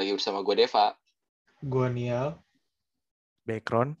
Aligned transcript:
lagi 0.00 0.16
bersama 0.16 0.40
gue 0.40 0.64
Deva. 0.64 0.96
Gue 1.60 1.86
Nial. 1.92 2.40
Background. 3.44 4.00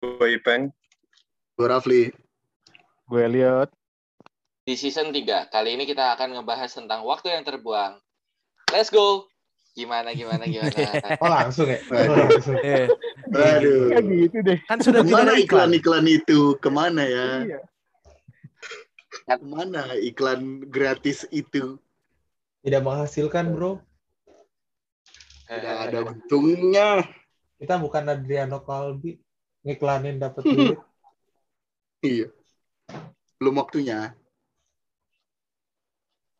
Gue 0.00 0.40
Ipeng. 0.40 0.72
Gue 1.60 1.66
Rafli. 1.68 2.02
Gue 3.04 3.20
Elliot. 3.28 3.68
Di 4.64 4.80
season 4.80 5.12
3, 5.12 5.52
kali 5.52 5.76
ini 5.76 5.84
kita 5.84 6.16
akan 6.16 6.40
ngebahas 6.40 6.72
tentang 6.72 7.04
waktu 7.04 7.36
yang 7.36 7.44
terbuang. 7.44 8.00
Let's 8.72 8.88
go! 8.88 9.28
Gimana, 9.76 10.16
gimana, 10.16 10.48
gimana? 10.48 10.72
Oh 11.22 11.28
langsung 11.28 11.68
ya? 11.68 11.84
Oh, 11.84 12.00
Waduh. 12.00 12.16
langsung. 12.16 12.56
Eh, 12.64 12.88
Aduh. 13.34 13.92
kan 13.92 14.04
gitu 14.08 14.38
deh. 14.40 14.58
Kan 14.64 14.78
sudah 14.80 15.02
Ke 15.04 15.12
mana 15.12 15.36
iklan-iklan 15.36 16.06
itu? 16.08 16.56
Ke 16.64 16.72
mana 16.72 17.02
ya? 17.04 17.28
Iya. 17.44 17.60
Ke 19.28 19.44
mana 19.44 19.92
iklan 20.00 20.64
gratis 20.72 21.28
itu? 21.28 21.76
Tidak 22.64 22.80
menghasilkan 22.80 23.52
bro. 23.52 23.84
Tidak 25.44 25.76
ada 25.88 25.98
untungnya. 26.08 27.04
Kita 27.60 27.76
bukan 27.76 28.04
Adriano 28.08 28.64
Kalbi. 28.64 29.20
Ngiklanin 29.64 30.20
dapat 30.20 30.44
duit. 30.44 30.78
Iya. 32.04 32.28
Belum 33.40 33.60
waktunya. 33.60 34.12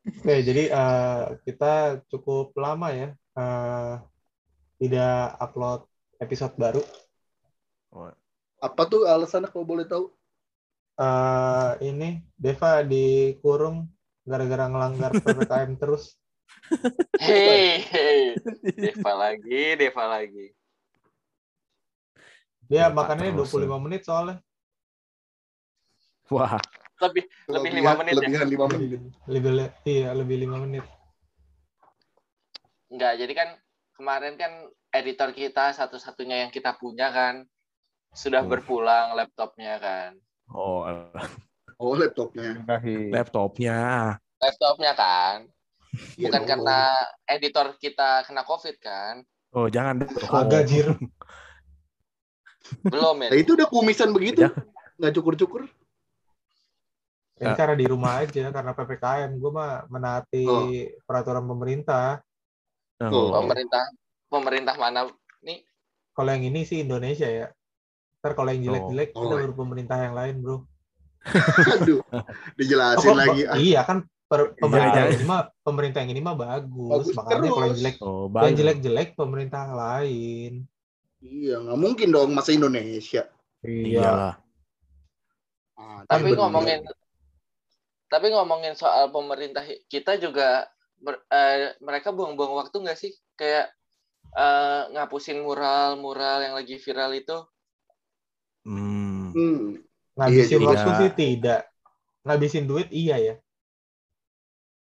Oke, 0.05 0.45
jadi 0.45 0.69
eh, 0.69 1.23
kita 1.49 2.05
cukup 2.13 2.53
lama 2.61 2.93
ya 2.93 3.09
eh, 3.17 3.95
tidak 4.77 5.17
upload 5.41 5.89
episode 6.21 6.53
baru. 6.61 6.85
Apa 8.61 8.83
tuh 8.85 9.09
alasannya 9.09 9.49
kalau 9.49 9.65
boleh 9.65 9.89
tahu? 9.89 10.13
Eh, 11.01 11.71
ini 11.89 12.21
Deva 12.37 12.85
dikurung 12.85 13.89
gara-gara 14.29 14.69
ngelanggar 14.69 15.11
ppkm 15.25 15.81
terus. 15.81 16.21
Hei, 17.21 17.85
hei. 17.85 18.21
Deva 18.75 19.13
lagi, 19.15 19.77
Deva 19.77 20.05
lagi. 20.11 20.47
Dia 22.65 22.89
Deva 22.89 22.97
makannya 22.97 23.31
terus, 23.31 23.53
25 23.53 23.77
menit 23.79 24.03
soalnya. 24.03 24.41
Wah, 26.27 26.57
Lebih 26.95 27.27
lebih 27.51 27.71
lima 27.75 27.93
Kelebihan- 27.93 27.99
menit 28.01 28.13
ya? 28.13 28.17
Kelebihan 28.17 28.49
lima 28.49 28.65
menit. 28.67 28.89
Lebih, 29.27 29.51
lebih 29.53 29.69
iya 29.85 30.11
lebih 30.13 30.37
5 30.41 30.57
menit. 30.59 30.85
Enggak, 32.89 33.13
jadi 33.19 33.33
kan 33.35 33.49
kemarin 33.93 34.35
kan 34.35 34.53
editor 34.91 35.31
kita 35.31 35.75
satu-satunya 35.75 36.47
yang 36.47 36.51
kita 36.51 36.73
punya 36.75 37.11
kan 37.11 37.45
sudah 38.11 38.41
Oh. 38.41 38.49
berpulang 38.49 39.13
laptopnya 39.13 39.77
kan. 39.77 40.11
oh, 40.49 40.87
Oh 41.77 41.93
laptopnya. 41.93 42.63
laptopnya. 43.11 43.79
Laptopnya 44.39 44.93
kan. 44.95 45.51
Iya 46.15 46.29
Bukan 46.31 46.43
karena 46.45 46.79
editor 47.25 47.67
kita 47.79 48.27
kena 48.27 48.43
COVID 48.43 48.77
kan. 48.79 49.23
Oh, 49.55 49.71
jangan 49.71 50.03
deh. 50.03 50.09
Agak 50.29 50.67
jir. 50.67 50.91
Belum 52.83 53.17
ya. 53.23 53.29
Nah, 53.31 53.39
itu 53.39 53.51
udah 53.55 53.69
kumisan 53.69 54.11
begitu. 54.11 54.49
Ya. 54.49 54.51
Nggak 54.99 55.13
cukur-cukur. 55.21 55.63
Ini 57.35 57.51
Ya. 57.51 57.59
karena 57.59 57.75
di 57.75 57.87
rumah 57.87 58.23
aja 58.23 58.51
karena 58.51 58.73
ppkm. 58.73 59.31
Gue 59.37 59.51
mah 59.51 59.85
menaati 59.91 60.45
Oh. 60.47 60.71
peraturan 61.05 61.45
pemerintah. 61.45 62.23
Oh. 63.03 63.35
Pemerintah 63.43 63.85
pemerintah 64.31 64.75
mana 64.79 65.11
nih? 65.43 65.63
Kalau 66.15 66.31
yang 66.31 66.47
ini 66.47 66.63
sih 66.63 66.83
Indonesia 66.83 67.27
ya. 67.27 67.51
Ntar 68.23 68.33
kalau 68.33 68.55
yang 68.55 68.63
jelek-jelek 68.65 69.09
Oh. 69.13 69.27
kita 69.27 69.35
Oh. 69.35 69.39
baru 69.39 69.55
pemerintah 69.55 69.99
yang 69.99 70.15
lain 70.15 70.35
bro. 70.41 70.57
Aduh. 71.79 72.01
Dijelasin 72.57 73.11
Oh, 73.13 73.17
lagi. 73.19 73.43
Iya 73.61 73.83
kan 73.83 74.07
per- 74.35 74.55
pemerintah 74.59 74.91
Iya, 74.91 74.99
iya. 74.99 75.07
yang 75.07 75.15
ini 75.15 75.25
mah 75.31 75.41
pemerintah 75.63 75.99
yang 76.03 76.11
ini 76.11 76.23
mah 76.27 76.35
bagus. 76.35 76.91
Bagus 76.91 77.15
Makanya 77.15 77.49
kalau 77.55 77.63
yang 77.63 77.77
jelek 77.79 77.97
Oh, 78.03 78.27
yang 78.27 78.35
bagus. 78.35 78.57
jelek-jelek 78.59 79.09
pemerintah 79.15 79.65
lain. 79.71 80.53
Iya, 81.23 81.55
nggak 81.63 81.79
mungkin 81.79 82.09
dong 82.11 82.31
masa 82.35 82.51
Indonesia. 82.51 83.23
Iyalah. 83.63 84.35
Ah, 85.79 86.03
Tapi 86.11 86.35
bener. 86.35 86.39
ngomongin 86.43 86.81
tapi 88.11 88.27
ngomongin 88.31 88.75
soal 88.79 89.11
pemerintah 89.11 89.63
kita 89.91 90.19
juga 90.19 90.67
ber- 91.03 91.25
eh, 91.31 91.75
mereka 91.83 92.15
buang-buang 92.15 92.55
waktu 92.59 92.77
nggak 92.83 92.99
sih 92.99 93.11
kayak 93.35 93.71
eh, 94.35 94.83
ngapusin 94.95 95.39
mural-mural 95.43 96.43
yang 96.43 96.55
lagi 96.59 96.79
viral 96.83 97.15
itu 97.15 97.39
Hmm. 98.65 99.29
Hmm. 99.37 99.77
Ngabisin 100.17 100.57
Iya, 100.63 100.69
waktu 100.73 100.91
sih 101.01 101.11
tidak. 101.13 101.61
Ngabisin 102.25 102.65
duit 102.65 102.89
iya 102.95 103.17
ya. 103.21 103.35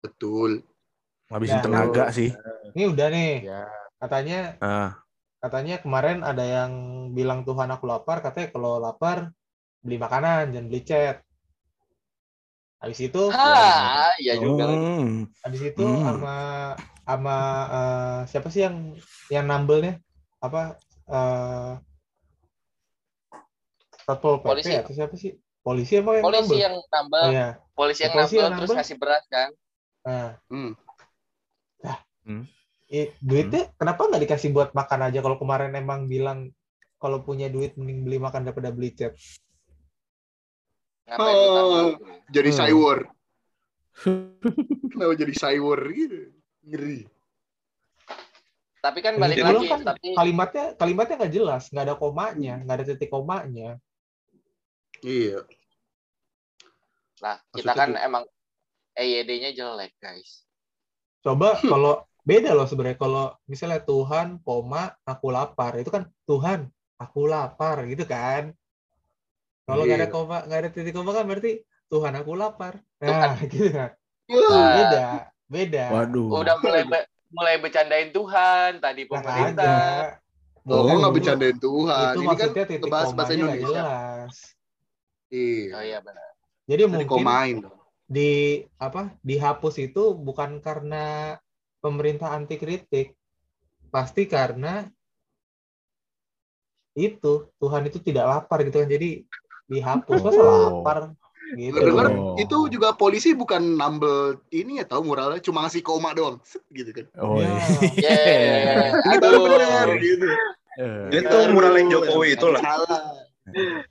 Betul. 0.00 0.64
Ngabisin 1.28 1.56
Ya. 1.56 1.64
tenaga 1.64 2.04
sih. 2.10 2.30
Ini 2.74 2.84
udah 2.88 3.08
nih. 3.08 3.32
Ya. 3.44 3.62
Katanya 3.96 4.40
Ah, 4.58 4.90
katanya 5.38 5.76
kemarin 5.78 6.20
ada 6.20 6.42
yang 6.42 6.72
bilang 7.10 7.44
Tuhan 7.44 7.68
aku 7.68 7.84
lapar, 7.84 8.20
katanya 8.20 8.48
kalau 8.50 8.76
lapar 8.76 9.30
beli 9.78 9.96
makanan, 9.96 10.50
jangan 10.50 10.66
beli 10.66 10.82
cat. 10.82 11.16
Habis 12.80 12.98
itu 13.02 13.22
ha 13.28 14.08
ya 14.16 14.40
juga 14.40 14.64
lagi. 14.64 14.80
hmm. 14.80 15.12
habis 15.44 15.62
itu 15.62 15.84
Hmm. 15.84 16.00
sama 16.00 16.36
sama 17.04 17.36
eh, 17.68 18.20
siapa 18.26 18.48
sih 18.48 18.64
yang 18.64 18.96
yang 19.28 19.44
nambelnya? 19.44 20.00
Apa 20.40 20.80
eh 21.06 21.72
Satpol 24.00 24.40
PP 24.40 24.46
Polisi. 24.48 24.72
atau 24.74 24.92
siapa 24.96 25.14
sih? 25.14 25.36
Polisi 25.60 26.00
apa 26.00 26.10
yang 26.16 26.24
polisi 26.24 26.40
nambel? 26.48 26.58
yang 26.58 26.74
nambah 26.82 27.22
Oh, 27.22 27.30
iya. 27.30 27.48
polisi 27.76 28.00
yang 28.00 28.12
Polisi 28.16 28.32
nambah 28.32 28.40
yang 28.40 28.52
terus 28.56 28.64
nambah. 28.64 28.76
ngasih 28.80 28.96
beras 28.96 29.24
kan 29.28 29.48
Nah, 30.00 30.32
Hmm. 30.48 30.72
i- 32.86 33.12
duitnya 33.18 33.68
kenapa 33.74 34.06
nggak 34.06 34.22
dikasih 34.24 34.50
buat 34.50 34.72
makan 34.72 35.08
aja 35.08 35.20
kalau 35.20 35.36
kemarin 35.36 35.72
emang 35.72 36.04
bilang 36.04 36.48
kalau 36.96 37.20
punya 37.20 37.48
duit 37.48 37.74
mending 37.74 38.02
beli 38.02 38.18
makan 38.18 38.44
daripada 38.44 38.70
beli 38.70 38.92
tambah 38.92 39.20
Oh. 41.10 41.90
Jadi 42.30 42.50
Hmm. 42.50 42.58
cyber. 42.58 42.98
Kenapa 44.94 45.14
jadi 45.16 45.34
cyber 45.34 45.80
gitu? 45.90 46.18
Ngeri. 46.62 47.00
tapi 48.80 49.04
kan 49.04 49.12
balik 49.14 49.36
itu 49.36 49.44
lagi 49.44 49.68
kan 49.68 49.80
tapi 49.84 50.16
kalimatnya 50.16 50.72
kalimatnya 50.72 51.20
nggak 51.20 51.34
jelas, 51.36 51.68
nggak 51.68 51.84
ada 51.84 51.96
komanya, 52.00 52.64
nggak 52.64 52.76
ada 52.80 52.86
titik 52.88 53.12
komanya. 53.12 53.76
Iya. 55.02 55.44
lah 57.20 57.36
kita 57.52 57.60
Maksudnya 57.60 57.74
kan 57.76 57.88
tuh- 57.92 58.00
emang 58.00 58.24
EYD-nya 59.00 59.50
jelek 59.50 59.96
guys 59.96 60.44
Coba 61.20 61.56
kalau 61.58 62.00
beda 62.22 62.52
loh 62.52 62.64
sebenarnya 62.64 62.96
kalau 62.96 63.32
misalnya 63.44 63.80
Tuhan, 63.80 64.40
koma, 64.40 64.96
aku 65.02 65.28
lapar 65.28 65.76
itu 65.76 65.88
kan 65.88 66.08
Tuhan, 66.24 66.64
aku 66.96 67.24
lapar 67.24 67.84
gitu 67.84 68.04
kan. 68.04 68.56
Kalau 69.64 69.84
nggak 69.84 69.98
ada 69.98 70.08
Iya. 70.08 70.14
koma, 70.14 70.36
nggak 70.44 70.58
ada 70.58 70.70
titik 70.70 70.92
koma 70.92 71.12
kan 71.12 71.24
berarti 71.24 71.60
Tuhan 71.86 72.12
aku 72.14 72.32
lapar. 72.34 72.80
Tuhan. 72.96 73.20
Nah, 73.20 73.36
gitu 73.52 73.68
kan. 73.68 73.90
Nah, 74.26 74.68
Beda, 74.72 75.04
beda. 75.44 75.84
Waduh. 75.92 76.40
udah 76.40 76.56
mulai 76.56 76.82
be- 76.84 77.08
mulai 77.28 77.54
bercandain 77.58 78.08
Tuhan 78.10 78.70
tadi 78.78 79.02
Nah, 79.02 79.10
pemerintah. 79.10 79.90
Oh, 80.64 80.80
Oh. 80.80 80.96
nggak 80.96 81.12
bercandain 81.12 81.58
Tuhan. 81.58 82.00
Itu 82.06 82.16
Ini 82.16 82.26
kan 82.26 82.30
maksudnya 82.32 82.64
titik 82.64 82.88
bahasa 82.88 83.06
komanya 83.10 83.28
nggak 83.28 83.36
Indonesia. 83.36 83.68
jelas. 83.68 84.34
Iya. 85.28 85.70
oh 85.72 85.82
iya 85.84 85.98
benar 86.00 86.28
Jadi 86.64 86.72
Jadi 86.74 86.82
mungkin 86.86 87.06
komain 87.06 87.56
dong. 87.60 87.79
Di 88.10 88.58
apa 88.74 89.14
dihapus 89.22 89.78
itu 89.78 90.18
bukan 90.18 90.58
karena 90.58 91.38
pemerintah 91.78 92.34
anti 92.34 92.58
kritik 92.58 93.14
pasti 93.88 94.26
karena 94.26 94.82
itu 96.98 97.46
Tuhan 97.56 97.86
itu 97.86 98.02
tidak 98.02 98.26
lapar 98.26 98.66
gitu 98.66 98.82
kan 98.82 98.90
jadi 98.90 99.22
dihapus 99.70 100.18
masa 100.20 100.42
Oh. 100.42 100.82
lapar 100.82 101.14
gitu 101.54 101.78
Dengar 101.78 102.10
Oh. 102.10 102.34
itu 102.34 102.66
juga 102.66 102.94
polisi 102.94 103.30
bukan 103.30 103.78
nambel 103.78 104.42
ini 104.50 104.82
ya 104.82 104.86
tahu 104.86 105.06
muralnya 105.06 105.38
cuma 105.38 105.66
ngasih 105.66 105.82
koma 105.82 106.10
doang. 106.10 106.38
Gitu 106.70 106.90
kan. 106.90 107.06
Oh, 107.18 107.38
Ya. 107.38 107.46
iya. 107.46 107.58
Yeay. 107.94 108.90
Ini 109.02 109.16
baru 109.18 109.38
benar 109.46 109.88
gitu. 109.98 110.26
Eh, 110.78 111.06
Itu 111.18 111.36
mural 111.50 111.74
yang 111.74 111.90
Jokowi 111.90 112.38
itu 112.38 112.46
lah. 112.46 112.62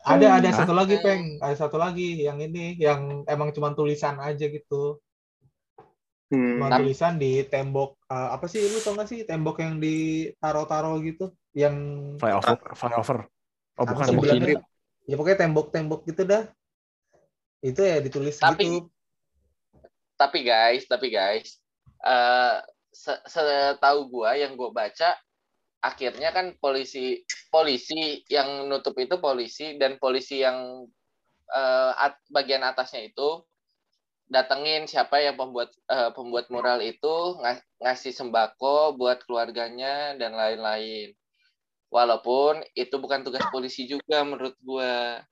Ada 0.01 0.25
ada 0.37 0.49
Hah? 0.49 0.57
satu 0.57 0.73
lagi 0.73 0.95
peng 0.99 1.37
ada 1.37 1.55
satu 1.55 1.75
lagi 1.75 2.19
yang 2.19 2.37
ini 2.37 2.75
yang 2.75 3.23
emang 3.25 3.51
cuma 3.51 3.71
tulisan 3.71 4.17
aja 4.17 4.45
gitu 4.45 4.97
Hmm. 6.29 6.61
cuma 6.61 6.77
tulisan 6.77 7.17
di 7.17 7.41
tembok 7.41 7.97
eh, 8.05 8.29
apa 8.29 8.45
sih 8.45 8.61
lu 8.61 8.77
tau 8.79 8.93
gak 8.93 9.09
sih 9.09 9.25
tembok 9.25 9.65
yang 9.65 9.81
ditaro-taro 9.81 11.01
gitu 11.01 11.33
yang 11.57 11.73
flyover, 12.21 12.53
flyover. 12.77 13.19
Oh, 13.73 13.85
bukan. 13.89 14.05
tembok 14.13 14.61
ya 15.09 15.15
pokoknya 15.17 15.37
tembok-tembok 15.41 16.05
gitu 16.05 16.29
dah 16.29 16.45
itu 17.65 17.81
ya 17.81 17.97
ditulis 17.97 18.37
Tapi- 18.37 18.61
gitu 18.61 18.85
tapi 20.13 20.39
guys 20.45 20.85
tapi 20.85 21.09
guys 21.09 21.57
eh 21.99 22.55
se- 22.93 23.23
setahu 23.25 24.13
gua 24.13 24.37
yang 24.37 24.53
gua 24.53 24.69
baca 24.69 25.17
akhirnya 25.79 26.29
kan 26.35 26.45
polisi 26.59 27.23
polisi 27.53 28.23
yang 28.29 28.67
nutup 28.69 28.95
itu 28.99 29.15
polisi 29.21 29.75
dan 29.81 29.95
polisi 30.03 30.43
yang 30.45 30.85
eh, 31.59 31.91
at- 32.05 32.23
bagian 32.31 32.63
atasnya 32.65 33.01
itu 33.09 33.29
datengin 34.29 34.85
siapa 34.91 35.17
yang 35.25 35.35
pembuat 35.39 35.69
eh, 35.89 36.11
pembuat 36.17 36.45
mural 36.53 36.79
itu 36.85 37.15
nga- 37.41 37.65
ngasih 37.83 38.13
sembako 38.19 38.95
buat 38.99 39.17
keluarganya 39.25 40.15
dan 40.21 40.31
lain-lain. 40.37 41.07
Walaupun 41.95 42.53
itu 42.77 42.95
bukan 43.03 43.21
tugas 43.25 43.45
polisi 43.53 43.85
juga 43.89 44.21
menurut 44.25 44.55
gua. 44.61 45.23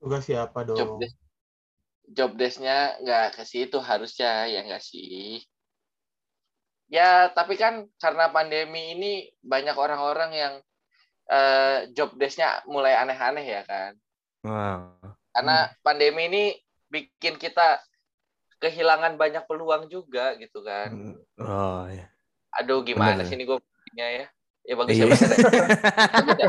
Tugas 0.00 0.22
siapa 0.28 0.60
Job 0.76 0.90
dong? 0.90 1.00
desk 1.00 1.16
job 2.16 2.30
desk-nya 2.40 2.78
nggak 3.02 3.26
ke 3.36 3.42
situ 3.52 3.78
harusnya 3.88 4.30
ya 4.52 4.60
nggak 4.66 4.82
sih. 4.90 5.40
Ya, 6.94 7.26
tapi 7.34 7.58
kan 7.58 7.90
karena 7.98 8.30
pandemi 8.30 8.94
ini 8.94 9.26
banyak 9.42 9.74
orang-orang 9.74 10.30
yang 10.30 10.54
eh, 11.26 11.90
job 11.90 12.14
desk-nya 12.14 12.62
mulai 12.70 12.94
aneh-aneh 12.94 13.42
ya 13.42 13.62
kan. 13.66 13.98
Nah, 14.46 14.94
Karena 15.34 15.66
pandemi 15.82 16.30
ini 16.30 16.44
bikin 16.86 17.34
kita 17.42 17.82
kehilangan 18.62 19.18
banyak 19.18 19.42
peluang 19.50 19.90
juga 19.90 20.38
gitu 20.38 20.62
kan. 20.62 21.18
oh, 21.42 21.90
iya. 21.90 22.06
Aduh, 22.62 22.86
gimana 22.86 23.18
Bener. 23.18 23.26
sih 23.26 23.34
ini 23.34 23.44
gue 23.50 23.58
ya? 23.98 24.30
Ya 24.64 24.74
bagus 24.78 24.94
Iya. 24.94 25.04
ya, 25.04 25.10
bagus 25.10 25.20
ya. 25.26 25.36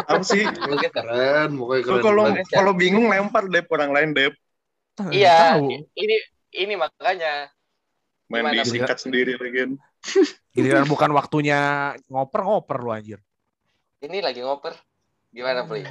Apa 0.14 0.24
sih? 0.24 0.44
Bagus 0.46 0.80
ya? 0.86 0.92
Keren, 0.94 1.50
pokoknya 1.58 1.84
keren. 1.84 2.04
kalau 2.06 2.24
ya? 2.30 2.44
kalau 2.54 2.72
bingung 2.78 3.10
lempar 3.10 3.50
deh 3.50 3.66
orang 3.66 3.92
lain 3.92 4.10
deh. 4.14 4.30
Iya, 5.10 5.60
Tahu. 5.60 5.68
ini 5.98 6.16
ini 6.56 6.74
makanya 6.78 7.50
Main 8.32 8.42
Gimana, 8.48 8.64
disingkat 8.64 8.98
sendiri 8.98 9.38
lagi. 9.38 9.78
Giliran 10.52 10.88
bukan 10.88 11.12
waktunya 11.12 11.92
ngoper-ngoper 12.08 12.78
lu 12.80 12.92
anjir. 12.92 13.20
ini 14.00 14.22
lagi 14.22 14.40
ngoper. 14.40 14.78
Gimana, 15.34 15.66
Pli? 15.66 15.82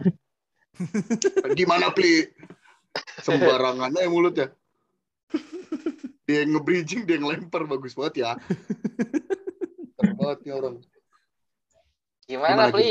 Gimana, 1.59 1.91
Pli? 1.91 2.25
Sembarangan 3.21 3.91
aja 3.91 4.09
mulutnya. 4.09 4.47
Dia 6.25 6.47
yang 6.47 6.57
nge-bridging, 6.57 7.05
dia 7.05 7.19
yang 7.19 7.27
lempar. 7.29 7.67
Bagus 7.67 7.93
banget 7.93 8.25
ya. 8.25 8.31
Keren 9.99 10.15
banget 10.17 10.39
nih 10.47 10.53
orang. 10.55 10.75
Gimana, 12.25 12.71
Gimana, 12.71 12.73
Pli? 12.73 12.91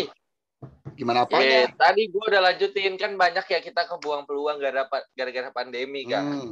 Gimana 0.94 1.20
Eh, 1.20 1.26
apanya? 1.26 1.60
tadi 1.74 2.02
gue 2.06 2.24
udah 2.24 2.42
lanjutin 2.44 2.94
kan 2.96 3.18
banyak 3.18 3.46
ya 3.50 3.60
kita 3.60 3.90
kebuang 3.90 4.30
peluang 4.30 4.62
gara- 4.62 4.88
gara-gara 5.18 5.50
pandemi 5.50 6.06
kan. 6.06 6.24
Hmm, 6.24 6.52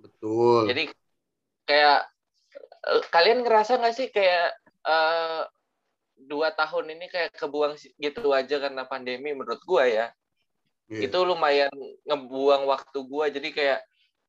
betul. 0.00 0.70
Jadi 0.72 0.88
kayak 1.68 2.08
kalian 3.10 3.46
ngerasa 3.46 3.78
nggak 3.78 3.94
sih 3.94 4.08
kayak 4.10 4.58
eh, 4.86 5.42
dua 6.22 6.54
tahun 6.54 6.94
ini 6.98 7.06
kayak 7.10 7.34
kebuang 7.34 7.74
gitu 7.98 8.30
aja 8.30 8.56
karena 8.58 8.82
pandemi 8.86 9.34
menurut 9.34 9.62
gua 9.62 9.86
ya. 9.86 10.06
Iya. 10.90 11.08
Itu 11.08 11.24
lumayan 11.24 11.72
ngebuang 12.06 12.66
waktu 12.66 12.98
gua 13.06 13.30
jadi 13.30 13.48
kayak 13.54 13.80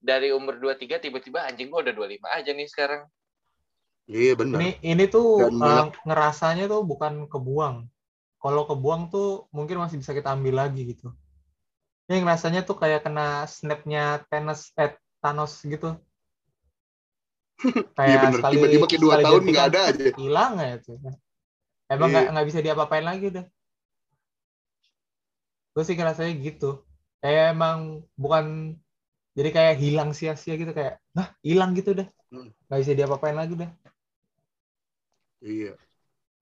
dari 0.04 0.36
umur 0.36 0.60
23 0.60 1.00
tiba-tiba 1.02 1.48
anjing 1.48 1.72
gua 1.72 1.82
udah 1.86 1.94
25 1.96 2.30
aja 2.30 2.52
nih 2.54 2.70
sekarang. 2.70 3.02
Iya, 4.04 4.36
benar. 4.36 4.60
Ini 4.60 4.70
ini 4.84 5.04
tuh 5.08 5.48
eh, 5.48 5.52
banyak- 5.52 6.04
ngerasanya 6.04 6.66
tuh 6.68 6.84
bukan 6.84 7.26
kebuang. 7.32 7.88
Kalau 8.44 8.68
kebuang 8.68 9.08
tuh 9.08 9.48
mungkin 9.56 9.80
masih 9.80 10.04
bisa 10.04 10.12
kita 10.12 10.36
ambil 10.36 10.60
lagi 10.68 10.84
gitu. 10.84 11.16
Ini 12.12 12.20
ngerasanya 12.20 12.68
tuh 12.68 12.76
kayak 12.76 13.08
kena 13.08 13.48
snapnya 13.48 14.28
Thanos, 14.28 14.76
eh, 14.76 15.00
Thanos 15.24 15.64
gitu. 15.64 15.96
Iya 17.96 18.18
benar. 18.20 18.34
sekali- 18.36 18.56
Tiba-tiba 18.58 18.86
kayak 18.86 19.02
dua 19.02 19.14
sekali 19.14 19.24
tahun 19.26 19.42
nggak 19.48 19.68
ada 19.70 19.82
aja. 19.88 20.06
Hilang 20.18 20.54
ya 20.58 20.70
itu. 20.78 20.92
Emang 21.88 22.08
Iya. 22.10 22.14
nggak 22.16 22.26
nggak 22.34 22.48
bisa 22.48 22.60
diapa-apain 22.60 23.06
lagi 23.06 23.26
udah. 23.30 23.46
Gue 25.74 25.84
sih 25.84 25.96
ngerasanya 25.96 26.34
gitu. 26.38 26.72
Kayak 27.18 27.56
emang 27.56 27.80
bukan 28.14 28.76
jadi 29.34 29.50
kayak 29.50 29.76
hilang 29.82 30.10
sia-sia 30.14 30.54
gitu 30.54 30.70
kayak, 30.70 31.02
nah 31.12 31.34
hilang 31.42 31.74
gitu 31.74 31.96
udah. 31.96 32.06
Hmm. 32.30 32.50
Nggak 32.70 32.80
bisa 32.84 32.94
diapa-apain 32.94 33.34
lagi 33.34 33.54
udah. 33.58 33.70
Iya. 35.42 35.74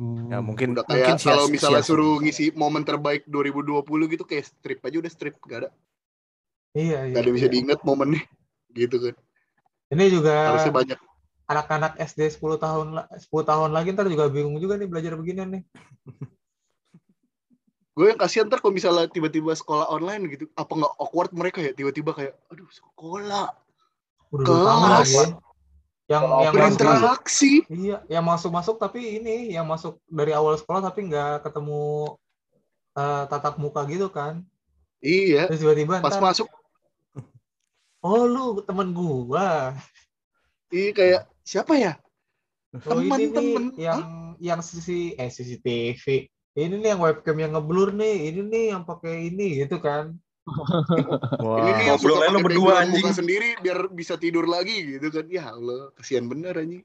Ya 0.02 0.42
mungkin 0.42 0.74
Udah 0.74 0.82
mungkin 0.82 1.14
kayak 1.14 1.22
kalau 1.22 1.46
sia- 1.46 1.54
misalnya 1.54 1.82
sia- 1.86 1.90
suruh 1.94 2.18
ngisi 2.20 2.50
momen 2.58 2.82
terbaik 2.82 3.30
2020 3.30 4.10
gitu 4.10 4.26
kayak 4.26 4.50
strip 4.50 4.82
aja 4.82 4.98
udah 4.98 5.12
strip 5.14 5.38
gak 5.46 5.60
ada. 5.64 5.70
Iya, 6.74 7.06
iya. 7.08 7.14
Gak 7.14 7.22
ada 7.22 7.32
bisa 7.32 7.46
iya. 7.48 7.54
diinget 7.54 7.80
momennya. 7.86 8.24
Gitu 8.74 8.98
kan. 8.98 9.16
Ini 9.92 10.04
juga 10.08 10.56
Harusnya 10.56 10.72
banyak. 10.72 11.00
anak-anak 11.46 11.94
SD 12.00 12.32
10 12.32 12.56
tahun 12.56 12.88
la- 12.96 13.10
10 13.12 13.44
tahun 13.44 13.70
lagi 13.76 13.92
ntar 13.92 14.08
juga 14.08 14.32
bingung 14.32 14.56
juga 14.58 14.80
nih 14.80 14.88
belajar 14.88 15.20
beginian 15.20 15.52
nih. 15.52 15.64
Gue 17.92 18.08
yang 18.08 18.20
kasihan 18.20 18.48
ntar 18.48 18.64
kalau 18.64 18.72
misalnya 18.72 19.12
tiba-tiba 19.12 19.52
sekolah 19.52 19.92
online 19.92 20.32
gitu. 20.32 20.48
Apa 20.56 20.80
nggak 20.80 20.94
awkward 20.96 21.32
mereka 21.36 21.60
ya? 21.60 21.76
Tiba-tiba 21.76 22.16
kayak, 22.16 22.40
aduh 22.48 22.72
sekolah. 22.72 23.52
Udah 24.32 24.48
Kelas. 24.48 25.12
ya. 25.12 25.26
Yang 26.08 26.24
Kalau 26.24 26.40
yang 26.40 26.52
masuk, 26.52 26.56
Berinteraksi. 26.56 27.52
iya, 27.72 27.98
yang 28.08 28.24
masuk-masuk 28.24 28.76
tapi 28.80 29.20
ini 29.20 29.52
yang 29.52 29.64
masuk 29.64 30.00
dari 30.08 30.32
awal 30.32 30.56
sekolah 30.56 30.84
tapi 30.84 31.08
nggak 31.08 31.44
ketemu 31.44 32.16
eh, 32.96 33.24
tatap 33.28 33.56
muka 33.60 33.84
gitu 33.88 34.08
kan. 34.08 34.44
Iya. 35.04 35.48
Terus 35.52 35.60
tiba-tiba 35.64 36.00
Pas 36.00 36.16
ntar, 36.16 36.24
masuk, 36.24 36.48
oh 38.02 38.24
lu 38.26 38.62
temen 38.66 38.94
gua. 38.94 39.74
iya 40.72 40.90
kayak, 40.96 41.22
siapa 41.46 41.74
ya? 41.76 41.94
Oh, 42.72 43.04
ini 43.04 43.12
nih 43.12 43.30
Temen-temen. 43.36 43.64
yang 43.76 44.02
yang 44.40 44.60
sisi 44.64 45.12
eh 45.20 45.28
CCTV. 45.28 46.32
Ini 46.56 46.76
nih 46.80 46.96
yang 46.96 47.02
webcam 47.04 47.36
yang 47.36 47.52
ngeblur 47.56 47.92
nih, 47.92 48.32
ini 48.32 48.42
nih 48.48 48.66
yang 48.76 48.84
pakai 48.88 49.28
ini 49.32 49.64
gitu 49.64 49.80
kan. 49.84 50.16
Wah. 51.44 51.60
Ini 51.62 51.72
nih 51.78 51.86
yang 51.94 52.00
suka 52.02 52.28
lu 52.34 52.40
berdua, 52.42 52.84
anjing. 52.84 53.14
sendiri 53.14 53.56
biar 53.62 53.88
bisa 53.94 54.18
tidur 54.18 54.50
lagi 54.50 54.98
gitu 54.98 55.08
kan. 55.14 55.28
Ya 55.30 55.54
Allah, 55.54 55.94
kasihan 55.96 56.26
bener 56.28 56.58
anjing. 56.58 56.84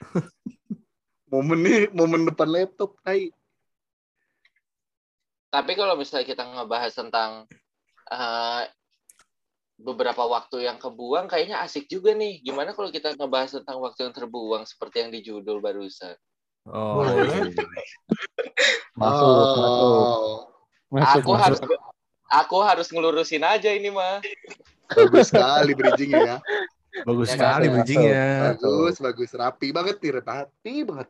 momen 1.30 1.58
nih, 1.60 1.90
momen 1.92 2.26
depan 2.26 2.48
laptop, 2.50 2.96
tai. 3.02 3.30
Tapi 5.50 5.72
kalau 5.78 5.94
misalnya 5.94 6.26
kita 6.26 6.42
ngebahas 6.42 6.92
tentang 6.94 7.30
eh, 8.10 8.62
beberapa 9.76 10.24
waktu 10.24 10.64
yang 10.64 10.80
kebuang, 10.80 11.28
kayaknya 11.28 11.60
asik 11.60 11.86
juga 11.86 12.16
nih. 12.16 12.40
Gimana 12.40 12.72
kalau 12.72 12.88
kita 12.88 13.12
ngebahas 13.12 13.60
tentang 13.60 13.78
waktu 13.80 14.08
yang 14.08 14.14
terbuang 14.16 14.64
seperti 14.64 15.04
yang 15.04 15.10
di 15.12 15.20
judul 15.20 15.60
barusan? 15.60 16.16
Oh, 16.66 17.04
Boleh. 17.04 17.14
iya, 17.22 17.38
iya. 17.46 17.64
Masuk, 18.96 19.28
masuk. 19.28 19.86
Oh, 19.86 20.36
Masuk, 20.86 21.20
Aku 21.22 21.30
masuk. 21.30 21.42
harus 21.44 21.58
aku 22.26 22.56
harus 22.62 22.88
ngelurusin 22.90 23.42
aja 23.42 23.70
ini 23.70 23.90
mah. 23.90 24.18
bagus 24.90 25.30
sekali 25.30 25.74
bridgingnya 25.74 26.22
ya. 26.22 26.36
Bagus 27.04 27.28
Ya, 27.28 27.34
sekali 27.36 27.66
masuk, 27.66 27.74
bridgingnya. 27.76 28.24
Bagus, 28.54 28.94
bagus. 28.98 29.30
Rapi 29.34 29.68
banget 29.70 29.96
nih, 30.00 30.12
rapi 30.16 30.74
banget. 30.86 31.08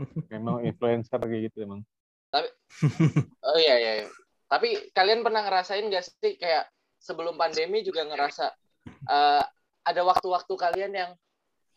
Memang 0.32 0.64
influencer 0.64 1.20
kayak 1.20 1.52
gitu 1.52 1.64
emang. 1.64 1.80
Oh 3.40 3.56
iya 3.56 3.76
iya. 3.78 3.92
iya. 4.02 4.06
Tapi 4.50 4.90
kalian 4.90 5.22
pernah 5.22 5.46
ngerasain 5.46 5.86
gak 5.86 6.04
sih 6.04 6.34
kayak 6.36 6.66
sebelum 7.00 7.34
pandemi 7.34 7.80
juga 7.80 8.04
ngerasa 8.04 8.52
eh, 8.86 9.44
ada 9.80 10.02
waktu-waktu 10.04 10.52
kalian 10.54 10.92
yang 10.92 11.10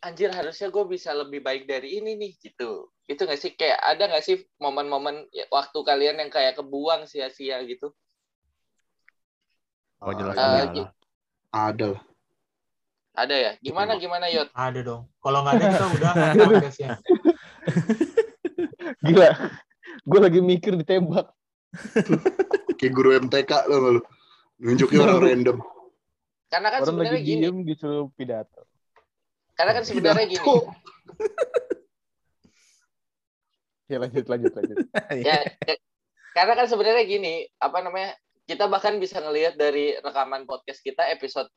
anjir 0.04 0.28
harusnya 0.36 0.68
gue 0.68 0.84
bisa 0.84 1.16
lebih 1.16 1.40
baik 1.40 1.64
dari 1.64 1.98
ini 1.98 2.20
nih 2.20 2.32
gitu. 2.38 2.92
Itu 3.08 3.24
gak 3.24 3.40
sih 3.40 3.56
kayak 3.56 3.80
ada 3.80 4.12
gak 4.12 4.24
sih 4.24 4.44
momen-momen 4.60 5.32
ya, 5.32 5.48
waktu 5.48 5.80
kalian 5.80 6.20
yang 6.20 6.28
kayak 6.28 6.60
kebuang 6.60 7.08
sia-sia 7.08 7.64
gitu? 7.64 7.96
Oh, 10.04 10.12
jelas 10.12 10.36
Eh, 10.36 10.44
ada 10.44 10.64
gi- 10.68 10.84
lah. 10.84 10.92
Ada. 11.54 11.90
Ada 13.14 13.36
ya? 13.40 13.52
Gimana 13.64 13.96
gimana 13.96 14.26
Yot? 14.28 14.52
Ada 14.52 14.80
dong. 14.84 15.08
Kalau 15.24 15.40
nggak 15.48 15.54
ada 15.56 15.66
kita 15.72 15.86
udah 15.96 16.14
podcastnya. 16.36 16.90
Gila. 19.08 19.30
Gue 20.04 20.20
lagi 20.20 20.40
mikir 20.44 20.76
ditembak. 20.76 21.32
Kayak 22.76 22.92
guru 22.92 23.10
MTK 23.24 23.52
lo 23.72 23.76
nggak 23.80 23.94
lu. 23.96 24.02
Nunjukin 24.64 25.00
orang 25.04 25.20
random. 25.20 25.58
Karena 26.48 26.68
kan 26.72 26.80
Orang 26.86 27.04
lagi 27.04 27.10
sebenarnya 27.12 27.22
gini, 27.26 27.42
diem 27.44 27.58
disuruh 27.68 28.08
pidato. 28.16 28.64
karena 29.54 29.72
kan 29.76 29.84
sebenarnya 29.86 30.26
gini. 30.32 30.48
Ya 33.92 34.00
lanjut, 34.00 34.26
lanjut, 34.26 34.52
lanjut. 34.56 34.78
ya 35.28 35.44
ya, 35.44 35.76
karena 36.34 36.54
kan 36.58 36.66
sebenarnya 36.66 37.04
gini 37.06 37.46
apa 37.62 37.84
namanya 37.84 38.16
kita 38.50 38.66
bahkan 38.66 38.98
bisa 38.98 39.22
ngelihat 39.22 39.60
dari 39.60 40.00
rekaman 40.00 40.50
podcast 40.50 40.82
kita 40.82 41.04
episode 41.14 41.52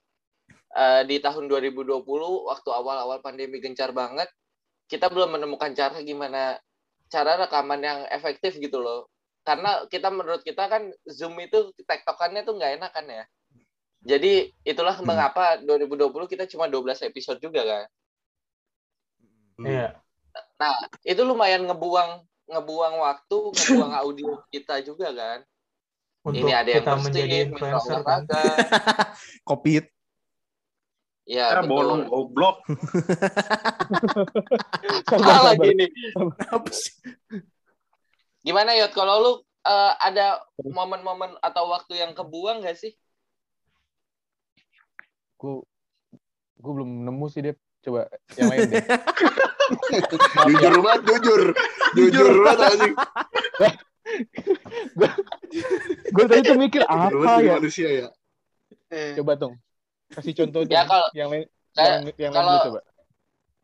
eh, 0.76 1.02
di 1.08 1.16
tahun 1.22 1.48
2020 1.48 1.96
waktu 2.50 2.70
awal-awal 2.74 3.22
pandemi 3.24 3.62
gencar 3.62 3.94
banget 3.94 4.28
kita 4.90 5.08
belum 5.08 5.38
menemukan 5.38 5.72
cara 5.72 6.02
gimana 6.02 6.58
cara 7.08 7.40
rekaman 7.46 7.80
yang 7.80 8.00
efektif 8.10 8.58
gitu 8.58 8.82
loh 8.82 9.08
karena 9.46 9.86
kita 9.86 10.10
menurut 10.10 10.42
kita 10.42 10.66
kan 10.66 10.90
zoom 11.06 11.38
itu 11.38 11.70
tektokannya 11.86 12.42
tuh 12.42 12.58
nggak 12.58 12.82
enak 12.82 12.90
kan 12.90 13.06
ya 13.06 13.24
jadi 14.02 14.50
itulah 14.62 14.98
Hmm. 14.98 15.06
mengapa 15.06 15.62
2020 15.62 16.26
kita 16.26 16.44
cuma 16.50 16.66
12 16.66 17.06
episode 17.06 17.38
juga 17.38 17.62
kan 17.62 17.86
Iya. 19.56 19.96
itu 21.00 21.22
lumayan 21.22 21.64
ngebuang 21.64 22.10
ngebuang 22.44 22.94
waktu 23.00 23.38
ngebuang 23.54 23.92
audio 24.02 24.30
kita 24.50 24.82
juga 24.82 25.10
kan 25.10 25.38
Untuk 26.26 26.42
ini 26.42 26.52
ada 26.52 26.68
yang 26.68 26.82
kita 26.82 26.90
bersih, 26.90 27.04
menjadi 27.06 27.36
influencer 27.46 28.00
kan. 28.02 28.20
Covid. 29.48 29.84
Ya, 31.26 31.58
bolong 31.62 32.06
betul. 32.06 32.10
goblok. 32.10 32.56
Sabar. 35.10 35.54
lagi 35.54 35.70
nih? 35.74 35.90
Apa 36.50 36.70
sih? 36.70 36.94
Gimana 38.46 38.78
Yot? 38.78 38.94
Kalau 38.94 39.14
lu 39.18 39.32
eh, 39.66 39.92
ada 39.98 40.38
momen-momen 40.62 41.34
atau 41.42 41.66
waktu 41.66 41.98
yang 41.98 42.14
kebuang 42.14 42.62
gak 42.62 42.78
sih? 42.78 42.94
Gue 45.34 45.66
gue 46.56 46.72
belum 46.72 47.02
nemu 47.04 47.26
sih 47.26 47.42
Dep. 47.42 47.58
Coba 47.82 48.06
yang 48.34 48.50
lain 48.50 48.66
deh. 48.70 48.82
jujur 50.50 50.74
banget, 50.78 51.02
jujur. 51.06 51.42
Jujur 51.94 52.26
banget 52.42 52.58
anjing. 52.70 52.94
gue 56.10 56.24
tadi 56.26 56.40
tuh 56.42 56.58
mikir 56.58 56.82
apa 56.86 57.10
ya. 57.42 57.58
manusia 57.58 57.88
ya. 57.90 58.08
Coba 59.18 59.34
dong. 59.34 59.54
Kasih 60.10 60.34
contoh 60.34 60.62
Ya, 60.66 60.86
kalau- 60.86 61.10
yang 61.14 61.28
lain 61.30 61.46
kayak- 61.74 62.14
yang, 62.16 62.30
yang 62.30 62.32
kalau- 62.32 62.50
lain 62.54 62.66
coba. 62.70 62.80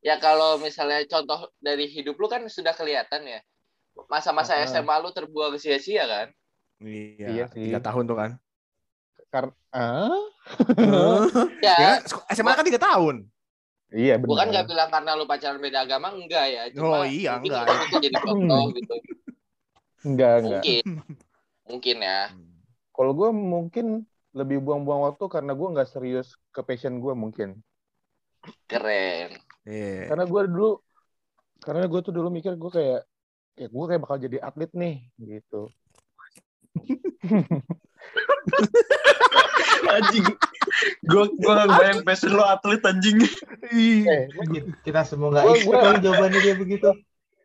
Ya 0.03 0.17
kalau 0.19 0.59
misalnya 0.59 1.07
contoh 1.07 1.47
dari 1.63 1.87
hidup 1.87 2.19
lu 2.19 2.27
kan 2.27 2.43
sudah 2.51 2.75
kelihatan 2.75 3.23
ya. 3.23 3.39
Masa-masa 4.09 4.57
Ah. 4.57 4.65
SMA 4.65 4.95
lu 4.99 5.11
terbuang 5.11 5.57
sia-sia 5.57 6.05
kan? 6.05 6.29
Iya, 6.83 7.27
Iya 7.29 7.45
sih. 7.51 7.69
tiga 7.71 7.79
tahun 7.79 8.05
tuh 8.05 8.17
kan. 8.19 8.31
Karena 9.29 9.53
ah? 9.71 10.21
Ya, 11.65 11.75
ya, 11.79 11.91
SMA 12.33 12.53
kan 12.53 12.67
tiga 12.67 12.81
tahun. 12.81 13.25
Iya 13.93 14.17
benar. 14.17 14.29
bukan 14.33 14.47
nggak 14.49 14.67
bilang 14.67 14.89
karena 14.89 15.11
lu 15.13 15.25
pacaran 15.25 15.61
beda 15.61 15.85
agama 15.85 16.09
enggak 16.11 16.47
ya. 16.49 16.63
Oh, 16.81 17.05
iya, 17.05 17.37
enggak. 17.37 17.69
itu 17.93 17.97
jadi 18.09 18.17
contoh 18.25 18.65
gitu. 18.73 18.95
Enggak, 20.03 20.35
enggak. 20.41 20.63
Mungkin. 20.65 20.85
Mungkin 21.69 21.97
ya. 22.01 22.21
Kalau 22.93 23.13
gue 23.13 23.29
mungkin 23.31 23.87
lebih 24.33 24.65
buang-buang 24.65 25.13
waktu 25.13 25.25
karena 25.29 25.53
gue 25.53 25.69
nggak 25.77 25.89
serius 25.89 26.41
ke 26.51 26.65
passion 26.65 26.99
gue 26.99 27.13
mungkin. 27.13 27.61
Keren. 28.65 29.37
Iya. 29.69 30.09
Karena 30.09 30.25
gue 30.25 30.41
dulu, 30.49 30.71
karena 31.61 31.85
gue 31.87 32.01
tuh 32.03 32.11
dulu 32.11 32.29
mikir 32.33 32.57
gue 32.57 32.71
kayak, 32.73 33.01
ya 33.55 33.67
gue 33.67 33.85
kayak 33.87 34.01
bakal 34.01 34.17
jadi 34.17 34.39
atlet 34.41 34.71
nih, 34.73 34.95
gitu. 35.19 35.69
Anjing. 39.85 40.25
Gue 41.05 41.25
gue 41.29 41.53
nggak 41.53 41.69
bayang 41.71 42.01
passion 42.03 42.33
lo 42.33 42.45
atlet 42.45 42.81
anjing. 42.83 43.19
Eh, 43.69 44.29
Kita 44.83 45.05
semua 45.05 45.29
nggak 45.31 45.45
gua- 45.63 45.83
kali 45.83 45.99
jawabannya 46.01 46.41
dia 46.41 46.57
begitu. 46.57 46.91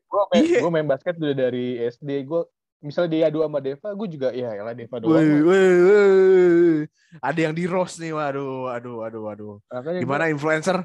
gue 0.08 0.24
main, 0.32 0.40
Iya. 0.40 0.60
gua 0.64 0.72
main 0.72 0.88
basket 0.88 1.20
udah 1.20 1.36
dari 1.36 1.76
SD. 1.84 2.24
Gue 2.24 2.48
misalnya 2.80 3.10
dia 3.12 3.24
adu 3.28 3.44
sama 3.44 3.60
Deva, 3.60 3.90
gue 3.92 4.08
juga 4.08 4.32
ya 4.32 4.56
lah 4.56 4.72
Deva 4.72 4.96
doang. 4.98 5.20
Lah. 5.20 5.24
woi, 5.44 5.68
woi. 5.84 6.88
Ada 7.20 7.40
yang 7.42 7.52
di 7.52 7.68
roast 7.68 8.00
nih, 8.00 8.16
waduh, 8.16 8.72
aduh, 8.72 9.04
aduh, 9.04 9.24
aduh. 9.28 9.54
Makanya 9.68 10.00
Gimana 10.00 10.24
influencer? 10.32 10.78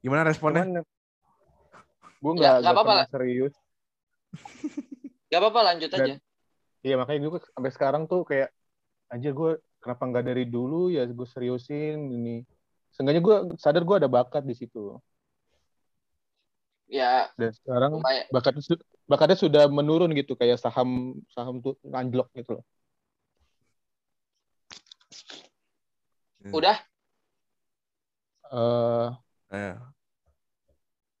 Gimana 0.00 0.26
responnya? 0.26 0.66
Gue 2.18 2.32
Ya, 2.34 2.58
nggak 2.58 2.66
nggak 2.66 2.74
apa-apa 2.74 3.06
serius. 3.06 3.54
Gak 5.28 5.40
apa-apa 5.40 5.60
lanjut 5.74 5.90
Dan- 5.92 6.00
aja. 6.02 6.14
Iya 6.78 6.94
makanya 6.94 7.26
gue 7.26 7.40
sampai 7.52 7.72
sekarang 7.74 8.02
tuh 8.06 8.22
kayak 8.22 8.54
anjir 9.10 9.34
gue 9.34 9.58
kenapa 9.82 10.02
nggak 10.06 10.24
dari 10.30 10.44
dulu 10.46 10.88
ya 10.88 11.04
gue 11.04 11.26
seriusin 11.26 11.98
ini. 12.08 12.46
Seenggaknya 12.94 13.20
gue 13.20 13.36
sadar 13.58 13.82
gue 13.82 13.96
ada 13.98 14.06
bakat 14.08 14.46
di 14.46 14.54
situ. 14.54 14.96
Ya 16.88 17.28
Dan 17.36 17.52
sekarang 17.52 18.00
lumayan. 18.00 18.24
bakatnya 18.32 18.62
su- 18.64 18.84
bakatnya 19.04 19.36
sudah 19.36 19.64
menurun 19.68 20.14
gitu 20.16 20.32
kayak 20.32 20.56
saham 20.56 21.18
saham 21.28 21.60
tuh 21.60 21.76
anjlok 21.92 22.30
gitu 22.32 22.60
loh. 22.60 22.64
Udah 26.48 26.78
Eh 28.48 29.08
Eh, 29.52 29.76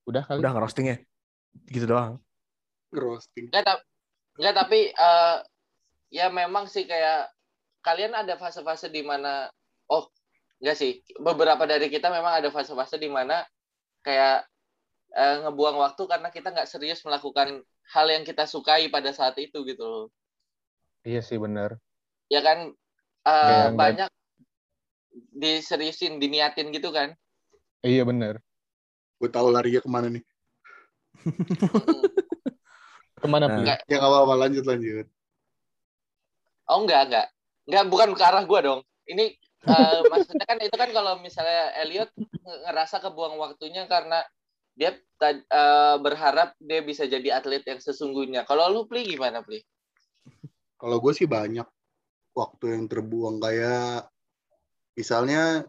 udah 0.08 0.22
kali. 0.24 0.40
udah 0.40 0.50
ngerostingnya. 0.56 0.96
Gitu 1.68 1.84
doang. 1.84 2.16
Roasting. 2.88 3.52
Enggak, 3.52 3.64
ta- 3.68 3.84
enggak 4.40 4.54
tapi 4.56 4.80
eh, 4.90 5.36
ya 6.08 6.32
memang 6.32 6.64
sih 6.66 6.88
kayak 6.88 7.28
kalian 7.84 8.16
ada 8.16 8.34
fase-fase 8.40 8.88
di 8.88 9.04
mana 9.04 9.46
oh 9.88 10.08
enggak 10.60 10.76
sih 10.76 11.04
beberapa 11.20 11.68
dari 11.68 11.92
kita 11.92 12.08
memang 12.08 12.40
ada 12.40 12.48
fase-fase 12.48 12.96
di 12.96 13.12
mana 13.12 13.44
kayak 14.00 14.48
eh, 15.12 15.36
ngebuang 15.44 15.76
waktu 15.76 16.02
karena 16.08 16.28
kita 16.32 16.48
nggak 16.52 16.68
serius 16.68 17.04
melakukan 17.04 17.60
hal 17.92 18.06
yang 18.08 18.24
kita 18.24 18.44
sukai 18.44 18.88
pada 18.88 19.12
saat 19.12 19.36
itu 19.36 19.64
gitu 19.64 19.84
loh. 19.84 20.06
Iya 21.04 21.20
sih 21.20 21.36
benar. 21.36 21.76
Ya 22.32 22.40
kan 22.40 22.72
eh, 23.24 23.32
Kayak 23.44 23.64
nggak- 23.68 23.76
banyak 23.76 24.10
diseriusin, 25.38 26.18
diniatin 26.20 26.68
gitu 26.74 26.90
kan. 26.92 27.14
Iya 27.84 28.02
benar. 28.04 28.40
Gue 29.18 29.30
tahu 29.30 29.50
larinya 29.50 29.80
ke 29.82 29.90
mana 29.90 30.08
nih. 30.10 30.24
Ke 33.18 33.26
mana 33.26 33.46
Nah. 33.50 33.54
Pli? 33.58 33.62
Nggak. 33.66 33.78
Ya 33.90 33.94
nggak 33.98 34.10
apa-apa, 34.10 34.34
lanjut 34.46 34.64
lanjut. 34.64 35.06
Oh 36.68 36.78
enggak, 36.84 37.02
enggak. 37.10 37.26
Enggak, 37.68 37.84
bukan 37.90 38.08
ke 38.14 38.24
arah 38.24 38.44
gua 38.44 38.60
dong. 38.62 38.80
Ini 39.08 39.24
eh, 39.68 40.00
maksudnya 40.12 40.46
kan 40.46 40.58
itu 40.62 40.76
kan 40.76 40.90
kalau 40.94 41.18
misalnya 41.18 41.74
Elliot 41.82 42.10
nge- 42.16 42.60
ngerasa 42.68 43.00
kebuang 43.02 43.36
waktunya 43.40 43.88
karena 43.90 44.22
dia 44.78 44.94
eh, 44.94 45.96
berharap 45.98 46.54
dia 46.62 46.80
bisa 46.84 47.04
jadi 47.08 47.40
atlet 47.42 47.64
yang 47.66 47.80
sesungguhnya. 47.82 48.46
Kalau 48.46 48.70
lu 48.70 48.86
Pli 48.86 49.16
gimana 49.16 49.42
Pli? 49.42 49.58
Kalau 50.78 51.02
gue 51.02 51.10
sih 51.10 51.26
banyak 51.26 51.66
waktu 52.38 52.64
yang 52.78 52.86
terbuang 52.86 53.42
kayak 53.42 54.06
misalnya 54.94 55.66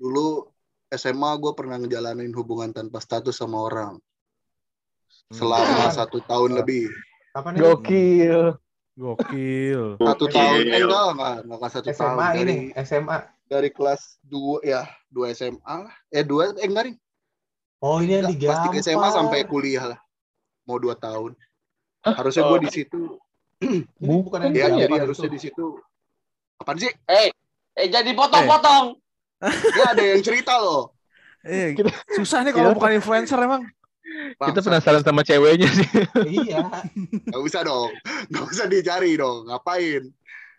dulu 0.00 0.48
SMA 0.88 1.30
gue 1.36 1.52
pernah 1.52 1.76
ngejalanin 1.76 2.32
hubungan 2.32 2.72
tanpa 2.72 3.04
status 3.04 3.36
sama 3.36 3.60
orang 3.60 4.00
selama 5.32 5.88
Hmm. 5.88 5.94
satu 5.94 6.18
tahun 6.22 6.50
lebih. 6.54 6.92
Kapan 7.32 7.56
ini? 7.56 7.60
Gokil. 7.64 8.40
Gokil. 8.92 9.82
Satu 9.96 10.24
Gokil. 10.28 10.36
tahun 10.36 10.64
eh, 10.68 10.80
enggak 10.84 11.04
enggak 11.10 11.34
enggak 11.48 11.70
satu 11.72 11.84
tahun 11.84 11.96
SMA 11.96 12.26
dari 12.28 12.40
ini, 12.42 12.56
SMA. 12.78 13.18
dari 13.48 13.68
kelas 13.68 14.02
2 14.22 14.60
ya, 14.62 14.82
2 15.08 15.32
SMA 15.32 15.74
lah. 15.88 15.94
Eh 16.08 16.20
2 16.22 16.52
eh 16.54 16.68
enggak 16.68 16.84
ring. 16.86 16.98
Oh 17.80 17.98
ini 17.98 18.12
yang 18.14 18.28
kelas 18.28 18.36
digampar. 18.36 18.72
3 18.72 18.84
SMA 18.84 19.08
sampai 19.10 19.38
kuliah 19.42 19.84
lah. 19.90 19.98
Mau 20.64 20.76
2 20.76 20.92
tahun. 20.94 21.32
Harusnya 22.02 22.42
gue 22.44 22.58
di 22.60 22.70
situ. 22.70 23.02
Ini 24.02 24.14
bukan 24.20 24.50
yang 24.50 24.54
Ya, 24.54 24.66
jadi 24.74 24.94
harusnya 24.98 25.30
di 25.30 25.38
situ. 25.38 25.78
Apaan 26.58 26.74
sih? 26.76 26.90
Eh, 27.06 27.30
eh 27.74 27.86
jadi 27.86 28.10
potong-potong. 28.10 28.98
Ya 29.70 29.94
ada 29.94 30.02
yang 30.02 30.18
cerita 30.18 30.58
loh. 30.58 30.90
Eh, 31.42 31.74
susah 32.12 32.42
nih 32.42 32.50
kalau 32.50 32.74
bukan 32.74 32.90
influencer 32.92 33.38
emang. 33.38 33.62
Kita 34.12 34.38
Bangsa. 34.38 34.60
penasaran 34.62 35.02
sama 35.02 35.22
ceweknya 35.22 35.68
sih. 35.68 35.88
Iya. 36.44 36.68
Gak 37.30 37.42
usah 37.42 37.62
dong. 37.62 37.90
Gak 38.28 38.44
usah 38.44 38.66
dicari 38.66 39.16
dong. 39.16 39.48
Ngapain? 39.48 40.12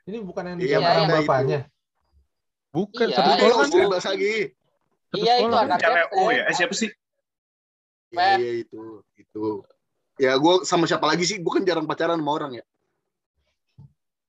Ini 0.03 0.17
bukan 0.19 0.43
yang 0.53 0.57
Iya, 0.59 0.77
itu. 0.79 1.13
bapaknya. 1.23 1.59
Bukan 2.73 3.07
Iya, 3.07 3.15
satu 3.15 3.29
iya, 3.29 3.37
sekolah 3.37 3.55
kan? 4.01 4.11
Lagi. 4.17 4.35
Satu 4.43 5.15
Iya 5.15 5.33
itu 5.37 5.53
anaknya. 5.53 5.87
CLO 6.09 6.23
ya? 6.27 6.43
Eh, 6.49 6.55
siapa 6.55 6.73
sih? 6.73 6.89
Iya, 8.09 8.29
iya 8.35 8.51
itu. 8.61 8.81
Itu. 9.13 9.61
Ya 10.17 10.33
gue 10.35 10.53
sama 10.63 10.85
siapa 10.85 11.05
lagi 11.05 11.23
sih? 11.23 11.37
Gue 11.37 11.53
kan 11.53 11.63
jarang 11.63 11.85
pacaran 11.85 12.17
sama 12.17 12.31
orang 12.33 12.51
ya. 12.57 12.65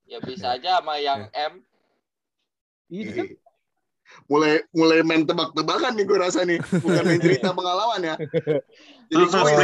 Ya 0.04 0.18
bisa 0.20 0.52
aja 0.52 0.80
sama 0.80 1.00
yang 1.00 1.28
M. 1.32 1.64
Iya 2.88 3.08
kan? 3.10 3.26
Mulai 4.24 4.64
mulai 4.72 5.04
main 5.04 5.22
tebak-tebakan 5.28 5.92
nih 5.96 6.04
gue 6.08 6.18
rasa 6.18 6.40
nih. 6.48 6.58
Bukan 6.60 7.02
main 7.04 7.20
cerita 7.20 7.52
pengalaman 7.58 8.00
ya. 8.00 8.14
Jadi 9.12 9.24
gue. 9.28 9.54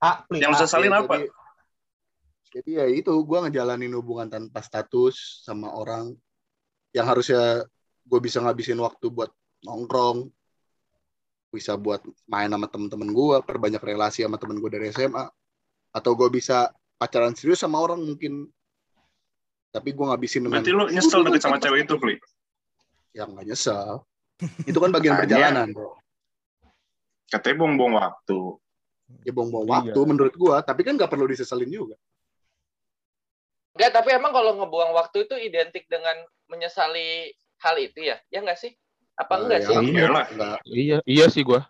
Ah, 0.00 0.24
Pli, 0.24 0.40
Yang 0.40 0.64
sesalin 0.64 0.96
apa? 0.96 1.20
Jadi, 1.20 1.28
jadi 2.50 2.70
ya 2.82 2.86
itu 2.88 3.12
gue 3.12 3.38
ngejalanin 3.46 3.92
hubungan 3.94 4.32
tanpa 4.32 4.64
status 4.64 5.44
sama 5.44 5.68
orang 5.70 6.16
yang 6.96 7.06
harusnya 7.06 7.68
gue 8.08 8.20
bisa 8.20 8.42
ngabisin 8.42 8.80
waktu 8.80 9.06
buat 9.12 9.30
nongkrong, 9.62 10.26
bisa 11.54 11.78
buat 11.78 12.02
main 12.26 12.50
sama 12.50 12.66
temen-temen 12.66 13.10
gue, 13.14 13.36
perbanyak 13.46 13.82
relasi 13.82 14.26
sama 14.26 14.40
temen 14.40 14.58
gue 14.58 14.70
dari 14.70 14.90
SMA, 14.90 15.30
atau 15.94 16.10
gue 16.18 16.28
bisa 16.30 16.70
pacaran 16.98 17.36
serius 17.38 17.62
sama 17.62 17.78
orang 17.78 18.02
mungkin, 18.02 18.50
tapi 19.70 19.94
gue 19.94 20.04
ngabisin 20.06 20.46
dengan 20.46 20.62
Berarti 20.62 20.72
lu 20.74 20.84
nyesel 20.90 21.22
deket 21.22 21.42
sama 21.42 21.62
cewek 21.62 21.86
itu, 21.86 21.94
Pli? 22.00 22.16
Yang 23.16 23.34
gak 23.34 23.46
nyesel. 23.46 24.02
Itu 24.64 24.78
kan 24.80 24.90
bagian 24.94 25.20
perjalanan, 25.20 25.70
bro. 25.74 25.96
Katanya 27.30 27.56
buang-buang 27.62 27.94
waktu. 28.00 28.38
Ya 29.26 29.32
buang-buang 29.34 29.66
Iya. 29.66 29.74
waktu 29.74 30.00
menurut 30.06 30.34
gue, 30.34 30.56
tapi 30.66 30.80
kan 30.86 30.94
gak 30.98 31.10
perlu 31.10 31.26
diseselin 31.26 31.70
juga. 31.70 31.98
Enggak, 33.74 33.90
tapi 34.02 34.08
emang 34.14 34.34
kalau 34.34 34.52
ngebuang 34.58 34.92
waktu 34.92 35.30
itu 35.30 35.34
identik 35.38 35.86
dengan 35.86 36.14
menyesali 36.50 37.30
hal 37.62 37.76
itu 37.78 38.02
ya? 38.02 38.18
Ya 38.28 38.42
enggak 38.42 38.58
sih? 38.58 38.72
Apa 39.14 39.46
enggak 39.46 39.60
Eh, 39.62 39.66
sih? 39.66 39.74
ya, 39.74 39.80
Iyalah. 39.80 40.26
enggak. 40.30 40.58
Iya, 40.66 40.98
iya 41.06 41.26
sih 41.30 41.46
gua. 41.46 41.62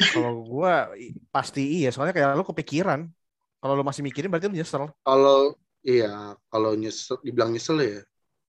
Kalau 0.00 0.42
gua 0.42 0.90
pasti 1.28 1.84
iya, 1.84 1.92
soalnya 1.92 2.16
kayak 2.16 2.34
lu 2.40 2.44
kepikiran. 2.48 3.04
Kalau 3.62 3.74
lu 3.78 3.84
masih 3.86 4.02
mikirin 4.02 4.32
berarti 4.32 4.48
lu 4.50 4.56
nyesel. 4.58 4.90
Kalau 5.04 5.54
iya, 5.84 6.34
kalau 6.48 6.72
nyesel, 6.74 7.20
dibilang 7.22 7.52
nyesel 7.52 7.78
ya. 7.78 8.00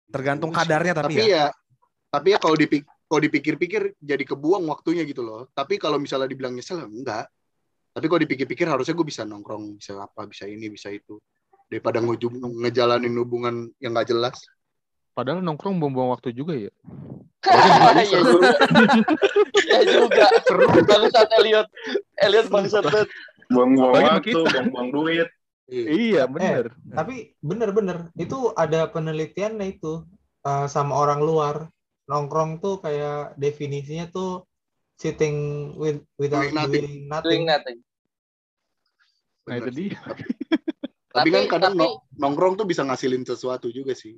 Tergantung 0.10 0.50
kadarnya 0.50 0.94
tapi, 0.96 1.20
tapi 1.20 1.28
ya. 1.28 1.28
ya. 1.28 1.46
Tapi 2.14 2.30
ya 2.30 2.38
kalau 2.38 2.54
dipik 2.54 2.86
kalau 3.10 3.30
dipikir-pikir 3.30 3.94
jadi 4.02 4.22
kebuang 4.26 4.66
waktunya 4.70 5.06
gitu 5.06 5.22
loh. 5.22 5.50
Tapi 5.54 5.78
kalau 5.78 5.98
misalnya 5.98 6.30
dibilang 6.30 6.58
nyesel 6.58 6.82
enggak. 6.86 7.30
Tapi 7.94 8.10
kalau 8.10 8.22
dipikir-pikir 8.26 8.66
harusnya 8.66 8.98
gue 8.98 9.06
bisa 9.06 9.22
nongkrong, 9.22 9.78
bisa 9.78 10.02
apa, 10.02 10.26
bisa 10.26 10.50
ini, 10.50 10.66
bisa 10.66 10.90
itu. 10.90 11.22
Daripada 11.70 12.02
ngejalanin 12.02 13.14
hubungan 13.22 13.70
yang 13.78 13.94
nggak 13.94 14.10
jelas. 14.10 14.34
Padahal 15.14 15.46
nongkrong 15.46 15.78
buang-buang 15.78 16.10
waktu 16.18 16.34
juga 16.34 16.58
ya. 16.58 16.74
Iya 18.02 18.18
juga. 18.18 18.50
Iya 19.62 19.82
juga. 19.86 20.26
Bangsat 20.90 21.30
Elliot. 21.38 21.68
Elliot 22.18 22.48
bangsat 22.50 22.82
banget. 22.90 23.10
Buang-buang 23.54 24.22
waktu, 24.22 24.42
buang-buang 24.42 24.90
duit. 24.90 25.30
Iya, 25.70 26.26
bener. 26.26 26.74
Tapi 26.90 27.38
bener-bener 27.46 28.10
itu 28.18 28.50
ada 28.58 28.90
penelitiannya 28.90 29.78
itu 29.78 30.02
eh, 30.50 30.66
sama 30.66 30.98
orang 30.98 31.22
luar 31.22 31.70
nongkrong 32.04 32.60
tuh 32.60 32.80
kayak 32.80 33.36
definisinya 33.36 34.08
tuh 34.08 34.44
sitting 34.94 35.36
with 35.76 36.04
without 36.16 36.44
Doing 36.44 36.56
nothing. 36.56 36.84
doing 36.86 36.88
Doing 36.88 37.08
nothing. 37.10 37.42
nothing. 37.48 37.78
Nah, 39.44 39.56
itu 39.60 39.70
dia. 39.72 39.84
sih. 39.84 39.90
Tapi, 41.14 41.30
kan 41.30 41.46
kadang 41.46 41.74
tapi- 41.78 41.82
nong- 41.86 42.00
nongkrong 42.18 42.54
tuh 42.58 42.66
bisa 42.66 42.82
ngasilin 42.82 43.22
sesuatu 43.22 43.70
juga 43.70 43.94
sih. 43.94 44.18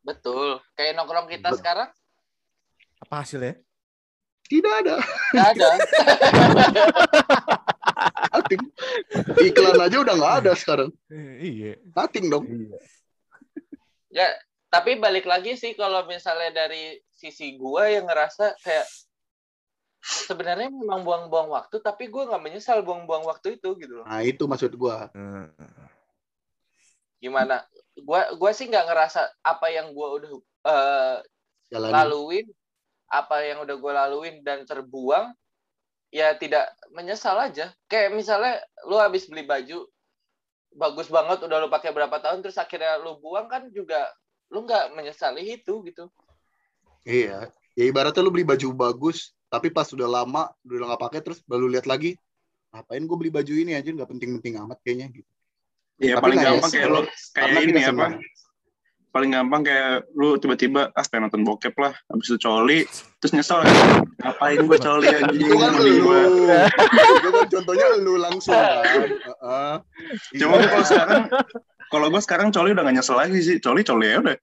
Betul. 0.00 0.64
Kayak 0.72 0.96
nongkrong 0.96 1.28
kita 1.28 1.52
Bet- 1.52 1.60
sekarang 1.60 1.88
Apa 2.98 3.20
hasilnya? 3.20 3.60
Tidak 4.42 4.74
ada. 4.80 4.96
nggak 5.32 5.48
ada. 5.52 5.68
Nothing. 8.32 8.62
Iklan 9.44 9.76
aja 9.78 9.96
udah 10.00 10.14
nggak 10.16 10.34
ada 10.40 10.52
sekarang. 10.56 10.90
Eh, 11.08 11.34
iya. 11.42 11.72
Nothing 11.92 12.26
dong. 12.28 12.44
Ya, 14.08 14.28
tapi 14.68 14.96
balik 14.96 15.24
lagi 15.24 15.52
sih 15.52 15.72
kalau 15.72 16.04
misalnya 16.04 16.64
dari 16.64 16.96
sisi 17.22 17.54
gua 17.54 17.86
yang 17.86 18.10
ngerasa 18.10 18.58
kayak 18.58 18.86
sebenarnya 20.02 20.66
memang 20.66 21.06
buang-buang 21.06 21.46
waktu, 21.54 21.78
tapi 21.78 22.10
gua 22.10 22.26
nggak 22.26 22.42
menyesal 22.42 22.82
buang-buang 22.82 23.22
waktu 23.22 23.62
itu 23.62 23.78
gitu 23.78 24.02
loh. 24.02 24.06
Nah 24.10 24.26
itu 24.26 24.42
maksud 24.50 24.74
gua. 24.74 25.06
Eh, 25.14 25.46
Gimana? 27.22 27.62
Gua 28.02 28.34
gua 28.34 28.50
sih 28.50 28.66
nggak 28.66 28.90
ngerasa 28.90 29.30
apa 29.46 29.70
yang 29.70 29.94
gua 29.94 30.18
udah 30.18 30.30
Jalanin. 31.70 31.94
laluin, 31.94 32.46
apa 33.06 33.46
yang 33.46 33.62
udah 33.62 33.76
gua 33.78 33.92
laluin 34.02 34.42
dan 34.42 34.66
terbuang, 34.66 35.30
ya 36.10 36.34
tidak 36.34 36.74
menyesal 36.90 37.38
aja. 37.38 37.70
Kayak 37.86 38.18
misalnya 38.18 38.58
lu 38.90 38.98
habis 38.98 39.30
beli 39.30 39.46
baju 39.46 39.86
bagus 40.72 41.06
banget 41.12 41.44
udah 41.44 41.62
lu 41.62 41.68
pakai 41.68 41.92
berapa 41.92 42.16
tahun 42.18 42.40
terus 42.40 42.56
akhirnya 42.56 42.96
lu 42.98 43.20
buang 43.20 43.44
kan 43.44 43.68
juga 43.70 44.08
lu 44.50 44.66
nggak 44.66 44.98
menyesali 44.98 45.62
itu 45.62 45.78
gitu. 45.86 46.10
Iya. 47.02 47.50
Ya 47.72 47.84
ibaratnya 47.88 48.20
lu 48.20 48.30
beli 48.30 48.44
baju 48.44 48.68
bagus, 48.76 49.32
tapi 49.48 49.72
pas 49.72 49.88
udah 49.88 50.04
lama, 50.04 50.52
udah 50.64 50.92
nggak 50.92 51.02
pakai 51.08 51.20
terus 51.24 51.40
baru 51.48 51.66
lihat 51.66 51.88
lagi, 51.88 52.20
ngapain 52.72 53.04
gue 53.04 53.16
beli 53.16 53.32
baju 53.32 53.52
ini 53.52 53.72
aja 53.76 53.88
nggak 53.88 54.08
penting-penting 54.08 54.60
amat 54.60 54.78
kayaknya 54.84 55.08
gitu. 55.12 55.30
Iya 56.00 56.20
paling 56.20 56.36
nggak 56.40 56.52
gampang 56.56 56.70
kayak 56.72 56.88
lu 56.88 57.00
kayak 57.32 57.62
ini 57.64 57.80
apa? 57.84 58.06
Paling 59.12 59.30
gampang 59.32 59.60
kayak 59.60 60.08
lu 60.16 60.40
tiba-tiba 60.40 60.88
ah 60.92 61.04
pengen 61.04 61.28
nonton 61.28 61.44
bokep 61.44 61.76
lah, 61.76 61.92
habis 62.08 62.32
itu 62.32 62.40
coli, 62.40 62.88
terus 63.20 63.32
nyesel 63.36 63.60
kan? 63.60 63.76
Ngapain 64.24 64.60
gue 64.64 64.78
coli 64.80 65.08
anjing? 65.12 65.48
Itu 65.48 65.56
kan 65.60 65.72
lu. 65.76 66.12
Itu 67.20 67.28
kan 67.28 67.44
contohnya 67.52 67.86
lu 68.00 68.16
langsung 68.16 68.56
kan. 68.56 69.08
Cuma 70.32 70.56
Iya. 70.56 70.68
kalau 70.68 70.84
sekarang 70.88 71.22
kalau 71.92 72.06
gue 72.08 72.22
sekarang 72.24 72.48
coli 72.56 72.72
udah 72.72 72.84
gak 72.88 72.96
nyesel 72.96 73.16
lagi 73.20 73.40
sih. 73.44 73.56
Coli 73.60 73.84
coli 73.84 74.08
ya 74.08 74.24
udah. 74.24 74.36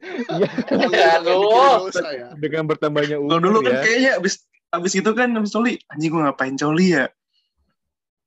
Iya. 0.00 0.48
Ya, 0.88 1.20
lu. 1.20 1.44
mikirin 1.44 1.80
dosa 1.84 2.08
ya. 2.12 2.28
Dengan 2.40 2.64
bertambahnya 2.66 3.16
umur 3.20 3.30
Kalau 3.36 3.40
dulu 3.44 3.58
kan 3.60 3.72
ya. 3.76 3.80
kayaknya 3.84 4.10
abis 4.16 4.34
abis 4.72 4.92
itu 4.96 5.10
kan 5.12 5.28
abis 5.36 5.52
coli, 5.52 5.76
anjing 5.92 6.10
gue 6.10 6.22
ngapain 6.24 6.56
coli 6.56 6.96
ya? 6.96 7.04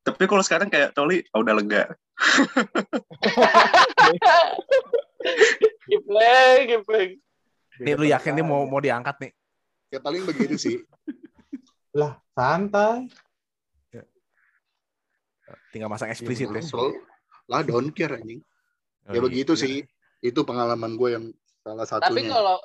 Tapi 0.04 0.24
kalau 0.28 0.44
sekarang 0.44 0.68
kayak 0.68 0.92
coli, 0.94 1.24
oh, 1.32 1.40
udah 1.42 1.56
lega. 1.58 1.84
Gipleng, 5.88 6.62
gipleng. 6.68 7.12
Nih 7.80 7.94
lu 7.98 8.06
yakin 8.06 8.34
nih 8.38 8.46
mau 8.46 8.68
mau 8.68 8.84
diangkat 8.84 9.16
nih? 9.24 9.32
Ya 9.90 10.00
paling 10.04 10.28
begitu 10.28 10.56
sih. 10.60 10.76
Lah, 12.00 12.18
santai. 12.34 13.08
Tinggal 15.70 15.90
masang 15.90 16.10
eksplisit 16.10 16.50
ya. 16.50 16.62
Kesel. 16.62 16.98
Lah 17.50 17.62
don't 17.66 17.94
care 17.94 18.18
anjing. 18.18 18.42
Oh, 19.06 19.14
Ya 19.14 19.20
iya. 19.20 19.26
begitu 19.26 19.54
sih. 19.58 19.86
Itu 20.24 20.48
pengalaman 20.48 20.96
gue 20.96 21.10
yang 21.14 21.26
salah 21.64 21.88
Tapi 21.88 22.22
satunya. 22.22 22.30
kalau 22.30 22.58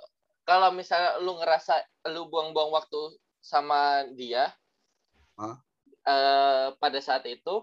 kalau 0.42 0.68
misalnya 0.74 1.22
lu 1.22 1.38
ngerasa 1.38 1.74
lu 2.10 2.26
buang-buang 2.26 2.70
waktu 2.72 3.00
sama 3.38 4.04
dia 4.12 4.50
Hah? 5.38 5.56
eh, 6.04 6.66
pada 6.76 6.98
saat 6.98 7.22
itu 7.26 7.54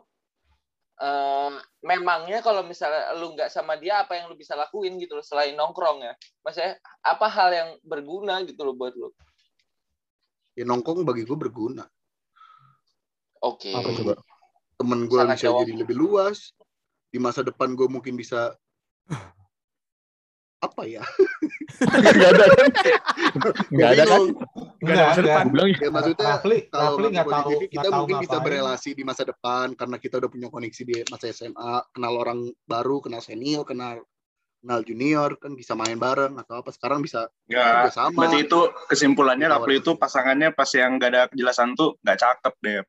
eh, 1.01 1.51
memangnya 1.83 2.39
kalau 2.39 2.63
misalnya 2.63 3.11
lu 3.19 3.35
nggak 3.35 3.51
sama 3.51 3.75
dia 3.75 4.01
apa 4.01 4.15
yang 4.15 4.31
lu 4.31 4.35
bisa 4.39 4.55
lakuin 4.55 4.95
gitu 4.95 5.19
loh 5.19 5.25
selain 5.25 5.53
nongkrong 5.53 6.07
ya 6.07 6.13
maksudnya 6.41 6.79
apa 7.03 7.27
hal 7.27 7.49
yang 7.51 7.69
berguna 7.83 8.39
gitu 8.47 8.63
loh 8.63 8.75
buat 8.75 8.95
lu 8.95 9.11
Ya 10.55 10.63
nongkrong 10.63 11.03
bagi 11.03 11.27
gue 11.27 11.35
berguna. 11.35 11.83
oke 13.43 13.75
Apa 13.75 13.91
coba? 13.91 14.13
Temen 14.79 14.99
gue 15.03 15.19
bisa 15.35 15.51
jawab. 15.51 15.67
jadi 15.67 15.83
lebih 15.83 15.99
luas. 15.99 16.55
Di 17.11 17.19
masa 17.19 17.43
depan 17.43 17.75
gue 17.75 17.91
mungkin 17.91 18.15
bisa 18.15 18.55
apa 20.65 20.81
ya? 20.85 21.03
Enggak 21.81 22.29
ada 22.31 22.45
kan? 22.55 22.69
Enggak 23.69 23.89
ada 23.89 24.03
kan? 24.03 24.19
Bingung. 24.19 24.27
Nggak 24.81 24.95
ada 24.95 25.03
masa 25.05 25.21
depan. 25.21 25.45
Bilang 25.49 25.67
ya. 25.67 25.77
Ya 25.77 25.89
maksudnya 25.91 26.25
Rafli, 26.31 26.57
kalau 26.67 26.83
Rafli 26.85 27.07
nggak 27.07 27.25
ngaku 27.25 27.35
tahu 27.35 27.49
kita 27.49 27.69
nggak 27.71 27.83
tahu 27.85 27.99
mungkin 27.99 28.15
bisa 28.19 28.37
berelasi 28.39 28.89
di 28.91 29.03
masa 29.03 29.23
depan 29.23 29.67
karena 29.73 29.95
kita 29.97 30.15
udah 30.17 30.29
punya 30.29 30.47
koneksi 30.47 30.81
di 30.83 30.95
masa 31.07 31.25
SMA, 31.29 31.73
kenal 31.91 32.13
orang 32.15 32.39
baru, 32.65 32.95
kenal 32.99 33.21
senior, 33.21 33.63
kenal 33.63 34.01
kenal 34.59 34.81
junior, 34.81 35.29
kan 35.37 35.53
bisa 35.53 35.77
main 35.77 35.93
bareng 35.95 36.33
atau 36.37 36.57
apa. 36.57 36.73
Sekarang 36.73 36.99
bisa 36.99 37.29
Enggak. 37.45 37.69
kerja 37.85 37.91
sama. 37.93 38.09
Ya, 38.09 38.17
Berarti 38.17 38.37
itu 38.41 38.59
kesimpulannya 38.87 39.45
Iya, 39.45 39.53
Rapli 39.53 39.75
itu 39.77 39.91
pasangannya 39.93 40.49
pas 40.51 40.69
yang 40.73 40.97
gak 40.97 41.09
ada 41.13 41.21
kejelasan 41.29 41.77
tuh 41.77 41.93
gak 42.01 42.17
cakep 42.17 42.53
deh. 42.61 42.75
oh 42.77 42.85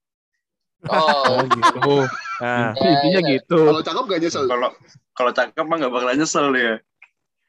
Oh 0.89 1.41
gitu. 1.45 1.97
Nah, 2.37 2.77
Ya, 2.77 3.01
Intinya 3.01 3.21
ya. 3.25 3.29
gitu. 3.41 3.57
Kalau 3.59 3.81
cakep 3.81 4.03
gak 4.07 4.21
nyesel. 4.21 4.45
Kalau 4.45 4.69
kalau 5.13 5.33
cakep 5.33 5.65
mah 5.65 5.77
gak 5.81 5.93
bakalan 5.93 6.17
nyesel 6.17 6.47
dia. 6.53 6.75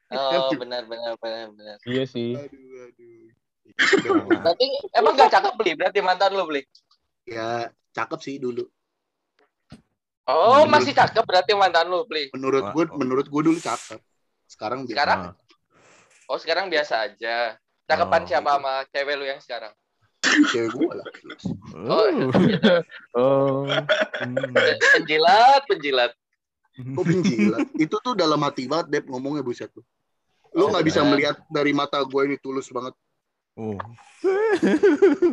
Oh 0.09 0.49
benar 0.55 0.83
benar 0.85 1.13
benar 1.17 1.45
benar 1.51 1.77
Iya 1.83 2.03
sih. 2.05 2.31
Aduh, 2.33 2.87
aduh. 2.87 3.27
berarti 4.41 4.65
emang 4.95 5.13
nggak 5.13 5.27
cakep 5.29 5.53
beli 5.55 5.71
berarti 5.75 5.99
mantan 5.99 6.31
lu 6.31 6.47
beli 6.47 6.63
ya 7.27 7.67
cakep 7.91 8.19
sih 8.23 8.39
dulu. 8.39 8.63
oh 10.25 10.63
Menurut- 10.63 10.71
masih 10.71 10.93
cakep 10.95 11.23
berarti 11.23 11.51
mantan 11.53 11.87
lu 11.87 12.07
beli 12.07 12.31
Menurut 12.31 12.71
gue, 12.71 12.83
oh. 12.87 12.95
menurut 12.95 13.27
gue 13.27 13.41
dulu 13.43 13.59
cakep. 13.59 13.99
Sekarang 14.47 14.87
biasa. 14.87 14.95
Sekarang? 14.95 15.19
oh 16.27 16.39
sekarang 16.39 16.65
biasa 16.67 17.11
aja 17.11 17.55
cakapan 17.83 18.21
Oh, 18.23 18.27
siapa 18.27 18.49
sama 18.55 18.73
cewek 18.91 19.15
lu 19.15 19.25
yang 19.27 19.39
sekarang 19.39 19.73
cewek 20.51 20.71
gue 20.71 20.91
lah. 20.91 21.07
Oh, 21.87 22.07
Oh. 23.15 23.63
Hmm. 23.67 24.35
penjilat 24.95 25.61
penjilat 25.67 26.11
Kok 26.77 27.03
penjilat? 27.03 27.65
Itu 27.73 27.97
tuh 27.97 28.13
dalam 28.13 28.37
hati 28.45 28.69
banget, 28.69 28.85
Dep, 28.93 29.05
ngomongnya 29.09 29.41
buset 29.41 29.65
tuh. 29.73 29.81
Lu 30.57 30.65
Oh, 30.65 30.69
nggak 30.73 30.85
bisa 30.89 31.05
melihat 31.05 31.37
dari 31.47 31.69
mata 31.69 32.01
gue 32.01 32.21
ini 32.25 32.35
tulus 32.41 32.73
banget. 32.73 32.97
Oh. 33.53 33.77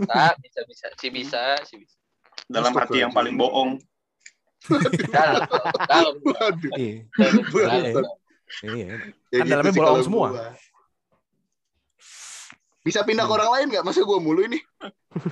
Nah, 0.04 0.36
bisa 0.36 0.60
bisa 0.68 0.86
si 1.00 1.08
bisa 1.08 1.40
si 1.64 1.80
bisa 1.80 1.96
Dalam 2.44 2.76
hati 2.76 3.00
yang 3.00 3.08
paling 3.08 3.32
bohong. 3.34 3.80
dalam 5.08 5.48
dalam. 5.88 6.14
Iya. 6.76 7.08
Iya. 8.64 8.88
Ya 9.32 9.38
Kan 9.40 9.46
dalamnya 9.48 9.72
kalau 9.72 10.04
semua. 10.04 10.28
gua. 10.32 10.52
Bisa 12.84 13.00
pindah 13.00 13.24
ke 13.24 13.32
orang 13.32 13.48
lain 13.48 13.66
nggak? 13.72 13.84
Masa 13.84 14.04
gue 14.04 14.18
mulu 14.20 14.44
ini? 14.44 14.60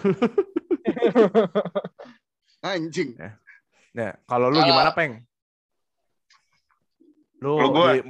Anjing. 2.65 3.13
Nah, 3.93 4.17
kalau 4.25 4.49
lu 4.49 4.57
gimana, 4.57 4.89
Peng? 4.97 5.21
Lu 7.45 7.61
di- 7.61 8.09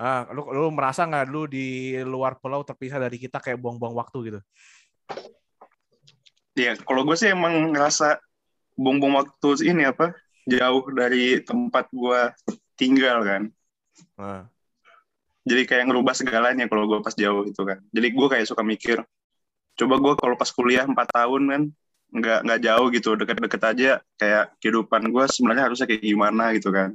ah, 0.00 0.24
lu, 0.32 0.48
lu 0.48 0.72
merasa 0.72 1.04
nggak 1.04 1.26
lu 1.28 1.44
di 1.44 1.92
luar 2.00 2.40
pulau 2.40 2.64
terpisah 2.64 2.96
dari 2.96 3.20
kita 3.20 3.36
kayak 3.36 3.60
buang-buang 3.60 3.92
waktu 3.92 4.18
gitu? 4.32 4.40
Iya, 6.56 6.80
kalau 6.82 7.04
gue 7.04 7.16
sih 7.16 7.30
emang 7.30 7.72
ngerasa 7.76 8.18
buang-buang 8.74 9.22
waktu 9.22 9.70
ini 9.70 9.84
apa 9.86 10.16
jauh 10.48 10.84
dari 10.90 11.44
tempat 11.44 11.92
gue 11.92 12.20
tinggal 12.74 13.22
kan. 13.22 13.42
Nah, 14.16 14.44
Jadi 15.40 15.62
kayak 15.64 15.88
ngerubah 15.88 16.12
segalanya 16.12 16.68
kalau 16.68 16.84
gue 16.84 17.00
pas 17.00 17.16
jauh 17.16 17.48
itu 17.48 17.62
kan. 17.64 17.80
Jadi 17.92 18.06
gue 18.12 18.26
kayak 18.28 18.46
suka 18.48 18.60
mikir, 18.60 19.00
coba 19.76 19.94
gue 19.96 20.12
kalau 20.20 20.36
pas 20.36 20.50
kuliah 20.52 20.84
4 20.84 20.96
tahun 21.16 21.42
kan 21.48 21.62
nggak 22.10 22.38
nggak 22.44 22.60
jauh 22.60 22.86
gitu, 22.92 23.10
deket-deket 23.16 23.62
aja 23.64 23.90
kayak 24.20 24.44
kehidupan 24.60 25.08
gue 25.08 25.24
sebenarnya 25.32 25.64
harusnya 25.70 25.86
kayak 25.88 26.04
gimana 26.04 26.52
gitu 26.52 26.68
kan. 26.74 26.92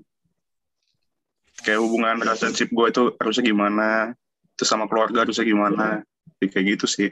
Kayak 1.66 1.82
hubungan 1.82 2.22
relationship 2.22 2.70
gue 2.70 2.88
itu 2.94 3.04
harusnya 3.18 3.44
gimana, 3.50 4.14
terus 4.54 4.70
sama 4.70 4.86
keluarga 4.86 5.26
harusnya 5.26 5.42
gimana, 5.42 6.06
Jadi 6.38 6.46
kayak 6.54 6.66
gitu 6.78 6.86
sih. 6.86 7.10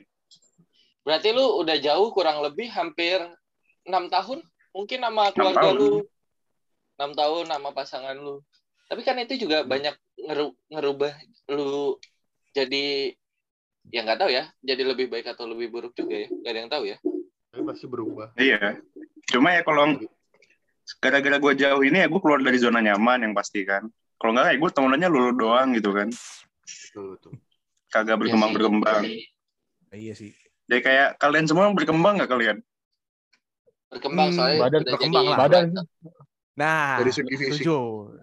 Berarti 1.02 1.34
lu 1.34 1.60
udah 1.66 1.76
jauh 1.82 2.13
kurang 2.13 2.46
lebih 2.46 2.70
hampir 2.70 3.18
enam 3.84 4.08
tahun 4.08 4.46
mungkin 4.72 5.00
sama 5.04 5.34
keluarga 5.34 5.74
tahun. 5.74 5.76
lu. 5.76 5.94
enam 6.94 7.12
tahun 7.18 7.46
sama 7.50 7.70
pasangan 7.74 8.16
lu. 8.16 8.46
Tapi 8.86 9.02
kan 9.02 9.18
itu 9.18 9.42
juga 9.42 9.66
banyak 9.66 9.98
ngeru- 10.22 10.58
ngerubah 10.70 11.13
lu 11.50 11.98
jadi 12.54 13.18
ya 13.89 14.06
nggak 14.06 14.20
tahu 14.22 14.32
ya, 14.32 14.48
jadi 14.62 14.86
lebih 14.86 15.10
baik 15.10 15.34
atau 15.34 15.50
lebih 15.50 15.74
buruk 15.74 15.98
juga 15.98 16.24
ya. 16.24 16.28
Gak 16.30 16.52
ada 16.54 16.60
yang 16.62 16.72
tahu 16.72 16.84
ya. 16.88 16.98
Tapi 17.52 17.63
pasti 17.66 17.86
berubah. 17.89 18.28
Iya. 18.38 18.78
Cuma 19.34 19.58
ya 19.58 19.66
kalau 19.66 19.98
gara-gara 21.02 21.38
gue 21.42 21.54
jauh 21.58 21.82
ini 21.84 21.98
ya 22.06 22.08
gue 22.08 22.22
keluar 22.22 22.39
dari 22.39 22.62
zona 22.62 22.80
nyaman 22.80 23.28
yang 23.28 23.34
pasti 23.34 23.66
kan. 23.66 23.89
Kalau 24.23 24.31
nggak 24.39 24.47
ya 24.47 24.55
gue 24.55 24.71
temenannya 24.71 25.09
lulu 25.12 25.31
doang 25.36 25.75
gitu 25.75 25.91
kan. 25.91 26.07
Betul, 26.63 27.19
betul. 27.19 27.31
Kagak 27.91 28.23
berkembang-berkembang. 28.23 29.03
Iya 29.91 30.15
sih. 30.15 30.31
Jadi 30.71 30.79
kayak 30.79 31.19
kalian 31.19 31.43
semua 31.43 31.67
berkembang 31.75 32.15
nggak 32.15 32.31
kalian? 32.31 32.57
Berkembang 33.91 34.31
Hmm, 34.31 34.38
soalnya 34.39 34.57
badan 34.63 34.81
berkembang 34.88 35.25
lah. 35.27 35.38
Badan 35.43 35.65
Nah, 36.53 37.01
Dari 37.03 37.12
segi 37.12 37.36
fisik. 37.36 37.65
setuju. 37.65 37.77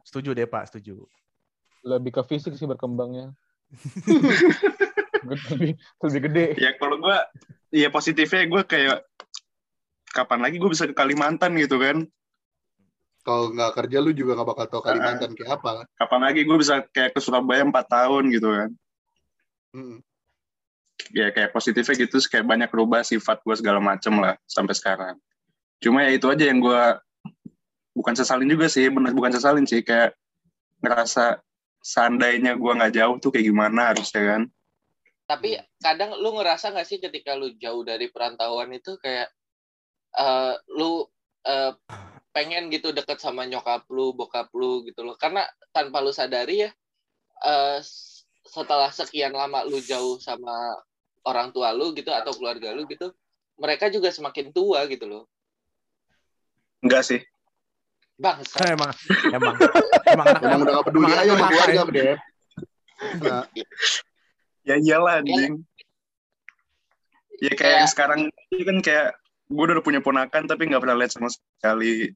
Setuju 0.06 0.30
deh, 0.32 0.48
Pak. 0.48 0.72
Setuju. 0.72 1.04
lebih 1.80 2.12
ke 2.12 2.22
fisik 2.28 2.52
sih 2.60 2.68
berkembangnya. 2.68 3.32
lebih 5.24 5.80
lebih 5.80 6.20
gede. 6.28 6.46
Ya 6.60 6.76
kalau 6.76 7.00
gue, 7.00 7.16
ya 7.72 7.88
positifnya 7.88 8.44
gue 8.48 8.62
kayak 8.68 9.00
kapan 10.12 10.44
lagi 10.44 10.60
gue 10.60 10.68
bisa 10.68 10.84
ke 10.84 10.92
Kalimantan 10.92 11.56
gitu 11.56 11.80
kan? 11.80 12.04
Kalau 13.20 13.52
nggak 13.52 13.72
kerja 13.76 13.98
lu 14.00 14.10
juga 14.16 14.32
nggak 14.32 14.48
bakal 14.48 14.66
tahu 14.72 14.82
Kalimantan 14.84 15.30
kayak 15.36 15.60
apa 15.60 15.70
kan. 15.82 15.86
Kapan 16.00 16.20
lagi 16.24 16.40
gue 16.48 16.56
bisa 16.56 16.74
kayak 16.88 17.12
ke 17.12 17.20
Surabaya 17.20 17.62
empat 17.64 17.86
tahun 17.92 18.32
gitu 18.32 18.48
kan? 18.48 18.70
Mm. 19.76 19.98
Ya 21.12 21.26
kayak 21.32 21.52
positifnya 21.52 21.96
gitu, 21.96 22.16
kayak 22.28 22.46
banyak 22.48 22.70
rubah 22.72 23.04
sifat 23.04 23.44
gue 23.44 23.56
segala 23.56 23.80
macem 23.80 24.16
lah 24.16 24.36
sampai 24.48 24.72
sekarang. 24.72 25.16
Cuma 25.80 26.04
ya 26.04 26.16
itu 26.16 26.28
aja 26.28 26.44
yang 26.48 26.60
gue 26.60 26.82
bukan 27.96 28.14
sesalin 28.16 28.48
juga 28.48 28.68
sih, 28.72 28.88
bener 28.88 29.12
bukan 29.12 29.32
sesalin 29.32 29.64
sih, 29.68 29.84
kayak 29.84 30.16
ngerasa 30.80 31.40
seandainya 31.80 32.56
gue 32.56 32.72
nggak 32.72 32.94
jauh 32.96 33.16
tuh 33.20 33.32
kayak 33.32 33.48
gimana 33.48 33.92
harusnya 33.92 34.22
kan? 34.36 34.42
Tapi 35.28 35.60
kadang 35.80 36.16
lu 36.20 36.36
ngerasa 36.36 36.72
nggak 36.72 36.88
sih 36.88 36.98
ketika 37.00 37.36
lu 37.36 37.52
jauh 37.56 37.84
dari 37.84 38.08
perantauan 38.12 38.72
itu 38.72 38.96
kayak 39.00 39.28
eh, 40.16 40.54
lu 40.76 41.04
eh, 41.48 41.72
pengen 42.40 42.72
gitu 42.72 42.88
deket 42.96 43.20
sama 43.20 43.44
nyokap 43.44 43.84
lu, 43.92 44.16
bokap 44.16 44.48
lu 44.56 44.80
gitu 44.88 45.04
loh. 45.04 45.12
Karena 45.20 45.44
tanpa 45.76 46.00
lu 46.00 46.08
sadari 46.08 46.64
ya 46.64 46.70
eh, 47.44 47.78
s- 47.84 48.24
setelah 48.48 48.88
sekian 48.88 49.36
lama 49.36 49.60
lu 49.68 49.76
jauh 49.84 50.16
sama 50.16 50.72
orang 51.28 51.52
tua 51.52 51.76
lu 51.76 51.92
gitu 51.92 52.08
atau 52.08 52.32
keluarga 52.32 52.72
lu 52.72 52.88
gitu, 52.88 53.12
mereka 53.60 53.92
juga 53.92 54.08
semakin 54.08 54.56
tua 54.56 54.88
gitu 54.88 55.04
loh. 55.04 55.28
Enggak 56.80 57.04
sih. 57.04 57.20
Bang, 58.16 58.40
emang 58.56 58.92
emang 59.32 59.56
emang 60.08 60.26
anak 60.28 60.40
Emang 60.44 60.60
udah 60.64 60.74
gak 60.80 60.86
peduli 60.88 61.12
emang 61.12 61.20
aja 61.20 61.32
sama 61.32 61.48
keluarga, 61.48 61.76
ya. 61.76 61.84
Dep. 61.92 62.18
Nah, 63.20 63.44
Ya 64.60 64.74
iyalah 64.76 65.24
anjing. 65.24 65.64
Ya 67.40 67.52
kayak 67.56 67.76
yang 67.84 67.88
sekarang 67.88 68.20
ini 68.52 68.62
kan 68.68 68.78
kayak 68.84 69.08
gue 69.48 69.64
udah 69.64 69.80
punya 69.80 70.04
ponakan 70.04 70.44
tapi 70.44 70.68
nggak 70.68 70.84
pernah 70.84 71.00
lihat 71.00 71.16
sama 71.16 71.32
sekali. 71.32 72.12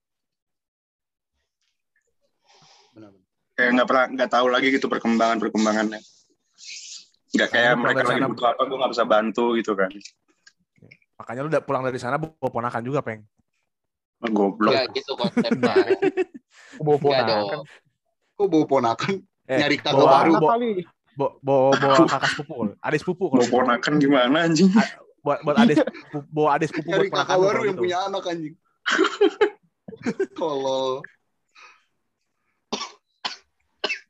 Kayak 3.54 3.70
nggak 3.74 3.86
pernah 3.86 4.06
nggak 4.10 4.30
tahu 4.30 4.46
lagi 4.50 4.68
gitu 4.70 4.86
perkembangan 4.86 5.38
perkembangannya. 5.38 6.00
Nggak 7.34 7.48
kayak 7.50 7.72
mereka 7.78 8.02
lagi 8.02 8.18
sana- 8.18 8.30
butuh 8.30 8.46
apa 8.50 8.62
gue 8.62 8.76
nggak 8.78 8.92
bisa 8.94 9.04
bantu 9.04 9.44
gitu 9.54 9.72
kan. 9.74 9.90
Makanya 11.14 11.40
lu 11.40 11.48
udah 11.48 11.62
pulang 11.62 11.82
dari 11.82 11.98
sana 11.98 12.18
bawa 12.18 12.48
ponakan 12.50 12.82
juga, 12.82 12.98
Peng. 13.00 13.22
Oh, 14.18 14.30
Goblok. 14.30 14.72
ya 14.72 14.82
gitu 14.90 15.12
konsepnya. 15.14 15.74
Bawa 16.84 16.96
ponakan. 16.96 17.60
Kok 18.34 18.46
bawa 18.48 18.64
ponakan? 18.64 19.12
Eh, 19.44 19.58
Nyari 19.60 19.76
kakak 19.78 19.94
bawa- 19.94 20.10
baru. 20.16 20.32
bawa- 20.34 20.52
kali. 20.56 20.70
bawa 21.14 21.30
bawa 21.38 21.68
bawa 21.76 21.96
kakak 22.10 22.30
sepupu, 22.32 22.54
adik 22.80 22.98
sepupu 22.98 23.24
kalau 23.28 23.38
Mau 23.38 23.46
gitu. 23.46 23.54
ponakan 23.54 23.92
gimana 24.02 24.38
anjing? 24.42 24.66
buat 25.22 25.38
buat 25.40 25.56
adik 25.56 25.76
bawa 26.28 26.48
adik 26.58 26.66
sepupu 26.68 26.88
Nyari 26.90 27.06
buat 27.06 27.12
ponakan 27.14 27.28
kakak 27.30 27.38
baru 27.38 27.60
yang 27.62 27.76
gitu. 27.76 27.82
punya 27.86 27.98
anak 28.02 28.22
anjing. 28.26 28.54
Tolol. 30.38 30.92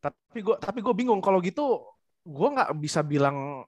Tapi 0.05 0.39
gue 0.45 0.57
tapi 0.61 0.79
gue 0.85 0.93
bingung 0.93 1.25
kalau 1.25 1.41
gitu 1.41 1.81
gue 2.25 2.49
nggak 2.53 2.77
bisa 2.77 3.01
bilang 3.01 3.65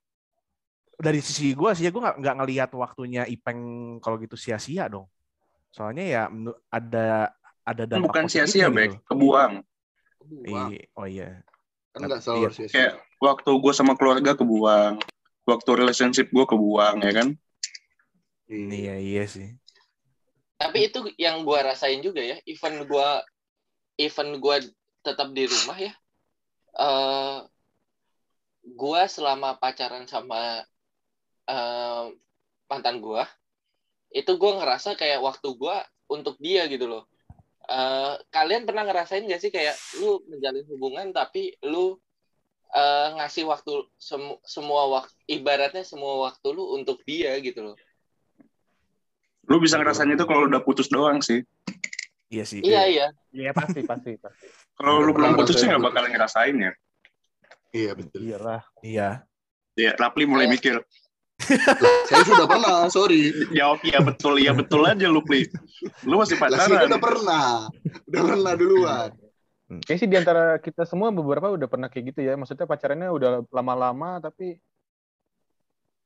dari 0.96 1.20
sisi 1.24 1.52
gue 1.56 1.70
sih 1.72 1.88
ya 1.88 1.90
gue 1.92 2.00
nggak 2.00 2.20
nggak 2.20 2.36
ngelihat 2.40 2.70
waktunya 2.76 3.24
Ipeng 3.24 3.60
kalau 4.04 4.20
gitu 4.20 4.36
sia-sia 4.36 4.92
dong. 4.92 5.08
Soalnya 5.72 6.04
ya 6.04 6.22
ada 6.68 7.32
ada 7.64 7.82
dampak 7.88 8.12
bukan 8.12 8.24
sia-sia, 8.28 8.68
gitu. 8.68 8.76
Bek. 8.76 8.90
Kebuang. 9.08 9.52
Iya, 10.44 10.64
oh 10.98 11.06
iya. 11.08 11.40
kan 11.96 12.12
nggak 12.12 12.20
selalu 12.20 12.40
Iya. 12.44 12.50
sia-sia. 12.52 12.76
Kayak 12.76 12.92
waktu 13.24 13.50
gue 13.56 13.72
sama 13.72 13.92
keluarga 13.96 14.36
kebuang. 14.36 15.00
Waktu 15.46 15.70
relationship 15.78 16.28
gue 16.28 16.44
kebuang 16.44 17.00
ya 17.00 17.12
kan. 17.16 17.28
Iya 18.52 18.94
iya 19.00 19.24
sih. 19.26 19.56
Tapi 20.56 20.88
itu 20.88 21.04
yang 21.20 21.44
gua 21.44 21.60
rasain 21.72 22.00
juga 22.00 22.24
ya. 22.24 22.40
Event 22.48 22.88
gua 22.88 23.20
event 24.00 24.32
gua 24.40 24.56
tetap 25.04 25.28
di 25.36 25.44
rumah 25.44 25.76
ya. 25.76 25.92
Eh 26.76 27.38
gua 28.76 29.06
selama 29.06 29.56
pacaran 29.56 30.04
sama 30.10 30.62
eh, 31.48 32.04
mantan 32.66 32.98
gua 33.00 33.24
itu 34.12 34.32
gua 34.38 34.58
ngerasa 34.60 34.94
kayak 34.98 35.22
waktu 35.22 35.48
gua 35.56 35.82
untuk 36.06 36.38
dia 36.38 36.66
gitu 36.70 36.86
loh. 36.86 37.04
Eh, 37.66 38.14
kalian 38.30 38.62
pernah 38.62 38.86
ngerasain 38.86 39.26
gak 39.26 39.42
sih 39.42 39.50
kayak 39.50 39.74
lu 39.98 40.22
menjalin 40.30 40.66
hubungan 40.70 41.10
tapi 41.10 41.58
lu 41.66 41.98
eh, 42.74 43.08
ngasih 43.18 43.46
waktu 43.46 43.86
semu- 43.98 44.42
semua 44.46 44.86
waktu 44.90 45.14
ibaratnya 45.26 45.82
semua 45.82 46.30
waktu 46.30 46.46
lu 46.54 46.74
untuk 46.78 47.02
dia 47.02 47.34
gitu 47.42 47.72
loh. 47.72 47.76
Lu 49.46 49.62
bisa 49.62 49.78
ngerasain 49.78 50.10
itu 50.10 50.26
kalau 50.26 50.50
udah 50.50 50.62
putus 50.62 50.90
doang 50.90 51.22
sih. 51.22 51.42
Iya 52.26 52.42
sih. 52.42 52.58
Iya 52.62 52.82
iya. 52.90 53.06
Iya 53.30 53.50
pasti 53.54 53.86
pasti 53.86 54.18
pasti. 54.18 54.46
Kalau 54.76 55.00
lu 55.00 55.12
belum 55.12 55.34
putus 55.34 55.56
sih 55.56 55.64
ngerasain 55.64 55.72
nggak 55.72 55.84
bakal 55.88 56.04
ngerasain 56.06 56.56
ya. 56.56 56.72
Iya 57.72 57.90
betul. 57.96 58.20
Iyalah. 58.22 58.62
Iya. 58.80 59.08
Ya, 59.76 59.92
Rapli 59.96 60.24
mulai 60.24 60.48
mikir. 60.48 60.80
Saya 62.08 62.24
sudah 62.24 62.48
pernah, 62.48 62.88
sorry. 62.88 63.28
Jawab 63.52 63.84
iya 63.84 64.00
betul, 64.00 64.40
iya 64.40 64.56
betul 64.56 64.80
aja 64.88 65.04
lu, 65.04 65.20
Pli. 65.20 65.44
Lu 66.08 66.16
masih 66.16 66.40
Lah 66.40 66.64
sih 66.64 66.72
pacaran. 66.72 66.88
udah 66.88 67.00
pernah. 67.00 67.46
Udah 68.08 68.22
pernah 68.24 68.52
duluan. 68.56 69.10
Kayaknya 69.84 69.98
sih 70.00 70.08
di 70.08 70.16
antara 70.16 70.44
kita 70.56 70.88
semua 70.88 71.12
beberapa 71.12 71.52
udah 71.52 71.68
pernah 71.68 71.92
kayak 71.92 72.16
gitu 72.16 72.20
ya. 72.24 72.38
Maksudnya 72.40 72.64
pacarannya 72.64 73.08
udah 73.12 73.30
lama-lama 73.52 74.16
tapi 74.20 74.56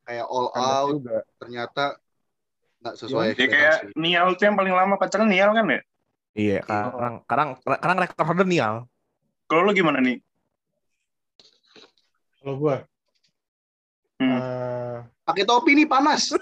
Kayak 0.02 0.26
all 0.26 0.48
out 0.50 0.90
juga. 0.98 1.18
ternyata 1.38 1.85
nggak 2.83 2.94
sesuai 2.98 3.26
Ya 3.30 3.46
kayak. 3.46 3.76
Nial 3.94 4.35
tuh 4.35 4.44
yang 4.50 4.56
paling 4.59 4.74
lama 4.74 4.94
pacaran 4.98 5.30
Nial 5.30 5.54
kan 5.54 5.66
ya? 5.70 5.80
Iya. 6.33 6.62
Sekarang 6.62 7.14
sekarang 7.25 7.49
sekarang 7.59 7.97
rekor 7.99 8.25
holder 8.25 8.47
Nial. 8.47 8.75
Kalau 9.45 9.66
lu 9.66 9.73
gimana 9.73 9.99
nih? 9.99 10.23
Kalau 12.38 12.57
gue, 12.57 12.77
Hmm. 14.16 14.37
eh, 14.37 14.97
Pakai 15.25 15.45
topi 15.45 15.73
nih 15.75 15.85
panas. 15.85 16.33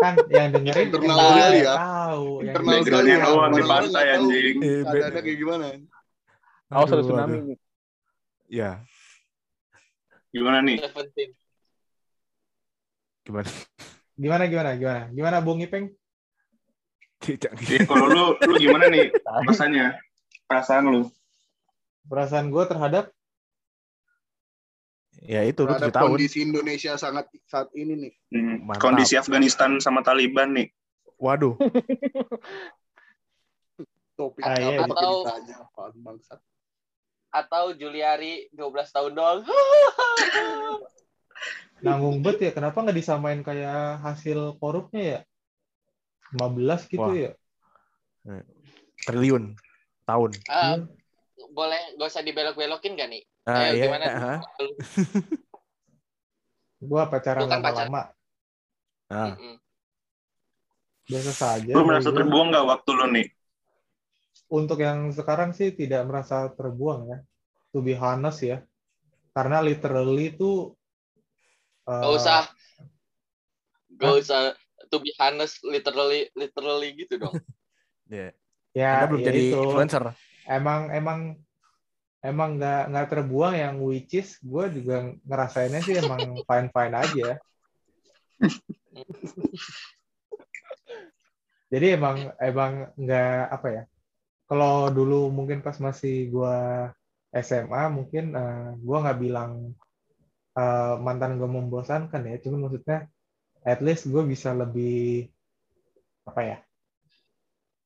kan 0.00 0.14
yang 0.28 0.48
dengerin 0.50 0.86
Internal 0.88 1.18
sekali 1.20 1.58
ya. 1.60 1.74
tahu. 1.76 2.26
Yang 2.40 2.54
Internal 2.54 2.80
sekali 2.86 3.08
ya. 3.10 3.18
doang 3.20 3.52
di 3.52 3.62
pantai, 3.62 3.90
tahu 4.06 4.14
anjing. 4.16 4.56
Eh, 4.60 4.80
Keadaannya 4.82 5.20
kayak 5.20 5.38
gimana? 5.38 5.64
Awas 6.70 6.90
ada 6.90 7.02
tsunami 7.02 7.34
aduh. 7.34 7.46
nih. 7.46 7.58
Iya. 8.48 8.70
Gimana 10.30 10.58
nih? 10.62 10.76
Seventeen. 10.80 11.30
Gimana? 13.20 13.48
Gimana 14.14 14.42
gimana 14.46 14.70
gimana? 14.74 15.02
Gimana 15.10 15.36
Bung 15.38 15.60
Ipeng? 15.60 15.86
Ya, 17.20 17.84
kalau 17.84 18.06
lu, 18.08 18.24
lu 18.40 18.52
gimana 18.56 18.88
nih 18.88 19.12
rasanya? 19.44 20.00
Perasaan 20.48 20.88
lu? 20.88 21.02
Perasaan 22.08 22.48
gue 22.48 22.64
terhadap 22.64 23.12
ya 25.20 25.44
itu 25.44 25.62
lu 25.62 25.70
Terhadap 25.70 25.92
tahun. 25.92 26.16
kondisi 26.16 26.38
Indonesia 26.42 26.96
sangat 26.96 27.28
saat 27.44 27.68
ini 27.76 28.08
nih. 28.08 28.12
Hmm. 28.32 28.56
Mantap. 28.64 28.82
Kondisi 28.82 29.14
Afghanistan 29.14 29.76
sama 29.78 30.00
Taliban 30.00 30.56
nih. 30.56 30.72
Waduh. 31.20 31.60
Topik 34.16 34.40
Ah, 34.40 34.56
iya, 34.56 34.80
atau- 34.80 35.24
ditanya 35.24 35.56
apaan 35.60 35.92
bangsa. 35.96 36.34
atau 37.30 37.70
Juliari 37.72 38.50
12 38.50 38.90
tahun 38.90 39.12
doang. 39.14 39.40
nanggung 41.80 42.20
bet 42.20 42.38
ya. 42.38 42.50
Kenapa 42.50 42.80
nggak 42.80 42.96
disamain 42.96 43.40
kayak 43.40 44.02
hasil 44.02 44.56
korupnya 44.56 45.02
ya? 45.04 45.20
15 46.30 46.80
gitu 46.86 47.02
Wah. 47.02 47.14
ya. 47.14 47.32
Triliun 49.06 49.54
tahun. 50.06 50.30
Eh, 50.46 50.76
boleh 51.50 51.80
gak 51.98 52.08
usah 52.10 52.22
dibelok-belokin 52.22 52.94
gak 52.94 53.10
nih? 53.10 53.22
Ah, 53.48 53.66
Ayo, 53.66 53.72
iya. 53.74 53.84
gimana? 53.88 54.06
ah. 54.06 54.38
Gua 56.80 57.04
pacaran 57.12 57.44
kan 57.44 57.60
pacar- 57.60 57.90
lama-lama 57.90 58.02
Nah, 59.10 59.34
Mm-mm. 59.34 59.58
biasa 61.10 61.32
saja. 61.34 61.74
Lu 61.74 61.82
merasa 61.82 62.14
terbuang 62.14 62.54
nggak 62.54 62.66
waktu 62.70 62.90
lu 62.94 63.06
nih? 63.10 63.26
Untuk 64.54 64.78
yang 64.78 65.10
sekarang 65.10 65.50
sih 65.50 65.74
tidak 65.74 66.06
merasa 66.06 66.46
terbuang 66.54 67.10
ya. 67.10 67.18
To 67.74 67.82
be 67.82 67.98
honest 67.98 68.46
ya. 68.46 68.62
Karena 69.34 69.58
literally 69.58 70.30
itu 70.30 70.78
eh, 71.90 72.02
Gak 72.06 72.12
usah. 72.14 72.42
Gak 73.98 74.14
usah 74.22 74.54
to 74.90 74.98
be 74.98 75.14
honest 75.22 75.62
literally 75.62 76.28
literally 76.34 76.92
gitu 76.98 77.16
dong. 77.16 77.34
ya. 78.10 78.34
ya, 78.74 78.90
Anda 78.98 79.06
belum 79.14 79.20
ya 79.22 79.26
jadi 79.30 79.40
itu. 79.40 79.60
influencer. 79.62 80.04
Emang 80.50 80.90
emang 80.90 81.20
emang 82.20 82.60
nggak 82.60 82.82
nggak 82.92 83.08
terbuang 83.08 83.54
yang 83.56 83.74
which 83.80 84.12
is 84.18 84.36
gue 84.44 84.64
juga 84.76 85.16
ngerasainnya 85.24 85.80
sih 85.80 85.96
emang 86.02 86.20
fine 86.48 86.68
fine 86.74 86.94
aja. 86.98 87.28
Jadi 91.70 91.86
emang 91.94 92.34
emang 92.42 92.90
nggak 92.98 93.40
apa 93.54 93.68
ya? 93.70 93.82
Kalau 94.50 94.90
dulu 94.90 95.30
mungkin 95.30 95.62
pas 95.62 95.78
masih 95.78 96.26
gua 96.34 96.90
SMA 97.30 97.86
mungkin 97.94 98.34
eh, 98.34 98.74
gua 98.82 99.06
nggak 99.06 99.20
bilang 99.22 99.70
eh, 100.58 100.94
mantan 100.98 101.38
gue 101.38 101.46
membosankan 101.46 102.26
ya, 102.26 102.36
cuman 102.42 102.66
maksudnya 102.66 103.06
at 103.72 103.80
least 103.86 104.04
gue 104.12 104.22
bisa 104.32 104.50
lebih 104.60 105.28
apa 106.28 106.40
ya? 106.50 106.56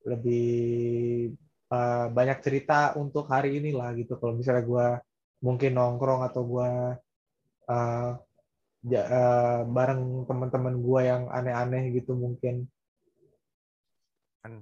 Lebih 0.05 0.45
eh, 1.75 2.05
banyak 2.17 2.37
cerita 2.45 2.73
untuk 3.01 3.25
hari 3.33 3.49
ini 3.59 3.69
lah 3.79 3.89
gitu. 3.99 4.13
Kalau 4.19 4.33
misalnya 4.39 4.63
gua 4.71 4.87
mungkin 5.45 5.71
nongkrong 5.77 6.21
atau 6.27 6.41
gua 6.51 6.69
eh, 7.73 8.09
ja- 8.91 9.09
eh, 9.19 9.59
bareng 9.75 10.01
teman-teman 10.29 10.75
gua 10.85 11.01
yang 11.11 11.23
aneh-aneh 11.37 11.83
gitu 11.97 12.13
mungkin 12.25 12.55
Kan. 14.45 14.53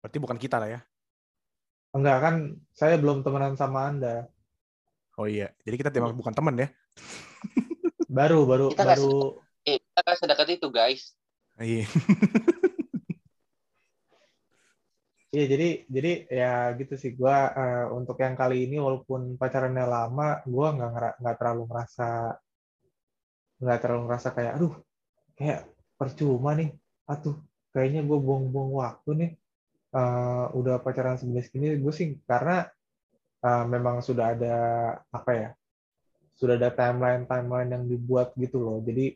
Berarti 0.00 0.18
bukan 0.22 0.38
kita 0.38 0.56
lah 0.62 0.68
ya. 0.70 0.80
Enggak 1.96 2.18
kan, 2.24 2.34
saya 2.76 2.94
belum 3.02 3.24
temenan 3.24 3.54
sama 3.58 3.90
Anda. 3.90 4.30
Oh 5.18 5.26
iya. 5.26 5.48
Jadi 5.64 5.76
kita 5.80 5.90
memang 5.96 6.12
bukan 6.14 6.34
teman 6.36 6.54
ya. 6.60 6.68
Baru, 8.16 8.46
baru, 8.50 8.66
Kita 8.70 8.84
baru. 8.86 9.45
Kita 9.96 10.12
sedekat 10.12 10.48
itu 10.60 10.68
guys. 10.68 11.16
Iya. 11.56 11.88
Iya, 15.34 15.44
jadi, 15.52 15.68
jadi 15.90 16.10
ya 16.32 16.52
gitu 16.80 16.94
sih. 16.96 17.12
Gua 17.18 17.36
eh, 17.52 17.84
untuk 17.98 18.16
yang 18.24 18.32
kali 18.40 18.56
ini 18.64 18.76
walaupun 18.80 19.36
pacarannya 19.36 19.84
lama, 19.84 20.40
gua 20.48 20.66
nggak 20.72 20.90
ngera- 20.94 21.16
nggak 21.20 21.36
terlalu 21.36 21.62
ngerasa 21.68 22.06
nggak 23.60 23.78
terlalu 23.82 24.02
ngerasa 24.08 24.28
kayak, 24.36 24.52
aduh, 24.56 24.74
kayak 25.36 25.60
percuma 25.98 26.50
nih. 26.56 26.70
Atuh, 27.12 27.36
kayaknya 27.74 28.00
gue 28.08 28.18
buang-buang 28.26 28.70
waktu 28.80 29.10
nih. 29.20 29.30
Eh, 29.98 30.46
udah 30.58 30.74
pacaran 30.84 31.16
segini-segini, 31.20 31.76
gue 31.84 31.92
sih 31.92 32.08
karena 32.24 32.64
eh, 33.44 33.64
memang 33.74 33.96
sudah 34.06 34.26
ada 34.34 34.56
apa 35.12 35.30
ya? 35.36 35.48
Sudah 36.38 36.54
ada 36.60 36.70
timeline-timeline 36.72 37.70
yang 37.74 37.84
dibuat 37.92 38.32
gitu 38.40 38.56
loh. 38.62 38.78
Jadi 38.88 39.12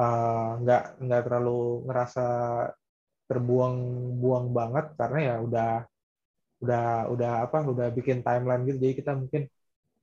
eh, 0.00 0.46
nggak 0.62 0.80
nggak 1.04 1.20
terlalu 1.24 1.50
ngerasa 1.86 2.20
terbuang-buang 3.28 4.46
banget 4.58 4.84
karena 5.00 5.18
ya 5.28 5.34
udah 5.46 5.68
udah 6.62 6.82
udah 7.14 7.30
apa 7.46 7.58
udah 7.72 7.86
bikin 7.98 8.18
timeline 8.26 8.62
gitu 8.68 8.78
jadi 8.84 8.94
kita 9.00 9.12
mungkin 9.22 9.42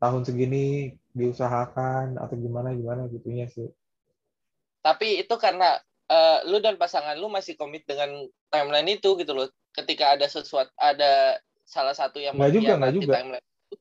tahun 0.01 0.21
segini 0.27 0.57
diusahakan 1.19 2.05
atau 2.23 2.35
gimana 2.45 2.69
gimana 2.79 3.01
gitunya 3.15 3.45
sih 3.55 3.67
Tapi 4.81 5.21
itu 5.21 5.35
karena 5.37 5.77
eh, 6.09 6.37
lu 6.49 6.57
dan 6.65 6.75
pasangan 6.81 7.15
lu 7.17 7.27
masih 7.29 7.53
komit 7.59 7.85
dengan 7.85 8.09
timeline 8.49 8.89
itu 8.97 9.09
gitu 9.21 9.31
loh. 9.37 9.47
Ketika 9.71 10.17
ada 10.17 10.25
sesuatu 10.27 10.71
ada 10.77 11.37
salah 11.65 11.95
satu 11.95 12.17
yang 12.19 12.35
Nggak 12.35 12.49
juga, 12.55 12.71
nggak 12.79 12.93
juga. 12.97 13.13
timeline 13.13 13.45
itu. 13.45 13.75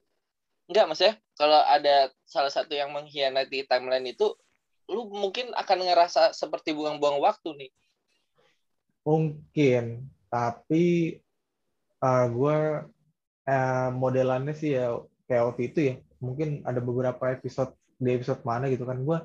Enggak, 0.71 0.85
maksudnya 0.89 1.17
kalau 1.39 1.61
ada 1.67 1.97
salah 2.29 2.53
satu 2.53 2.73
yang 2.79 2.91
mengkhianati 2.95 3.67
timeline 3.71 4.07
itu 4.15 4.27
lu 4.91 5.07
mungkin 5.09 5.55
akan 5.55 5.79
ngerasa 5.87 6.35
seperti 6.35 6.75
buang-buang 6.75 7.23
waktu 7.23 7.51
nih. 7.57 7.73
mungkin 9.01 10.13
tapi 10.29 11.17
uh, 12.05 12.27
gue 12.29 12.57
uh, 13.49 13.89
modelannya 13.97 14.53
sih 14.53 14.77
ya 14.77 14.99
kayak 15.25 15.47
waktu 15.53 15.63
itu 15.73 15.79
ya. 15.81 15.95
Mungkin 16.21 16.69
ada 16.69 16.85
beberapa 16.85 17.33
episode 17.33 17.73
di 17.97 18.11
episode 18.13 18.45
mana 18.45 18.69
gitu 18.69 18.85
kan. 18.85 19.01
Gue 19.01 19.19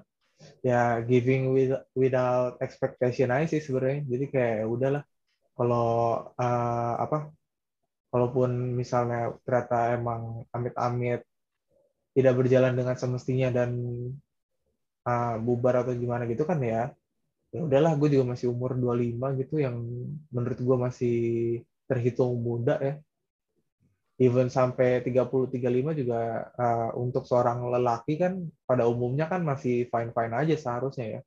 ya 0.64 1.00
giving 1.04 1.52
with, 1.56 1.76
without 1.96 2.60
expectation 2.64 3.32
aja 3.36 3.52
sih 3.52 3.62
sebenarnya. 3.64 4.08
Jadi 4.08 4.26
kayak 4.32 4.54
ya 4.64 4.66
udahlah. 4.66 5.04
Kalau 5.56 5.88
uh, 6.36 6.94
apa 7.00 7.32
kalaupun 8.12 8.76
misalnya 8.80 9.36
ternyata 9.44 9.96
emang 9.96 10.44
amit-amit 10.56 11.24
tidak 12.16 12.34
berjalan 12.40 12.72
dengan 12.76 12.96
semestinya 12.96 13.52
dan 13.52 13.76
uh, 15.06 15.36
bubar 15.40 15.86
atau 15.86 15.94
gimana 15.94 16.26
gitu 16.26 16.44
kan 16.44 16.60
ya 16.60 16.92
ya 17.54 17.62
udahlah 17.64 17.96
gue 17.96 18.20
juga 18.20 18.36
masih 18.36 18.52
umur 18.52 18.76
25 18.76 19.40
gitu 19.46 19.56
yang 19.64 19.80
menurut 20.34 20.60
gue 20.60 20.78
masih 20.78 21.18
terhitung 21.88 22.36
muda 22.42 22.76
ya 22.82 22.94
even 24.20 24.52
sampai 24.52 25.00
30 25.06 25.56
35 25.56 26.02
juga 26.02 26.50
uh, 26.60 26.92
untuk 27.00 27.24
seorang 27.24 27.64
lelaki 27.72 28.20
kan 28.20 28.44
pada 28.68 28.84
umumnya 28.90 29.32
kan 29.32 29.46
masih 29.46 29.88
fine 29.88 30.12
fine 30.12 30.34
aja 30.36 30.56
seharusnya 30.60 31.08
ya 31.20 31.22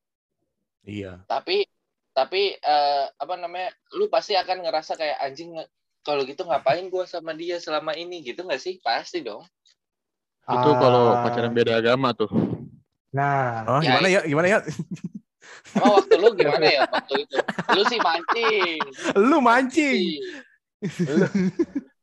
Iya. 0.88 1.20
Tapi 1.28 1.68
tapi 2.16 2.56
eh, 2.56 3.04
apa 3.12 3.34
namanya? 3.36 3.70
Lu 3.94 4.08
pasti 4.08 4.32
akan 4.32 4.64
ngerasa 4.64 4.96
kayak 4.96 5.20
anjing 5.20 5.52
kalau 6.00 6.24
gitu 6.24 6.48
ngapain 6.48 6.88
gua 6.88 7.04
sama 7.04 7.36
dia 7.36 7.60
selama 7.60 7.92
ini 7.92 8.24
gitu 8.24 8.42
nggak 8.48 8.62
sih? 8.62 8.80
Pasti 8.80 9.20
dong. 9.20 9.44
Itu 10.48 10.70
kalau 10.80 11.12
Ah, 11.12 11.28
pacaran 11.28 11.52
beda 11.52 11.76
agama 11.76 12.16
tuh. 12.16 12.32
Nah 13.08 13.64
Oh, 13.66 13.80
Ya, 13.80 13.96
gimana 13.96 14.08
ya? 14.08 14.20
Gimana 14.24 14.46
ya? 14.48 14.58
Emang 15.74 15.92
waktu 16.00 16.14
lu 16.16 16.28
gimana 16.32 16.64
ya 16.64 16.80
waktu 16.88 17.14
itu? 17.24 17.36
Lu 17.76 17.82
sih 17.84 18.00
mancing. 18.00 18.78
Lu 19.16 19.36
mancing. 19.40 20.00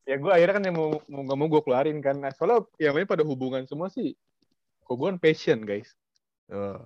ya 0.05 0.15
gue 0.21 0.31
akhirnya 0.31 0.55
kan 0.61 0.63
yang 0.69 0.75
mau 0.77 0.89
mau 1.09 1.21
nggak 1.25 1.37
mau 1.37 1.47
gue 1.49 1.61
keluarin 1.61 1.97
kan. 1.99 2.15
Nah, 2.19 2.31
soalnya 2.31 2.65
yang 2.77 2.93
lain 2.93 3.09
pada 3.09 3.25
hubungan 3.25 3.65
semua 3.65 3.89
sih. 3.89 4.13
Kok 4.85 4.95
gue 4.95 5.07
kan 5.13 5.19
passion 5.19 5.59
guys. 5.65 5.89
Oh. 6.49 6.85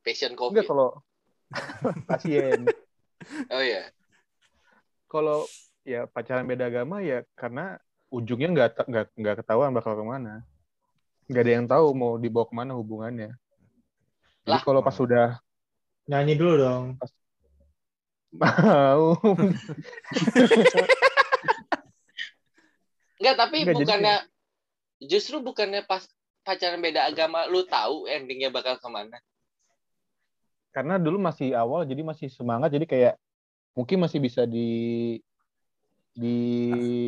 Passion 0.00 0.32
Enggak 0.32 0.64
covid. 0.64 0.64
kalau 0.64 0.88
pasien. 2.08 2.64
Oh 3.52 3.60
iya. 3.60 3.92
Kalau 5.04 5.44
ya 5.84 6.06
pacaran 6.06 6.46
beda 6.46 6.68
agama 6.70 7.00
ya 7.04 7.24
karena 7.36 7.76
ujungnya 8.08 8.48
nggak 8.52 8.70
nggak 8.88 9.06
nggak 9.16 9.36
ketahuan 9.44 9.74
bakal 9.76 9.96
ke 9.98 10.04
mana. 10.06 10.40
Nggak 11.30 11.42
ada 11.46 11.52
yang 11.54 11.66
tahu 11.70 11.86
mau 11.94 12.18
dibawa 12.18 12.44
ke 12.50 12.54
mana 12.58 12.74
hubungannya. 12.74 13.30
Jadi 14.42 14.50
Lah. 14.50 14.62
kalau 14.66 14.82
pas 14.82 14.96
sudah 14.96 15.38
nyanyi 16.10 16.34
dulu 16.34 16.54
dong 16.58 16.84
mau 18.34 19.14
Enggak, 23.20 23.36
tapi 23.36 23.56
Enggak, 23.62 23.68
jadi 23.70 23.84
bukannya 23.84 24.16
justru 25.06 25.36
bukannya 25.38 25.86
pas 25.86 26.02
pacaran 26.42 26.82
beda 26.82 27.06
agama 27.06 27.46
lu 27.46 27.62
tahu 27.68 28.10
endingnya 28.10 28.50
bakal 28.50 28.80
ke 28.80 28.88
mana? 28.90 29.22
karena 30.70 31.02
dulu 31.02 31.18
masih 31.18 31.50
awal 31.54 31.82
jadi 31.82 32.02
masih 32.06 32.30
semangat 32.30 32.70
jadi 32.70 32.86
kayak 32.86 33.14
mungkin 33.74 33.98
masih 34.06 34.22
bisa 34.22 34.46
di 34.46 35.18
di 36.14 36.36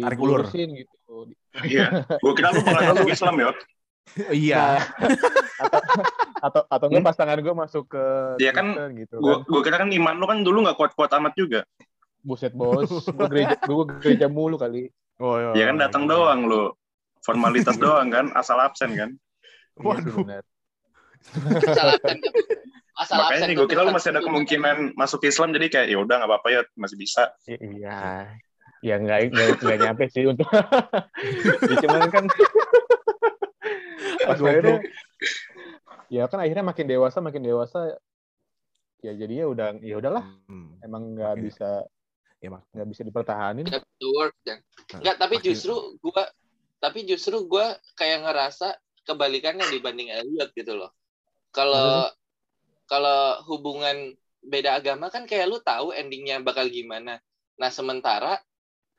Tarik 0.02 0.18
ulur. 0.18 0.46
gitu. 0.50 1.30
Iya. 1.66 2.06
Gue 2.22 2.32
kira 2.38 2.54
lu 2.54 2.62
bakal 2.64 2.94
masuk 2.96 3.10
Islam 3.10 3.34
ya. 3.38 3.50
Iya. 4.28 4.82
atau 5.62 5.80
atau 6.42 6.62
atau 6.68 6.86
enggak 6.90 7.06
pasangan 7.06 7.38
gue 7.38 7.54
masuk 7.54 7.84
ke 7.88 8.04
Iya 8.42 8.52
kan, 8.52 8.74
gitu 8.98 9.16
Gue 9.22 9.40
kan. 9.40 9.46
gue 9.46 9.60
kira 9.62 9.76
kan 9.80 9.90
iman 9.94 10.14
lu 10.18 10.26
kan 10.28 10.38
dulu 10.42 10.58
nggak 10.66 10.76
kuat-kuat 10.76 11.10
amat 11.16 11.32
juga. 11.38 11.60
Buset 12.22 12.54
bos, 12.54 12.86
gue 12.90 13.26
gereja 13.30 13.56
gue 13.58 13.84
gereja 14.02 14.26
mulu 14.30 14.58
kali. 14.58 14.90
Oh, 15.18 15.38
iya. 15.38 15.50
Ya 15.54 15.64
kan 15.70 15.76
datang 15.78 16.04
doang 16.10 16.46
lu. 16.46 16.74
Formalitas 17.22 17.78
doang 17.78 18.10
kan, 18.10 18.34
asal 18.34 18.58
absen 18.58 18.94
kan. 18.98 19.10
Iya 19.78 19.86
Waduh. 19.86 20.26
Asal 21.62 21.86
absen. 21.94 22.18
Asal 22.92 23.16
Makanya 23.16 23.30
absen 23.32 23.46
nih 23.48 23.56
gue 23.56 23.66
kira 23.70 23.82
lu 23.86 23.92
masih 23.94 24.10
ada 24.12 24.20
kemungkinan 24.20 24.76
masuk 24.98 25.22
Islam 25.24 25.54
jadi 25.54 25.66
kayak 25.70 25.86
ya 25.88 25.98
udah 26.02 26.14
nggak 26.20 26.30
apa-apa 26.30 26.48
ya 26.50 26.60
masih 26.76 26.96
bisa. 26.98 27.30
Iya. 27.48 28.28
Ya 28.82 28.98
enggak 28.98 29.30
enggak, 29.30 29.62
enggak 29.62 29.78
nyampe 29.78 30.04
sih 30.10 30.26
untuk 30.26 30.42
ya, 31.70 31.76
cuman 31.86 32.10
kan 32.10 32.24
pas 34.20 34.36
akhirnya 34.36 34.78
ya 36.08 36.24
kan 36.28 36.38
akhirnya 36.40 36.64
makin 36.64 36.86
dewasa 36.86 37.18
makin 37.18 37.42
dewasa 37.42 37.96
ya 39.00 39.12
jadi 39.12 39.42
ya 39.42 39.46
udah 39.48 39.68
ya 39.80 39.96
udahlah 39.98 40.24
Hmm. 40.46 40.78
emang 40.80 41.16
nggak 41.16 41.32
Makin- 41.34 41.46
bisa 41.46 41.70
Ya, 42.42 42.50
mak- 42.50 42.66
nggak 42.74 42.88
bisa 42.90 43.02
dipertahanin 43.06 43.70
to 43.70 44.08
work, 44.18 44.34
dan 44.42 44.58
Enggak, 44.98 45.14
tapi 45.14 45.38
Makin- 45.38 45.46
justru 45.54 45.74
gua 46.02 46.26
tapi 46.82 47.06
justru 47.06 47.38
gua 47.46 47.70
kayak 47.94 48.26
ngerasa 48.26 48.74
kebalikannya 49.06 49.62
dibanding 49.70 50.10
Elliot 50.10 50.50
gitu 50.52 50.74
loh. 50.74 50.90
kalau 51.54 52.10
kalau 52.88 53.38
hubungan 53.46 54.16
beda 54.42 54.74
agama 54.74 55.06
kan 55.06 55.22
kayak 55.22 55.46
lu 55.46 55.62
tahu 55.62 55.94
endingnya 55.94 56.42
bakal 56.42 56.66
gimana. 56.66 57.22
Nah 57.54 57.70
sementara 57.70 58.42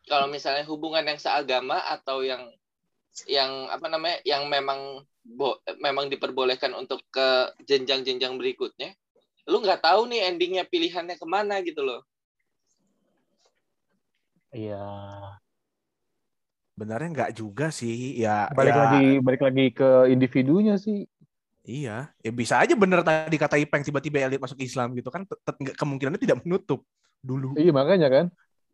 kalau 0.06 0.32
misalnya 0.32 0.64
hubungan 0.64 1.04
yang 1.04 1.20
seagama 1.20 1.84
atau 1.84 2.24
yang 2.24 2.48
yang 3.30 3.70
apa 3.70 3.86
namanya 3.90 4.18
yang 4.26 4.50
memang 4.50 5.06
bo, 5.24 5.62
memang 5.80 6.10
diperbolehkan 6.10 6.74
untuk 6.74 7.06
ke 7.14 7.54
jenjang-jenjang 7.64 8.36
berikutnya, 8.36 8.92
lu 9.48 9.62
nggak 9.62 9.86
tahu 9.86 10.10
nih 10.10 10.34
endingnya 10.34 10.64
pilihannya 10.68 11.16
ke 11.16 11.26
mana 11.28 11.62
gitu 11.62 11.86
loh. 11.86 12.02
Iya. 14.54 14.82
Benarnya 16.74 17.10
nggak 17.14 17.32
juga 17.38 17.70
sih. 17.70 18.18
Ya, 18.18 18.50
Balik 18.50 18.74
ya, 18.74 18.82
lagi 18.82 19.04
balik 19.22 19.42
lagi 19.46 19.66
ke 19.74 20.10
individunya 20.10 20.76
sih. 20.82 21.06
Iya, 21.64 22.12
ya 22.20 22.32
bisa 22.36 22.60
aja 22.60 22.76
bener 22.76 23.00
tadi 23.08 23.40
kata 23.40 23.56
Ipeng 23.56 23.88
tiba-tiba 23.88 24.20
elit 24.20 24.36
masuk 24.36 24.60
Islam 24.60 24.92
gitu 25.00 25.08
kan 25.08 25.24
kemungkinannya 25.80 26.20
tidak 26.20 26.44
menutup 26.44 26.84
dulu. 27.24 27.56
Iya 27.56 27.72
makanya 27.72 28.10
kan. 28.12 28.26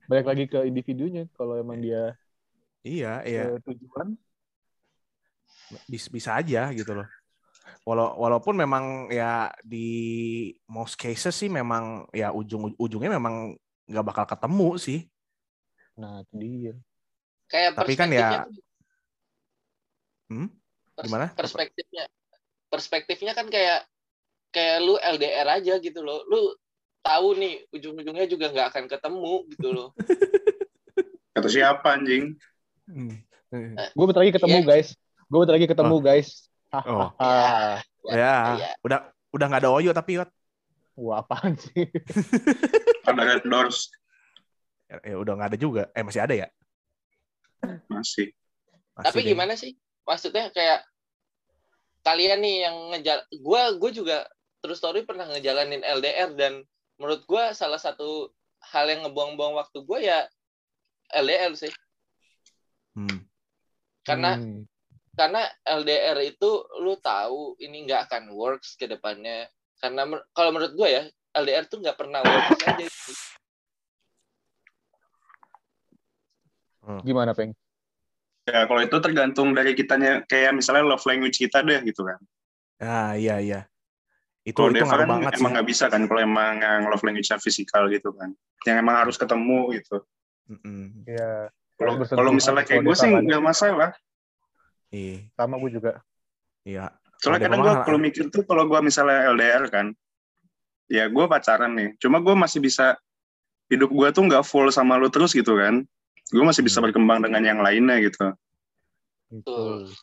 Balik 0.10 0.26
lagi 0.26 0.44
ke 0.50 0.66
individunya 0.66 1.30
kalau 1.38 1.54
emang 1.62 1.78
dia 1.86 2.18
Iya, 2.82 3.22
iya. 3.28 3.44
tujuan 3.62 4.16
bisa, 5.86 6.08
bisa 6.10 6.30
aja 6.36 6.70
gitu 6.72 6.92
loh. 6.94 7.08
Walau, 7.86 8.18
walaupun 8.18 8.54
memang 8.54 8.86
ya 9.10 9.50
di 9.62 9.88
most 10.66 10.98
cases 10.98 11.34
sih 11.34 11.48
memang 11.48 12.06
ya 12.12 12.30
ujung 12.30 12.74
ujungnya 12.76 13.16
memang 13.16 13.54
nggak 13.86 14.06
bakal 14.06 14.26
ketemu 14.26 14.70
sih. 14.78 15.00
nah 16.00 16.24
itu 16.24 16.34
dia. 16.40 16.74
Kayak 17.50 17.70
Tapi 17.76 17.94
kan 17.94 18.08
ya- 18.10 18.46
tuh- 18.48 18.64
Hmm? 20.30 20.48
pers- 20.96 21.06
Gimana? 21.10 21.26
Perspektifnya 21.34 22.04
perspektifnya 22.70 23.34
kan 23.34 23.50
kayak 23.50 23.82
kayak 24.54 24.78
lu 24.80 24.96
LDR 24.96 25.58
aja 25.58 25.82
gitu 25.82 26.00
loh. 26.00 26.22
Lu 26.30 26.54
tahu 27.02 27.34
nih 27.36 27.66
ujung-ujungnya 27.74 28.30
juga 28.30 28.54
nggak 28.54 28.68
akan 28.70 28.86
ketemu 28.86 29.34
gitu 29.50 29.68
loh. 29.74 29.90
Kata 31.34 31.50
siapa 31.50 31.98
anjing? 31.98 32.38
Hmm. 32.86 33.18
Gue 33.98 34.06
bentar 34.06 34.22
lagi 34.22 34.36
ketemu 34.38 34.62
Iya. 34.62 34.68
guys. 34.70 34.90
Gue 35.30 35.38
bentar 35.46 35.56
lagi 35.56 35.70
ketemu 35.70 35.96
guys. 36.02 36.30
Oh. 36.74 37.14
Hahaha. 37.18 37.82
Ya, 38.10 38.56
Iya. 38.56 38.70
udah 38.82 39.00
udah 39.30 39.46
nggak 39.46 39.62
ada 39.62 39.72
Oyo 39.76 39.92
tapi 39.92 40.18
Yot. 40.18 40.32
Wah 40.96 41.20
apaan 41.20 41.60
sih? 41.60 41.84
Ada 43.08 43.22
Red 43.22 43.44
Doors 43.46 43.92
ya, 44.90 45.20
udah 45.20 45.36
nggak 45.36 45.50
ada 45.54 45.60
juga. 45.60 45.84
Eh 45.94 46.02
masih 46.02 46.24
ada 46.24 46.34
ya? 46.34 46.48
masih. 47.86 48.32
Masih 48.96 49.06
Tapi 49.06 49.20
deh. 49.22 49.28
gimana 49.30 49.54
sih? 49.54 49.76
Maksudnya 50.08 50.50
kayak 50.50 50.82
kalian 52.02 52.40
nih 52.40 52.56
yang 52.66 52.76
ngejal 52.96 53.20
gua 53.44 53.76
gue 53.76 53.92
juga 53.94 54.24
terus 54.64 54.80
story 54.80 55.04
pernah 55.04 55.28
ngejalanin 55.28 55.84
LDR 55.84 56.34
dan 56.34 56.64
menurut 56.98 57.22
gua 57.28 57.52
salah 57.52 57.78
satu 57.78 58.32
hal 58.64 58.88
yang 58.88 59.04
ngebuang-buang 59.06 59.60
waktu 59.60 59.78
gua 59.84 60.00
ya 60.00 60.20
LDR 61.14 61.52
sih. 61.54 61.70
Hmm. 62.96 63.28
Karena 64.02 64.40
Hmm. 64.40 64.64
Karena 65.20 65.44
LDR 65.68 66.16
itu 66.24 66.64
lu 66.80 66.96
tahu 67.04 67.60
ini 67.60 67.84
nggak 67.84 68.08
akan 68.08 68.32
works 68.32 68.80
ke 68.80 68.88
depannya. 68.88 69.52
Karena 69.84 70.08
mer- 70.08 70.24
kalau 70.32 70.56
menurut 70.56 70.72
gue 70.80 70.88
ya 70.88 71.04
LDR 71.36 71.68
tuh 71.68 71.84
nggak 71.84 72.00
pernah 72.00 72.24
works 72.24 72.64
aja. 72.64 72.88
gitu. 72.88 73.12
Gimana 77.04 77.36
peng? 77.36 77.52
Ya 78.48 78.64
kalau 78.64 78.80
itu 78.80 78.96
tergantung 79.04 79.52
dari 79.52 79.76
kitanya 79.76 80.24
kayak 80.24 80.56
misalnya 80.56 80.88
love 80.88 81.04
language 81.04 81.36
kita 81.36 81.68
deh 81.68 81.84
gitu 81.84 82.08
kan. 82.08 82.20
Ah 82.80 83.12
iya 83.20 83.44
iya. 83.44 83.68
Itu 84.48 84.64
Kalau 84.64 84.72
itu 84.72 84.88
Deva 84.88 84.96
kan 85.04 85.08
banget 85.20 85.32
emang 85.36 85.52
nggak 85.52 85.68
bisa 85.68 85.86
kan 85.92 86.08
kalau 86.08 86.24
emang 86.24 86.64
yang 86.64 86.88
love 86.88 87.04
language-nya 87.04 87.44
fisikal 87.44 87.92
gitu 87.92 88.16
kan. 88.16 88.32
Yang 88.64 88.78
emang 88.80 88.96
harus 89.04 89.20
ketemu 89.20 89.76
gitu. 89.76 90.00
Mm-mm. 90.48 91.04
Ya 91.06 91.52
Kalau 91.76 92.00
Bersentuhan 92.00 92.24
kalau 92.24 92.32
misalnya 92.32 92.64
kayak 92.64 92.82
gue 92.88 92.96
sih 92.96 93.12
Deva 93.12 93.20
kan. 93.20 93.24
nggak 93.28 93.44
masalah. 93.44 93.92
Iya. 94.90 95.30
sama 95.38 95.56
gue 95.62 95.72
juga. 95.72 96.02
Iya. 96.66 96.90
Soalnya 97.20 97.46
kadang 97.46 97.62
gue 97.62 97.74
kalau 97.84 98.00
mikir 98.00 98.26
tuh 98.32 98.44
kalau 98.48 98.66
gue 98.66 98.80
misalnya 98.80 99.30
LDR 99.30 99.68
kan, 99.70 99.92
ya 100.88 101.06
gue 101.06 101.26
pacaran 101.28 101.76
nih. 101.76 101.90
Cuma 102.00 102.18
gue 102.24 102.34
masih 102.34 102.64
bisa 102.64 102.96
hidup 103.70 103.92
gue 103.94 104.08
tuh 104.10 104.24
nggak 104.26 104.42
full 104.42 104.72
sama 104.74 104.98
lu 104.98 105.12
terus 105.14 105.36
gitu 105.36 105.54
kan. 105.60 105.86
Gue 106.30 106.44
masih 106.46 106.64
bisa 106.66 106.80
Hmm. 106.82 106.90
berkembang 106.90 107.22
dengan 107.22 107.42
yang 107.44 107.60
lainnya 107.62 108.02
gitu. 108.02 108.34
Betul. 109.30 109.94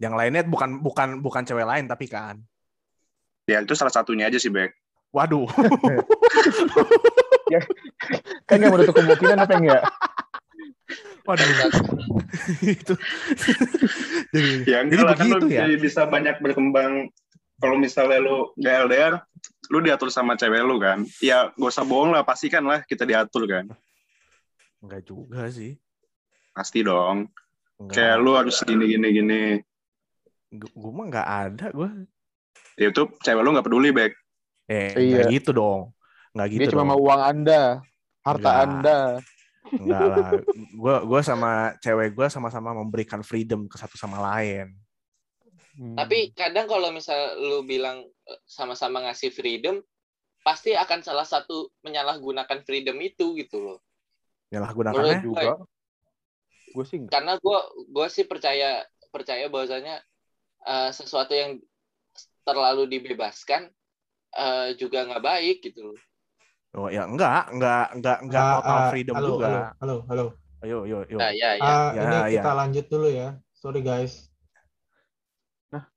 Yang 0.00 0.14
lainnya 0.16 0.42
bukan 0.44 0.80
bukan 0.80 1.08
bukan 1.20 1.42
cewek 1.44 1.66
lain 1.68 1.84
tapi 1.88 2.08
kan. 2.08 2.40
Ya 3.44 3.60
itu 3.60 3.76
salah 3.76 3.92
satunya 3.92 4.28
aja 4.28 4.40
sih 4.40 4.48
Bek. 4.48 4.72
Waduh. 5.12 5.48
Kan 8.46 8.58
nggak 8.58 8.72
menutup 8.74 8.94
kemungkinan 8.94 9.38
apa 9.38 9.54
ya? 9.62 9.80
Waduh. 11.26 11.46
itu. 12.76 12.94
jadi, 14.32 14.50
Ya 14.64 14.78
jadi 14.80 14.94
enggak 14.94 15.04
lah 15.04 15.14
kan 15.14 15.26
lu 15.26 15.34
begitu 15.36 15.46
ya. 15.50 15.60
jadi 15.64 15.74
bisa 15.76 16.00
banyak 16.04 16.36
berkembang. 16.38 17.10
Kalau 17.56 17.74
misalnya 17.74 18.20
lu 18.20 18.52
nggak 18.54 18.74
LDR, 18.84 19.14
lu 19.68 19.78
diatur 19.80 20.08
sama 20.08 20.34
cewek 20.34 20.60
lu 20.60 20.76
kan. 20.76 21.02
Ya 21.18 21.50
gak 21.50 21.70
usah 21.72 21.82
bohong 21.82 22.12
lah, 22.12 22.20
pastikan 22.20 22.62
lah 22.62 22.84
kita 22.84 23.02
diatur 23.02 23.48
kan. 23.48 23.64
Enggak 24.78 25.02
juga 25.02 25.48
sih. 25.48 25.74
Pasti 26.52 26.80
dong. 26.80 27.26
Enggak. 27.76 27.94
Kayak 27.96 28.16
lu 28.18 28.30
harus 28.32 28.56
gini 28.60 28.84
gini 28.86 29.08
gini. 29.10 29.42
Gue 30.52 30.90
mah 30.90 31.06
nggak 31.06 31.28
ada 31.28 31.66
gue. 31.70 31.90
Ya 32.76 32.92
itu 32.92 33.02
cewek 33.18 33.40
lu 33.40 33.50
nggak 33.50 33.66
peduli 33.66 33.88
Bek. 33.90 34.12
Eh, 34.66 34.92
Iya. 34.94 35.24
gitu 35.26 35.50
dong. 35.50 35.96
Nggak 36.36 36.46
gitu 36.52 36.60
Dia 36.60 36.68
cuma 36.70 36.84
dong. 36.84 36.90
mau 36.92 37.00
uang 37.00 37.22
anda, 37.22 37.62
harta 38.20 38.36
Nggak. 38.44 38.56
anda. 38.62 38.98
Enggak 39.74 40.04
lah. 40.06 40.28
Gue 40.54 40.96
gua 41.06 41.20
sama 41.24 41.74
cewek 41.82 42.14
gue 42.14 42.26
sama-sama 42.30 42.70
memberikan 42.76 43.20
freedom 43.26 43.66
ke 43.66 43.76
satu 43.78 43.98
sama 43.98 44.22
lain. 44.22 44.76
Hmm. 45.76 45.92
Tapi 45.92 46.32
kadang 46.32 46.64
kalau 46.64 46.88
misal 46.88 47.36
lu 47.36 47.60
bilang 47.66 48.00
eh, 48.04 48.40
sama-sama 48.48 49.04
ngasih 49.04 49.28
freedom, 49.34 49.82
pasti 50.40 50.72
akan 50.72 51.04
salah 51.04 51.26
satu 51.28 51.68
menyalahgunakan 51.84 52.64
freedom 52.64 52.96
itu 53.02 53.36
gitu 53.36 53.60
loh. 53.60 53.78
Nyalah 54.54 54.72
Menurut 54.72 54.94
gunakannya. 54.94 55.18
gue, 55.20 55.26
juga. 55.26 55.52
Gue 56.72 56.84
sih 56.84 56.96
nggak. 57.02 57.12
karena 57.12 57.32
gue 57.40 57.58
gue 57.92 58.06
sih 58.08 58.24
percaya 58.24 58.84
percaya 59.12 59.44
bahwasanya 59.52 60.00
eh, 60.64 60.90
sesuatu 60.96 61.32
yang 61.36 61.60
terlalu 62.46 62.88
dibebaskan 62.88 63.68
eh, 64.32 64.68
juga 64.80 65.04
nggak 65.04 65.24
baik 65.24 65.58
gitu 65.60 65.92
loh. 65.92 65.98
Oh 66.76 66.92
ya 66.92 67.08
enggak, 67.08 67.56
enggak, 67.56 67.86
enggak, 67.96 68.18
enggak 68.20 68.42
Ah, 68.44 68.52
total 68.60 68.76
ah, 68.76 68.88
freedom 68.92 69.14
halo, 69.16 69.28
juga. 69.32 69.46
Halo, 69.48 69.64
halo, 69.80 69.96
halo. 70.12 70.24
Ayo, 70.60 70.78
yo, 70.84 70.98
yo. 71.08 71.16
Nah, 71.16 71.32
ya, 71.32 71.50
ya. 71.56 71.64
Ah, 71.64 71.88
Ya, 71.96 72.02
ini 72.04 72.16
ya. 72.20 72.32
kita 72.36 72.50
lanjut 72.52 72.84
dulu 72.92 73.08
ya. 73.08 73.28
Sorry 73.56 73.80
guys. 73.80 74.28
Nah. 75.72 75.88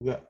Enggak. 0.00 0.20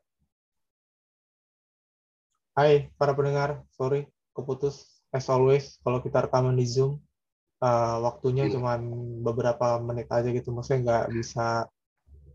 Hai 2.58 2.90
para 2.98 3.14
pendengar, 3.14 3.62
sorry 3.78 4.10
keputus 4.34 5.06
as 5.14 5.30
always 5.30 5.78
kalau 5.86 6.02
kita 6.02 6.26
rekaman 6.26 6.58
di 6.58 6.66
Zoom 6.66 6.98
eh, 7.62 7.96
waktunya 8.02 8.50
Hmm. 8.50 8.54
cuma 8.58 8.72
beberapa 9.22 9.78
menit 9.78 10.10
aja 10.10 10.34
gitu 10.34 10.50
maksudnya 10.50 10.80
nggak 10.82 11.06
bisa 11.14 11.46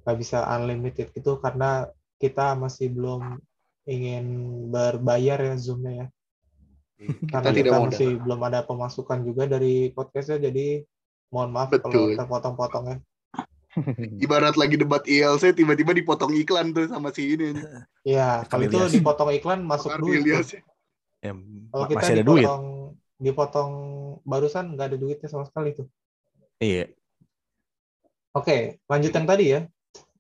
nggak 0.08 0.18
bisa 0.24 0.38
unlimited 0.56 1.08
gitu 1.12 1.36
karena 1.44 1.92
kita 2.16 2.56
masih 2.56 2.96
belum 2.96 3.44
ingin 3.92 4.26
berbayar 4.72 5.52
ya 5.52 5.56
Zoomnya 5.60 5.94
ya 6.00 6.08
karena 6.96 7.50
Kita 7.52 7.52
tidak 7.52 7.72
kita 7.72 7.76
mau 7.76 7.88
masih 7.92 8.10
belum 8.24 8.42
ada 8.48 8.60
pemasukan 8.64 9.20
juga 9.28 9.44
dari 9.46 9.92
podcastnya 9.92 10.40
jadi 10.48 10.82
mohon 11.30 11.52
maaf 11.52 11.70
kalau 11.76 11.84
Betul. 11.84 12.10
terpotong-potong 12.16 12.86
ya 12.88 12.98
Ibarat 14.24 14.56
lagi 14.56 14.80
debat 14.80 15.04
ILC 15.04 15.52
tiba-tiba 15.52 15.92
dipotong 15.92 16.32
iklan 16.32 16.72
tuh 16.72 16.88
sama 16.88 17.12
si 17.12 17.36
ini. 17.36 17.60
Iya, 18.08 18.48
kalau 18.48 18.64
itu 18.72 18.80
dipotong 18.88 19.36
iklan 19.36 19.68
masuk 19.68 19.92
Bakar 19.92 20.00
duit. 20.00 20.24
Ilyas. 20.24 20.56
Ya, 21.20 21.36
Kalau 21.76 21.86
kita 21.92 22.00
masih 22.00 22.14
ada 22.16 22.24
duit. 22.24 22.48
dipotong, 22.48 22.64
dipotong 23.20 23.72
barusan 24.24 24.80
nggak 24.80 24.88
ada 24.88 24.98
duitnya 24.98 25.28
sama 25.28 25.44
sekali 25.44 25.76
tuh. 25.76 25.92
Iya. 26.64 26.88
Oke, 28.32 28.80
lanjut 28.88 29.12
yang 29.12 29.28
tadi 29.28 29.46
ya. 29.52 29.60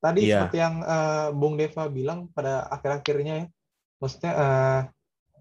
Tadi 0.03 0.19
Iya. 0.27 0.35
seperti 0.51 0.57
yang 0.59 0.75
eh, 0.83 1.27
Bung 1.31 1.55
Deva 1.55 1.83
bilang 1.87 2.27
pada 2.35 2.67
akhir-akhirnya 2.67 3.33
ya, 3.39 3.45
maksudnya 4.03 4.31
eh, 4.35 4.79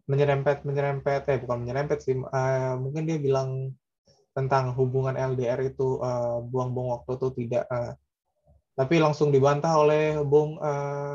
menyerempet 0.04 0.62
menyerempet 0.62 1.24
eh 1.28 1.38
bukan 1.40 1.64
menyerempet 1.64 1.98
sih, 2.00 2.12
eh, 2.14 2.74
mungkin 2.76 3.04
dia 3.04 3.16
bilang 3.16 3.72
tentang 4.34 4.74
hubungan 4.74 5.14
LDR 5.14 5.60
itu 5.62 5.98
eh, 5.98 6.38
buang-buang 6.44 7.00
waktu 7.00 7.10
itu 7.16 7.28
tidak, 7.38 7.64
eh, 7.70 7.92
tapi 8.74 8.98
langsung 8.98 9.30
dibantah 9.30 9.72
oleh 9.78 10.18
Bung 10.20 10.60
eh, 10.60 11.14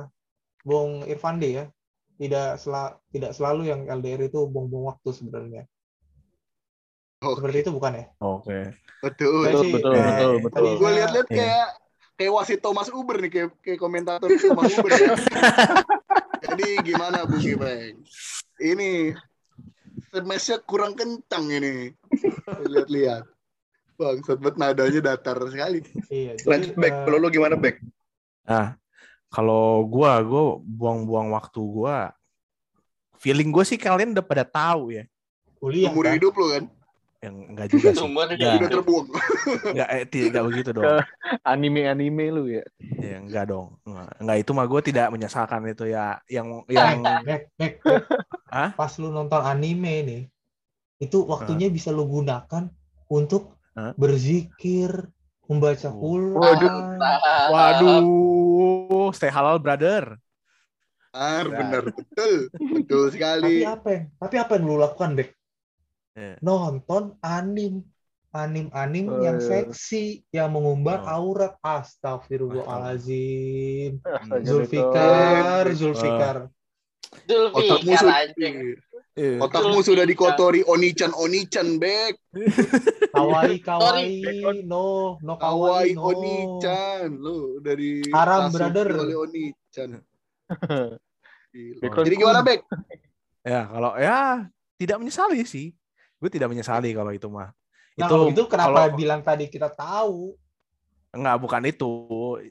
Bung 0.65 1.03
Irfandi 1.05 1.49
ya, 1.59 1.65
tidak 2.17 2.57
sela- 2.57 2.97
tidak 3.11 3.31
selalu 3.31 3.69
yang 3.69 3.81
LDR 3.87 4.25
itu 4.25 4.43
buang-buang 4.45 4.95
waktu 4.95 5.09
sebenarnya. 5.13 5.63
Oh. 7.19 7.35
Seperti 7.35 7.67
itu 7.67 7.71
bukan 7.75 7.99
ya? 7.99 8.05
Oke. 8.23 8.73
Betul. 9.03 9.43
Saya 9.43 9.53
Betul, 9.53 9.63
sih- 9.63 9.73
betul, 9.75 9.91
Eh, 9.91 10.03
betul, 10.03 10.33
tadi 10.33 10.43
betul. 10.43 10.63
Gue 10.63 10.79
saya- 10.83 10.95
lihat-lihat 10.97 11.27
Iya. 11.27 11.35
kayak 11.37 11.67
kayak 12.19 12.31
wasit 12.35 12.59
Thomas 12.59 12.89
Uber 12.91 13.15
nih 13.19 13.31
kayak 13.31 13.49
kayak 13.59 13.79
komentator 13.79 14.27
Thomas 14.27 14.71
Uber 14.75 14.91
ya. 14.91 15.15
Jadi 16.43 16.67
gimana 16.83 17.23
Bung 17.27 17.43
Ipeng? 17.43 17.95
Ini 18.59 19.15
semesnya 20.11 20.59
kurang 20.63 20.93
kencang 20.93 21.45
ini. 21.49 21.95
Lihat-lihat. 22.67 23.23
Bang, 23.95 24.23
sebet 24.23 24.55
nadanya 24.55 24.99
datar 25.11 25.35
sekali. 25.47 25.83
Iya. 26.07 26.39
jadi, 26.39 26.47
Lanjut 26.47 26.73
back. 26.75 26.93
eh, 26.93 27.03
Kalau 27.03 27.17
lu 27.19 27.27
gimana 27.27 27.55
back? 27.59 27.83
Nah, 28.47 28.79
kalau 29.27 29.83
gua, 29.83 30.23
gua 30.23 30.43
buang-buang 30.63 31.35
waktu 31.35 31.59
gua, 31.59 32.15
feeling 33.19 33.51
gue 33.51 33.63
sih 33.67 33.75
kalian 33.75 34.15
udah 34.15 34.23
pada 34.23 34.47
tahu 34.47 34.95
ya. 34.95 35.03
kuliah 35.59 35.91
Umur 35.91 36.07
kan? 36.07 36.15
hidup 36.15 36.33
lu 36.39 36.47
kan? 36.55 36.63
Yang 37.19 37.35
enggak 37.45 37.67
juga 37.67 37.89
sih. 37.91 37.99
Hidup. 37.99 38.39
Udah 38.55 38.69
terbuang. 38.71 39.07
Enggak, 39.75 39.89
eh, 39.91 40.05
tidak 40.07 40.41
begitu 40.47 40.69
dong. 40.71 40.87
Anime-anime 41.43 42.25
lu 42.31 42.43
ya. 42.47 42.63
Ya, 42.95 43.19
enggak 43.19 43.45
dong. 43.47 43.75
Enggak, 43.83 44.09
enggak 44.17 44.37
itu 44.39 44.51
mah 44.53 44.65
gue 44.65 44.81
tidak 44.81 45.07
menyesalkan 45.09 45.61
itu 45.67 45.83
ya. 45.85 46.23
Yang 46.25 46.47
Eh, 46.65 46.75
yang 46.75 47.03
Back, 47.03 47.43
back, 47.59 47.73
back. 47.83 48.03
Hah? 48.47 48.69
Pas 48.71 48.91
lu 48.95 49.09
nonton 49.09 49.35
anime 49.37 49.93
nih, 50.01 50.21
itu 50.97 51.17
waktunya 51.21 51.67
bisa 51.67 51.91
lu 51.91 52.07
gunakan 52.07 52.71
untuk 53.07 53.51
Hah? 53.75 53.91
berzikir, 53.93 55.11
membaca. 55.45 55.89
Quran. 55.89 56.95
Nah, 56.95 57.19
waduh, 57.51 59.11
stay 59.11 59.27
halal 59.27 59.57
brother. 59.57 60.15
Benar, 61.09 61.45
Ya. 61.45 61.57
benar. 61.57 61.83
Betul. 61.89 62.33
Betul 62.53 63.03
Tapi 63.03 63.13
sekali. 63.13 63.53
apa 63.65 63.87
yang, 63.89 64.03
tapi 64.15 64.35
apa 64.37 64.51
yang 64.55 64.63
lu 64.63 64.77
lakukan, 64.77 65.17
Bek? 65.17 65.29
Eh. 66.17 66.33
Nonton 66.41 67.13
anim. 67.21 67.85
Anim-anim 68.29 69.09
Oh, 69.09 69.25
yang 69.25 69.41
seksi, 69.41 70.21
yang 70.29 70.53
mengumbar 70.53 71.01
Oh. 71.01 71.33
aurat. 71.33 71.57
Astagfirullahaladzim. 71.65 73.97
Astaga, 74.05 74.45
Zulfikar. 74.45 75.65
Zulfikar. 75.73 76.37
Otakmu 77.25 77.89
sudah. 77.97 78.21
Eh, 79.17 79.41
otakmu 79.41 79.81
sudah 79.81 80.05
dikotori 80.05 80.61
onichan 80.61 81.09
onichan 81.17 81.81
bek. 81.81 82.21
Kawaii, 83.17 83.57
kawaii. 83.65 84.61
No, 84.61 85.17
no 85.25 85.33
Kawaii 85.41 85.41
kawaii, 85.41 85.97
no. 85.97 86.13
onichan. 86.13 87.09
Lu 87.17 87.57
dari 87.65 88.05
Haram, 88.13 88.53
brother. 88.53 88.93
oleh 88.93 89.17
onichan. 89.17 90.05
Jadi 92.05 92.13
gimana 92.15 92.45
bek? 92.45 92.61
Ya, 93.41 93.65
kalau 93.65 93.97
ya 93.97 94.45
tidak 94.77 95.01
menyesali 95.01 95.41
sih. 95.49 95.73
Gue 96.19 96.29
tidak 96.29 96.51
menyesali 96.51 96.91
kalau 96.91 97.11
itu 97.15 97.27
mah. 97.31 97.49
Nah, 97.95 98.05
itu 98.05 98.11
kalau 98.11 98.25
gitu 98.31 98.43
kenapa 98.51 98.91
kalau- 98.91 98.95
bilang 98.99 99.21
tadi 99.23 99.47
kita 99.47 99.71
tahu? 99.71 100.35
Enggak, 101.09 101.37
bukan 101.41 101.63
itu. 101.65 101.91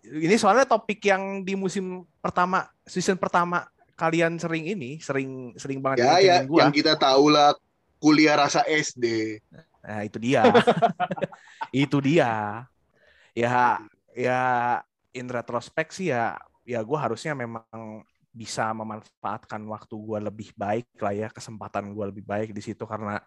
Ini 0.02 0.34
soalnya 0.34 0.66
topik 0.66 0.98
yang 1.06 1.46
di 1.46 1.54
musim 1.54 2.02
pertama, 2.18 2.66
season 2.82 3.14
pertama 3.14 3.68
kalian 3.94 4.34
sering 4.34 4.66
ini, 4.66 4.98
sering 4.98 5.54
sering 5.54 5.78
banget 5.78 6.02
Ya 6.02 6.18
ya, 6.18 6.36
gua. 6.42 6.66
yang 6.66 6.74
kita 6.74 6.98
tahu 6.98 7.30
lah 7.30 7.54
kuliah 8.02 8.34
rasa 8.34 8.66
SD. 8.66 9.38
Nah, 9.84 10.02
itu 10.02 10.18
dia. 10.18 10.42
itu 11.70 11.98
dia. 12.02 12.66
Ya 13.36 13.78
ya 14.10 14.42
in 15.14 15.30
retrospect 15.30 15.94
sih 15.94 16.10
ya 16.10 16.34
ya 16.66 16.82
gue 16.82 16.98
harusnya 16.98 17.38
memang 17.38 18.02
bisa 18.34 18.74
memanfaatkan 18.74 19.62
waktu 19.70 19.94
gue 19.94 20.18
lebih 20.30 20.50
baik 20.58 20.90
lah 20.98 21.14
ya 21.14 21.28
kesempatan 21.30 21.94
gue 21.94 22.04
lebih 22.10 22.26
baik 22.26 22.50
di 22.50 22.62
situ 22.62 22.82
karena 22.84 23.22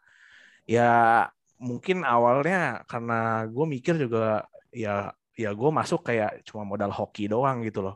ya 0.65 1.27
mungkin 1.61 2.01
awalnya 2.01 2.81
karena 2.89 3.45
gue 3.45 3.65
mikir 3.69 4.01
juga 4.01 4.49
ya 4.73 5.13
ya 5.37 5.49
gue 5.53 5.69
masuk 5.69 6.01
kayak 6.05 6.41
cuma 6.47 6.65
modal 6.65 6.89
hoki 6.89 7.29
doang 7.29 7.61
gitu 7.61 7.85
loh. 7.85 7.95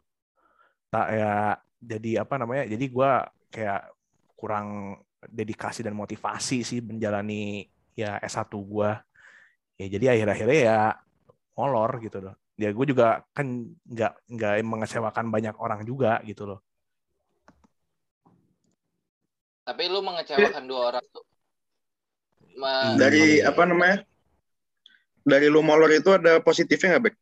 Tak 0.94 1.08
ya 1.12 1.58
jadi 1.82 2.24
apa 2.24 2.36
namanya 2.40 2.64
jadi 2.70 2.86
gue 2.86 3.12
kayak 3.52 3.82
kurang 4.38 5.00
dedikasi 5.26 5.82
dan 5.82 5.98
motivasi 5.98 6.62
sih 6.62 6.80
menjalani 6.86 7.66
ya 7.98 8.22
S1 8.22 8.54
gue 8.54 8.90
ya 9.82 9.88
jadi 9.90 10.06
akhir-akhirnya 10.14 10.60
ya 10.62 10.80
molor 11.58 11.92
gitu 12.06 12.22
loh. 12.22 12.36
Ya 12.56 12.72
gue 12.72 12.86
juga 12.88 13.26
kan 13.36 13.68
nggak 13.84 14.14
nggak 14.32 14.54
mengecewakan 14.64 15.28
banyak 15.34 15.56
orang 15.60 15.82
juga 15.84 16.22
gitu 16.24 16.48
loh. 16.48 16.60
Tapi 19.66 19.84
lu 19.90 20.00
mengecewakan 20.06 20.64
dua 20.70 20.82
orang 20.94 21.06
tuh. 21.10 21.25
Ma- 22.56 22.96
Dari 22.96 23.40
Iya. 23.40 23.52
apa 23.52 23.64
namanya? 23.64 23.98
Dari 25.22 25.48
lu 25.48 25.60
molor 25.60 25.90
itu 25.90 26.10
ada 26.10 26.40
positifnya 26.40 26.96
nggak, 26.96 27.04
Bek? 27.04 27.16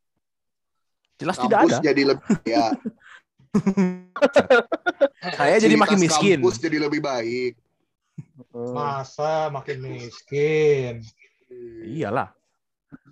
jelas 1.14 1.38
tidak 1.38 1.60
Kampus 1.62 1.74
ada 1.74 1.86
jadi 1.86 2.04
lebih 2.04 2.36
ya. 2.44 2.66
saya 5.40 5.56
jadi 5.56 5.76
makin 5.78 5.98
miskin 5.98 6.38
Kampus 6.38 6.58
jadi 6.58 6.78
lebih 6.82 7.00
baik. 7.00 7.54
Masa 8.52 9.48
makin 9.50 9.78
miskin? 9.80 11.06
iyalah 11.86 12.34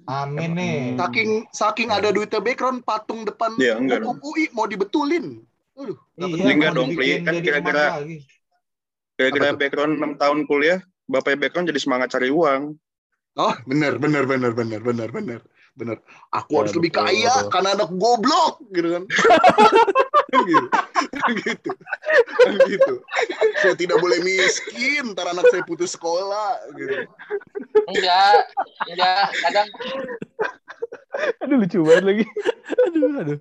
Amin 0.09 0.57
nih. 0.57 0.97
Saking 0.97 1.29
saking 1.53 1.89
ada 1.93 2.09
duitnya 2.09 2.41
background 2.41 2.81
patung 2.81 3.21
depan 3.21 3.53
Iya, 3.55 3.77
enggak 3.77 4.01
UI 4.01 4.49
mau 4.51 4.65
dibetulin. 4.65 5.45
Aduh, 5.77 5.95
Iya, 6.17 6.51
enggak 6.51 6.73
dong, 6.73 6.89
Pli. 6.91 7.21
Kan 7.21 7.37
kira-kira- 7.39 8.01
tuh? 9.15 9.55
background 9.55 9.93
6 9.95 10.11
tahun 10.17 10.39
kuliah, 10.43 10.81
bapaknya 11.11 11.37
background 11.47 11.67
jadi 11.67 11.81
semangat 11.83 12.15
cari 12.15 12.31
uang. 12.31 12.79
Oh, 13.39 13.55
benar 13.67 13.99
benar 13.99 14.23
benar 14.27 14.51
benar 14.55 14.79
benar 14.79 15.09
benar. 15.11 15.41
Benar. 15.71 16.03
Aku 16.35 16.51
Ya, 16.51 16.57
harus 16.67 16.75
lebih 16.75 16.91
betul, 16.91 16.99
kaya 17.07 17.31
betul. 17.31 17.47
karena 17.55 17.69
anak 17.79 17.89
goblok 17.95 18.55
gitu 18.75 18.89
kan. 18.91 19.03
gitu. 20.35 20.67
gitu. 21.47 21.71
Kan 22.43 22.53
gitu. 22.67 22.93
Saya 23.63 23.75
tidak 23.79 24.03
boleh 24.03 24.19
miskin, 24.19 25.15
ntar 25.15 25.31
anak 25.31 25.47
saya 25.47 25.63
putus 25.63 25.95
sekolah 25.95 26.59
gitu. 26.75 27.07
Enggak, 27.87 28.51
enggak. 28.91 29.25
Kadang 29.47 29.67
Aduh 31.47 31.55
lucu 31.63 31.79
banget 31.87 32.03
lagi. 32.03 32.25
aduh 32.87 33.11
aduh 33.23 33.39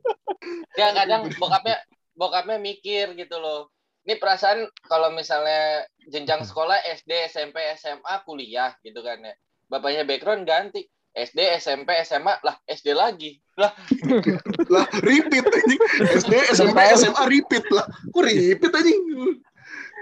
enggak 0.74 0.90
kadang 1.02 1.22
bokapnya 1.34 1.76
bokapnya 2.14 2.56
mikir 2.62 3.10
gitu 3.18 3.42
loh. 3.42 3.74
Ini 4.06 4.22
perasaan 4.22 4.70
kalau 4.86 5.10
misalnya 5.10 5.82
jenjang 6.10 6.42
sekolah 6.42 6.76
SD, 7.00 7.30
SMP, 7.30 7.62
SMA, 7.78 8.14
kuliah 8.26 8.74
gitu 8.82 9.00
kan 9.00 9.22
ya. 9.22 9.34
Bapaknya 9.70 10.02
background 10.02 10.44
ganti. 10.44 10.84
SD, 11.10 11.58
SMP, 11.58 11.90
SMA, 12.06 12.38
lah 12.42 12.54
SD 12.70 12.94
lagi. 12.94 13.38
Lah, 13.58 13.74
Lah, 14.74 14.86
repeat 15.02 15.42
anjing. 15.42 15.80
SD, 16.22 16.34
SMP, 16.54 16.78
SMA 16.94 17.22
repeat 17.26 17.66
lah. 17.70 17.86
Kok 18.14 18.22
repeat 18.22 18.72
anjing? 18.74 19.00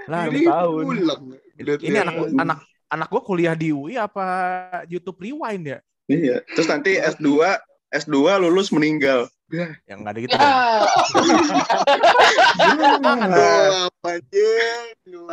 lah 0.09 0.25
Enam 0.25 0.41
tahun. 0.41 0.85
ulang. 1.05 1.23
Ini 1.61 1.99
anak 2.01 2.15
anak 2.33 2.59
anak 2.89 3.09
gue 3.13 3.23
kuliah 3.23 3.53
di 3.53 3.69
UI 3.77 4.01
apa 4.01 4.25
YouTube 4.89 5.21
Rewind 5.21 5.77
ya 5.77 5.79
Iya. 6.09 6.41
Terus 6.57 6.69
nanti 6.73 6.97
S2, 6.97 7.29
S2 7.91 8.15
lulus 8.39 8.69
meninggal. 8.69 9.29
yang 9.89 10.05
nggak 10.05 10.13
ada 10.13 10.21
gitu 10.21 10.35
ya. 10.37 10.45
dong. 15.09 15.33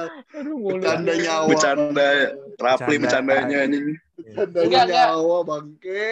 Bercanda 0.63 1.13
nyawa. 1.13 1.45
Bercanda, 1.51 2.07
Rapli 2.55 2.95
Bercanda. 2.95 3.03
bercandanya 3.03 3.57
anjing. 3.61 3.85
Bercanda 4.15 4.59
Enggak, 4.63 4.83
enggak. 4.87 5.07
nyawa 5.11 5.37
bangke. 5.43 6.07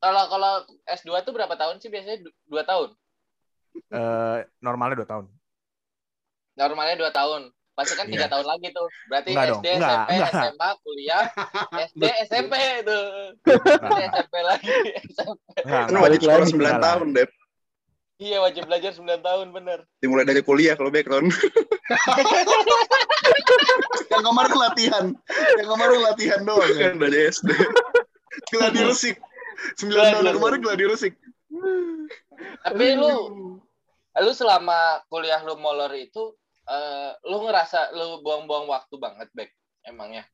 Kalau 0.00 0.24
kalau 0.26 0.52
S2 0.88 1.10
tuh 1.22 1.32
berapa 1.32 1.54
tahun 1.54 1.76
sih 1.78 1.86
biasanya? 1.86 2.18
Du- 2.24 2.34
Dua 2.48 2.66
tahun. 2.66 2.88
Eh, 3.70 4.38
normalnya 4.58 4.98
dua 4.98 5.08
tahun 5.08 5.24
Normalnya 6.58 6.98
dua 6.98 7.14
tahun. 7.14 7.54
Pasti 7.80 7.96
kan 7.96 8.06
tiga 8.06 8.28
Iya. 8.28 8.28
tahun 8.28 8.44
lagi 8.46 8.66
tuh. 8.70 8.86
Berarti 9.08 9.28
Enggak 9.32 9.46
dong, 9.48 9.56
SD, 9.56 9.66
enggak, 9.72 9.88
SMP, 9.88 10.12
enggak. 10.12 10.32
SMA, 10.36 10.68
kuliah, 10.78 11.24
SD, 11.88 12.02
SMP 12.28 12.54
itu. 12.76 12.98
Nah, 13.40 13.56
SD, 13.80 14.00
SMP 14.04 14.34
lagi. 14.42 14.68
SMP. 15.08 15.46
enggak, 15.58 15.84
Kan 15.88 15.96
wajib 15.96 16.20
sekolah 16.20 16.36
lagi. 16.38 16.52
9 16.52 16.54
Enggak 16.54 16.68
lah. 16.70 16.82
tahun, 16.84 17.08
Dep. 17.16 17.30
Iya 18.20 18.36
wajib 18.38 18.62
belajar 18.68 18.92
9 18.92 19.00
tahun 19.18 19.46
bener. 19.48 19.78
Dimulai 19.96 20.28
dari 20.28 20.44
kuliah 20.44 20.76
kalau 20.76 20.92
background. 20.92 21.32
Yang 24.10 24.22
kemarin 24.22 24.56
latihan. 24.58 25.04
Yang 25.56 25.68
kemarin 25.68 25.98
latihan 26.02 26.40
doang. 26.42 26.68
Kan 26.70 26.94
dari 26.98 27.18
SD. 27.30 27.48
Gladi 28.50 28.80
resik. 28.84 29.16
Sembilan 29.76 30.04
tahun 30.14 30.36
kemarin 30.36 30.58
gladi 30.60 30.84
resik. 30.84 31.12
Tapi 32.60 32.86
lu 32.92 33.12
lu 34.10 34.32
selama 34.34 34.76
kuliah 35.06 35.40
lu 35.40 35.56
molor 35.56 35.88
itu 35.94 36.34
eh, 36.70 37.10
lu 37.26 37.42
ngerasa 37.42 37.90
lu 37.92 38.22
buang-buang 38.22 38.66
waktu 38.66 38.94
banget, 38.96 39.28
Bek. 39.34 39.50
Emangnya. 39.82 40.24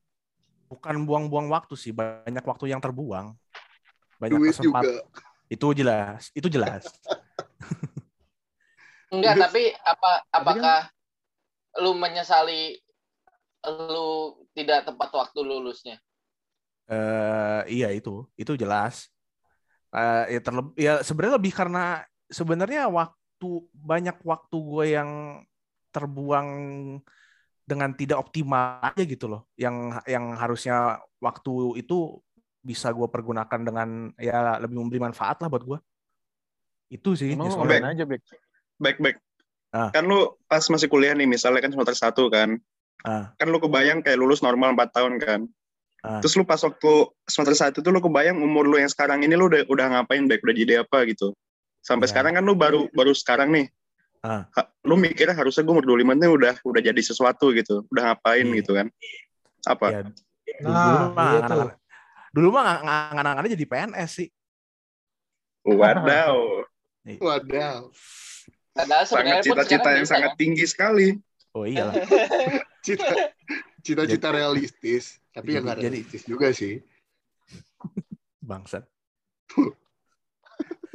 bukan 0.67 1.07
buang-buang 1.07 1.47
waktu 1.47 1.79
sih 1.79 1.95
banyak 1.95 2.43
waktu 2.43 2.75
yang 2.75 2.83
terbuang 2.83 3.39
banyak 4.19 4.43
Duit 4.43 4.51
kesempatan 4.51 4.99
juga. 4.99 5.23
itu 5.47 5.67
jelas 5.79 6.23
itu 6.35 6.49
jelas 6.51 6.91
Enggak, 9.15 9.39
tapi 9.39 9.71
apa 9.79 9.87
Tapi 9.87 10.27
kan- 10.27 10.35
apakah 10.35 10.79
lu 11.79 11.95
menyesali 11.95 12.83
lu 13.63 14.35
tidak 14.51 14.91
tepat 14.91 15.11
waktu 15.15 15.39
lulusnya? 15.43 15.97
eh 16.87 17.63
iya 17.67 17.91
itu 17.91 18.23
itu 18.35 18.55
jelas 18.55 19.11
Eh 19.91 20.25
ya 20.35 20.41
terlebih 20.43 20.75
ya 20.75 20.93
sebenarnya 21.07 21.35
lebih 21.39 21.55
karena 21.55 22.03
sebenarnya 22.27 22.91
waktu 22.91 23.49
banyak 23.71 24.19
waktu 24.27 24.57
gue 24.59 24.85
yang 24.91 25.11
terbuang 25.97 26.49
dengan 27.65 27.91
tidak 27.97 28.21
optimal 28.21 28.85
aja 28.85 29.03
gitu 29.03 29.27
loh. 29.27 29.49
Yang 29.57 30.05
yang 30.05 30.37
harusnya 30.37 30.77
waktu 31.19 31.81
itu 31.81 32.21
bisa 32.61 32.93
gue 32.93 33.09
pergunakan 33.09 33.61
dengan 33.65 33.89
ya 34.21 34.61
lebih 34.61 34.77
memberi 34.77 35.01
manfaat 35.01 35.41
lah 35.41 35.49
buat 35.49 35.65
gue. 35.65 35.79
Itu 36.93 37.17
sih. 37.17 37.33
Emang. 37.33 37.49
Bek. 37.49 37.81
ngapain 37.81 37.87
aja, 37.97 38.05
Bek? 38.05 38.21
baik 38.77 39.01
baik 39.01 39.17
Ah. 39.73 39.89
kan 39.89 40.05
lu 40.05 40.37
pas 40.47 40.61
masih 40.69 40.85
kuliah 40.87 41.17
nih 41.17 41.25
misalnya 41.25 41.65
kan 41.65 41.73
semester 41.73 41.97
satu 41.97 42.29
kan 42.29 42.61
Ah. 43.03 43.33
kan 43.41 43.49
lu 43.49 43.57
kebayang 43.57 44.05
kayak 44.05 44.21
lulus 44.21 44.45
normal 44.45 44.77
4 44.77 44.93
tahun 44.93 45.17
kan 45.17 45.41
Ah. 46.05 46.21
terus 46.21 46.37
lu 46.37 46.45
pas 46.45 46.61
waktu 46.61 46.93
semester 47.25 47.57
satu 47.57 47.79
tuh 47.81 47.89
lu 47.89 47.99
kebayang 47.99 48.37
umur 48.37 48.69
lu 48.69 48.77
yang 48.77 48.93
sekarang 48.93 49.25
ini 49.25 49.33
lu 49.33 49.49
udah 49.49 49.65
udah 49.67 49.87
ngapain 49.91 50.29
baik 50.29 50.45
udah 50.45 50.55
jadi 50.55 50.75
apa 50.85 51.09
gitu 51.09 51.33
sampai 51.81 52.05
Iya. 52.05 52.13
sekarang 52.13 52.33
kan 52.37 52.45
lu 52.45 52.53
baru 52.53 52.85
baru 52.93 53.17
sekarang 53.17 53.49
nih 53.49 53.67
Ah. 54.27 54.43
Ha- 54.51 54.71
lu 54.83 54.99
mikirnya 54.99 55.33
harusnya 55.33 55.63
gue 55.63 55.71
umur 55.71 55.87
25 55.87 56.19
nih 56.19 56.27
udah 56.27 56.55
udah 56.67 56.81
jadi 56.83 56.99
sesuatu 56.99 57.55
gitu 57.55 57.87
udah 57.95 58.11
ngapain 58.11 58.43
Iya. 58.43 58.57
gitu 58.59 58.71
kan 58.75 58.87
apa 59.65 59.87
Ya, 59.87 60.01
dulu 60.63 60.67
Nah, 60.67 61.11
mah 61.15 61.31
iya 61.31 61.67
dulu 62.35 62.49
mah 62.51 62.63
nggak- 62.65 62.83
nggak- 62.83 63.11
anak-anaknya 63.15 63.53
jadi 63.55 63.67
PNS 63.67 64.11
sih. 64.13 64.29
wadaw 65.63 66.37
Wadaw. 67.07 67.79
Padahal 68.75 69.05
sangat 69.07 69.47
cita-cita 69.47 69.89
yang 69.95 70.07
sangat 70.07 70.35
ya. 70.35 70.39
tinggi 70.39 70.67
sekali 70.67 71.15
Oh 71.51 71.63
iya 71.65 71.87
lah. 71.87 71.95
Cita 72.87 73.33
cita-cita 73.81 74.29
realistis, 74.31 75.23
tapi 75.31 75.55
yang 75.55 75.63
nggak 75.65 75.79
Jadi- 75.79 75.87
realistis 75.89 76.23
juga 76.23 76.51
sih. 76.51 76.83
Bangsat. 78.39 78.83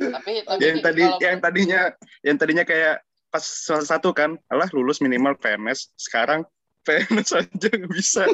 Tapi 0.02 0.32
tapi 0.44 0.62
yang 0.62 0.80
tadi 0.82 1.02
kalau- 1.02 1.20
yang 1.20 1.38
tadinya 1.40 1.82
yang 2.22 2.38
tadinya 2.38 2.64
kayak 2.64 2.96
pas 3.32 3.42
salah 3.42 3.88
satu 3.88 4.12
kan 4.12 4.36
alah 4.52 4.68
lulus 4.76 5.00
minimal 5.00 5.34
PNS 5.40 5.96
sekarang 5.96 6.44
PNS 6.84 7.30
aja 7.40 7.70
nggak 7.72 7.92
bisa 7.96 8.28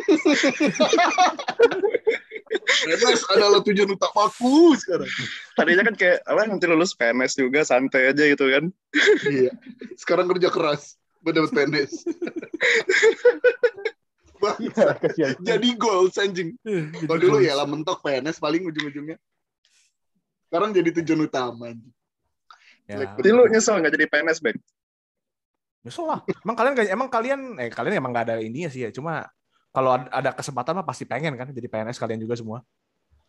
PNS 2.81 3.21
adalah 3.29 3.61
tujuan 3.61 3.93
utamaku 3.93 4.73
sekarang. 4.81 5.09
tadinya 5.53 5.83
kan 5.93 5.95
kayak 5.95 6.17
alah 6.25 6.49
nanti 6.49 6.65
lulus 6.65 6.97
PNS 6.97 7.37
juga 7.37 7.61
santai 7.61 8.09
aja 8.09 8.23
gitu 8.25 8.49
kan 8.49 8.73
Iya. 9.29 9.53
Sekarang 9.99 10.25
kerja 10.31 10.49
keras 10.49 10.97
buat 11.21 11.35
dapat 11.35 11.51
PNS. 11.53 11.91
Bangsa. 14.37 14.85
Kasihan. 15.01 15.35
Jadi 15.41 15.67
goals 15.75 16.15
anjing. 16.21 16.55
Kalau 17.05 17.17
dulu 17.19 17.37
ya 17.41 17.57
lah 17.57 17.65
mentok 17.65 18.05
PNS 18.05 18.37
paling 18.37 18.65
ujung-ujungnya. 18.69 19.17
Sekarang 20.47 20.71
jadi 20.71 20.89
tujuan 21.01 21.27
utama. 21.27 21.73
anjing. 21.73 21.93
Ya. 22.87 23.03
jadi 23.19 23.35
lu 23.35 23.43
nyesel 23.51 23.83
nggak 23.83 23.99
jadi 23.99 24.07
PNS 24.07 24.39
baik 24.39 24.57
Nyesel 25.87 26.05
lah. 26.05 26.19
Emang 26.43 26.55
kalian 26.59 26.73
emang 26.91 27.07
kalian 27.07 27.39
eh 27.57 27.71
kalian 27.71 27.95
emang 27.97 28.11
nggak 28.11 28.25
ada 28.27 28.35
ininya 28.43 28.67
sih 28.67 28.83
ya. 28.83 28.89
Cuma 28.91 29.23
kalau 29.71 29.95
ad- 29.95 30.11
ada 30.11 30.35
kesempatan 30.35 30.75
mah 30.75 30.85
pasti 30.85 31.07
pengen 31.07 31.39
kan 31.39 31.47
jadi 31.47 31.67
PNS 31.71 31.95
kalian 31.95 32.19
juga 32.19 32.35
semua. 32.35 32.59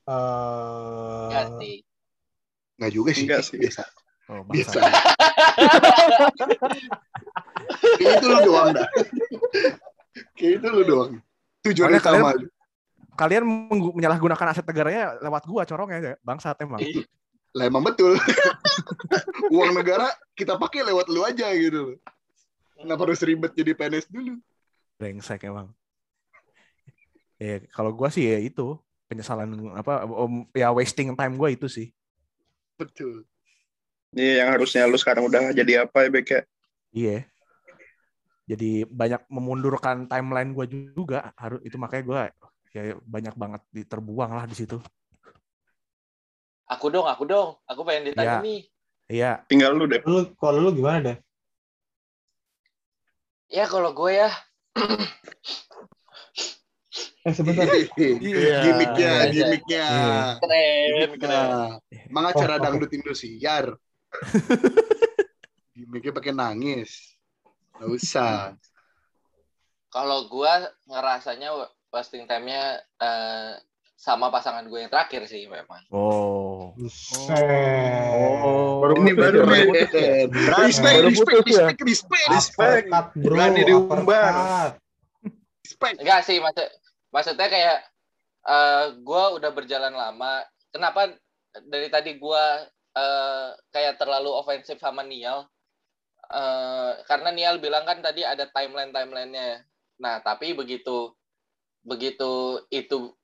Eh, 0.09 1.27
Enggak 1.31 1.47
sih. 1.63 1.77
Nggak 2.79 2.93
juga 2.93 3.11
sih. 3.15 3.25
Enggak 3.29 3.41
sih. 3.47 3.57
Biasa. 3.63 3.83
Oh, 4.29 4.43
Biasa. 4.45 4.77
bangsa. 4.77 4.93
Kayak 7.99 8.13
itu 8.21 8.27
lu 8.27 8.39
doang 8.45 8.69
dah. 8.75 8.89
Kayak 10.37 10.53
itu 10.61 10.69
lu 10.69 10.83
doang. 10.85 11.11
Tujuan 11.65 11.89
Makanya 11.95 12.03
utama. 12.03 12.31
Kalian 13.19 13.45
menyalahgunakan 13.99 14.47
aset 14.55 14.63
negaranya 14.63 15.19
lewat 15.19 15.43
gua 15.47 15.67
corongnya 15.67 16.15
bangsat 16.23 16.55
emang. 16.63 16.79
Lah 17.57 17.65
emang 17.67 17.83
betul. 17.83 18.15
Uang 19.55 19.75
negara 19.75 20.07
kita 20.39 20.55
pakai 20.55 20.87
lewat 20.87 21.11
lu 21.11 21.27
aja 21.27 21.51
gitu. 21.57 21.99
Kenapa 22.79 23.03
harus 23.11 23.19
ribet 23.27 23.53
jadi 23.59 23.75
PNS 23.75 24.07
dulu? 24.07 24.39
Brengsek 25.03 25.51
emang. 25.51 25.75
Ya 27.39 27.59
kalau 27.75 27.91
gua 27.91 28.07
sih 28.11 28.23
ya 28.27 28.39
itu 28.39 28.79
penyesalan 29.11 29.51
apa 29.75 30.07
om, 30.07 30.47
ya 30.55 30.71
wasting 30.71 31.15
time 31.19 31.35
gua 31.35 31.51
itu 31.51 31.67
sih. 31.67 31.91
Betul. 32.79 33.27
Iya 34.15 34.47
yang 34.47 34.49
harusnya 34.55 34.87
lu 34.87 34.95
sekarang 34.95 35.27
udah 35.27 35.51
jadi 35.51 35.87
apa 35.87 36.07
ya 36.07 36.09
Bek 36.11 36.29
ya? 36.31 36.43
Iya. 36.95 37.19
Jadi 38.49 38.87
banyak 38.89 39.27
memundurkan 39.29 40.07
timeline 40.07 40.55
gua 40.55 40.67
juga 40.71 41.35
harus 41.35 41.61
itu 41.67 41.75
makanya 41.77 42.05
gua 42.07 42.21
ya 42.71 42.95
banyak 43.03 43.35
banget 43.35 43.63
diterbuang 43.75 44.31
lah 44.39 44.47
di 44.47 44.55
situ. 44.55 44.79
Aku 46.69 46.93
dong, 46.93 47.09
aku 47.11 47.25
dong. 47.27 47.57
Aku 47.67 47.83
pengen 47.83 48.07
Ya. 48.07 48.09
ditanya 48.13 48.37
nih. 48.45 48.61
Iya, 49.09 49.31
tinggal 49.49 49.73
lu 49.73 49.89
deh 49.89 50.05
Lu 50.05 50.37
kalau 50.37 50.61
lu 50.61 50.71
gimana 50.77 51.01
deh? 51.01 51.17
Ya 53.49 53.65
kalau 53.65 53.97
gue 53.97 54.13
ya, 54.13 54.31
Eh 57.29 57.35
sebentar. 57.37 57.69
Iya. 57.69 58.65
Gimiknya, 58.65 59.13
Iya. 59.29 59.33
gimiknya. 59.33 59.85
Iya. 59.85 60.21
keren, 60.41 61.11
keren. 61.21 61.49
Emang 62.09 62.25
acara 62.33 62.57
Oh, 62.57 62.59
oh. 62.59 62.63
dangdut 62.65 62.93
Indosiar. 62.95 63.65
Gimiknya 65.77 66.13
pakai 66.17 66.33
nangis. 66.33 67.21
Gak 67.77 67.89
usah. 67.93 68.57
Kalau 69.93 70.25
gue 70.29 70.53
ngerasanya 70.89 71.53
wasting 71.93 72.25
time-nya 72.25 72.81
eh, 72.97 73.53
sama 73.99 74.31
pasangan 74.31 74.63
gue 74.71 74.79
yang 74.79 74.93
terakhir 74.95 75.27
sih 75.27 75.51
memang. 75.51 75.83
Oh. 75.91 76.71
Buset. 76.79 77.35
Oh. 78.15 78.79
Baru 78.79 78.95
Ini 79.03 79.13
baru 79.19 79.39
ya, 79.51 79.91
ya. 79.91 80.15
Respect, 80.63 81.03
Baru 81.03 81.11
respect, 81.11 81.35
ya. 81.51 81.67
respect, 81.67 81.83
respect, 81.83 82.29
Respect. 82.31 82.87
Uppercut, 82.95 83.07
bro. 83.19 83.35
Berani 83.35 83.63
diumbar. 83.67 84.35
respect. 85.67 85.99
Enggak 85.99 86.23
sih, 86.23 86.39
maksud 86.39 86.71
maksudnya 87.11 87.51
kayak 87.51 87.79
eh 88.47 88.85
gue 89.03 89.25
udah 89.43 89.51
berjalan 89.51 89.91
lama. 89.91 90.47
Kenapa 90.71 91.19
dari 91.67 91.91
tadi 91.91 92.15
gue 92.23 92.45
eh, 92.95 93.49
kayak 93.75 93.99
terlalu 93.99 94.31
ofensif 94.31 94.79
sama 94.79 95.03
Nial? 95.03 95.43
Eh, 96.31 96.93
karena 97.03 97.35
Nial 97.35 97.59
bilang 97.59 97.83
kan 97.83 97.99
tadi 97.99 98.23
ada 98.23 98.47
timeline 98.55 98.95
timelinenya. 98.95 99.67
Nah, 99.99 100.23
tapi 100.23 100.55
begitu 100.55 101.11
begitu 101.83 102.63
itu 102.71 103.18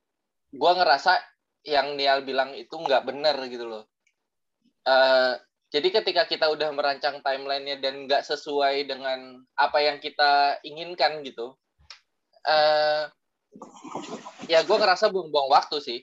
gue 0.54 0.72
ngerasa 0.78 1.18
yang 1.66 1.98
Nial 1.98 2.22
bilang 2.22 2.54
itu 2.54 2.70
nggak 2.70 3.02
benar 3.02 3.36
gitu 3.50 3.66
loh. 3.66 3.84
Eh, 4.86 5.34
jadi 5.74 5.88
ketika 5.90 6.22
kita 6.30 6.46
udah 6.54 6.70
merancang 6.70 7.18
timelinenya 7.18 7.82
dan 7.82 8.06
nggak 8.06 8.22
sesuai 8.22 8.86
dengan 8.86 9.42
apa 9.58 9.78
yang 9.82 9.98
kita 9.98 10.62
inginkan 10.62 11.26
gitu, 11.26 11.58
eh 12.46 13.10
ya 14.46 14.62
gue 14.62 14.76
ngerasa 14.76 15.10
buang-buang 15.10 15.50
waktu 15.50 15.76
sih. 15.82 16.00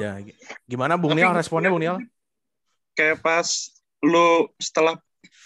Ya, 0.00 0.14
gi- 0.22 0.38
gimana 0.64 0.94
Bung 0.94 1.12
Nial 1.18 1.34
responnya 1.34 1.68
Bung 1.68 1.82
Nial? 1.82 1.98
kayak 2.94 3.22
pas 3.24 3.48
lu 4.04 4.48
setelah 4.60 4.98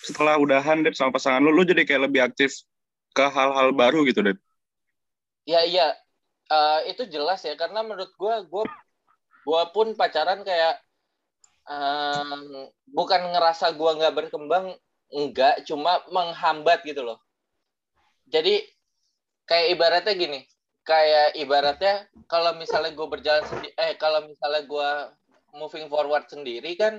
setelah 0.05 0.37
udahan 0.39 0.83
deh 0.85 0.93
sama 0.93 1.15
pasangan 1.15 1.41
lu 1.43 1.55
lu 1.55 1.63
jadi 1.63 1.87
kayak 1.87 2.03
lebih 2.11 2.21
aktif 2.25 2.67
ke 3.17 3.25
hal-hal 3.37 3.69
baru 3.81 3.99
gitu 4.09 4.21
deh 4.27 4.37
Ya 5.53 5.61
iya, 5.65 5.87
Eh, 6.59 6.81
itu 6.95 7.03
jelas 7.15 7.41
ya 7.49 7.55
karena 7.63 7.81
menurut 7.83 8.13
gue, 8.23 8.35
gue 8.53 8.65
gue 9.47 9.63
pun 9.75 9.89
pacaran 10.01 10.41
kayak 10.49 10.75
em, 11.71 12.41
bukan 12.97 13.23
ngerasa 13.33 13.67
gue 13.79 13.91
nggak 13.99 14.15
berkembang, 14.19 14.67
enggak, 15.19 15.55
cuma 15.69 15.93
menghambat 16.17 16.81
gitu 16.89 17.03
loh. 17.09 17.19
Jadi 18.29 18.55
kayak 19.49 19.67
ibaratnya 19.77 20.15
gini, 20.17 20.41
kayak 20.89 21.37
ibaratnya 21.43 21.95
kalau 22.33 22.53
misalnya 22.57 22.93
gue 22.99 23.07
berjalan 23.15 23.45
sendiri, 23.51 23.75
eh 23.77 23.93
kalau 24.01 24.21
misalnya 24.31 24.63
gue 24.73 24.91
moving 25.61 25.87
forward 25.93 26.25
sendiri 26.29 26.73
kan, 26.83 26.95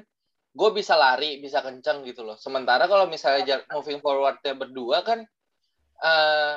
gue 0.60 0.70
bisa 0.80 0.96
lari, 0.96 1.42
bisa 1.44 1.60
kencang 1.66 2.06
gitu 2.10 2.22
loh. 2.28 2.38
Sementara 2.40 2.86
kalau 2.92 3.06
misalnya 3.10 3.62
moving 3.74 4.00
forwardnya 4.06 4.54
berdua 4.58 5.04
kan, 5.08 5.20
eh 6.04 6.54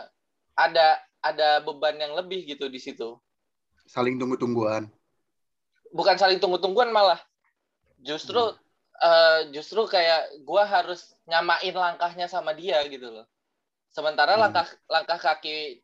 ada 0.59 0.86
ada 1.22 1.62
beban 1.62 1.99
yang 1.99 2.14
lebih 2.14 2.47
gitu 2.47 2.66
di 2.66 2.78
situ. 2.82 3.18
Saling 3.86 4.18
tunggu-tungguan. 4.18 4.91
Bukan 5.95 6.16
saling 6.18 6.39
tunggu-tungguan 6.43 6.91
malah. 6.93 7.18
Justru 8.03 8.55
eh, 8.99 9.41
justru 9.55 9.86
kayak 9.86 10.43
gua 10.43 10.66
harus 10.66 11.14
nyamain 11.26 11.74
langkahnya 11.74 12.26
sama 12.26 12.55
dia 12.55 12.82
gitu 12.91 13.11
loh. 13.11 13.26
Sementara 13.91 14.34
Hmm. 14.34 14.43
langkah 14.47 14.66
langkah 14.91 15.18
kaki 15.18 15.80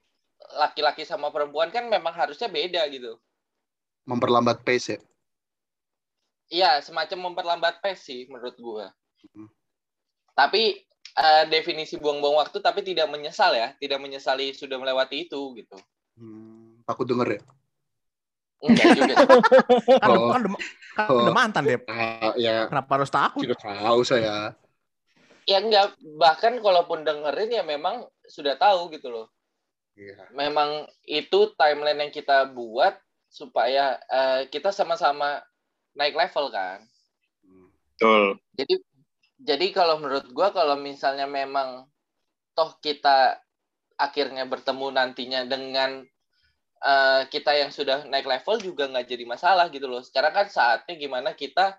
laki-laki 0.61 1.09
sama 1.09 1.33
perempuan 1.33 1.73
kan 1.73 1.89
memang 1.89 2.13
harusnya 2.13 2.51
beda 2.51 2.85
gitu. 2.93 3.17
Memperlambat 4.05 4.61
pace 4.61 4.99
ya. 4.99 5.01
Iya, 6.53 6.71
semacam 6.85 7.33
memperlambat 7.33 7.81
pace 7.81 8.03
sih 8.05 8.21
menurut 8.29 8.55
gua. 8.61 8.93
Hmm. 9.33 9.49
Tapi 10.37 10.85
eh, 11.15 11.45
definisi 11.47 11.95
buang-buang 11.95 12.39
waktu 12.39 12.59
tapi 12.59 12.83
tidak 12.83 13.07
menyesal 13.07 13.53
ya, 13.53 13.73
tidak 13.79 13.99
menyesali 13.99 14.51
sudah 14.51 14.77
melewati 14.77 15.25
itu 15.25 15.41
gitu. 15.55 15.77
Hmm, 16.15 16.83
aku 16.85 17.03
denger 17.03 17.39
ya. 17.39 17.43
Enggak 18.61 18.87
juga. 18.97 19.15
Kan, 20.01 20.09
Oh. 20.11 20.33
kan, 20.33 20.41
udah- 20.41 20.63
kan 20.97 21.07
Oh. 21.07 21.21
udah 21.23 21.35
mantan 21.35 21.63
deh. 21.65 21.79
Ah, 21.85 22.33
ya, 22.35 22.65
Kenapa 22.65 22.91
harus 22.97 23.11
takut? 23.11 23.45
tidak 23.45 23.61
tahu 23.61 24.01
saya. 24.03 24.55
ya 25.45 25.61
enggak 25.61 25.93
bahkan 26.17 26.57
kalaupun 26.57 27.05
dengerin 27.05 27.53
ya 27.53 27.61
memang 27.61 28.01
sudah 28.25 28.57
tahu 28.57 28.89
gitu 28.89 29.13
loh 29.13 29.29
Iya. 29.93 30.25
memang 30.33 30.89
itu 31.05 31.53
timeline 31.53 32.01
yang 32.01 32.09
kita 32.09 32.49
buat 32.49 32.97
supaya 33.29 34.01
eh, 34.09 34.49
kita 34.49 34.73
sama-sama 34.73 35.45
naik 35.93 36.17
level 36.17 36.49
kan 36.49 36.81
Hmm. 37.45 37.69
Betul. 37.93 38.41
jadi 38.57 38.75
jadi 39.45 39.67
kalau 39.77 40.01
menurut 40.01 40.27
gua 40.33 40.51
kalau 40.51 40.75
misalnya 40.81 41.29
memang 41.29 41.85
toh 42.57 42.73
kita 42.81 43.37
akhirnya 44.01 44.49
bertemu 44.49 44.89
nantinya 44.91 45.45
dengan 45.45 46.01
eh, 46.81 47.23
kita 47.29 47.53
yang 47.53 47.71
sudah 47.71 48.09
naik 48.09 48.25
level 48.25 48.57
juga 48.59 48.89
nggak 48.89 49.07
jadi 49.07 49.25
masalah 49.29 49.69
gitu 49.69 49.87
loh 49.87 50.01
sekarang 50.01 50.33
kan 50.33 50.47
saatnya 50.49 50.97
gimana 50.97 51.37
kita 51.37 51.77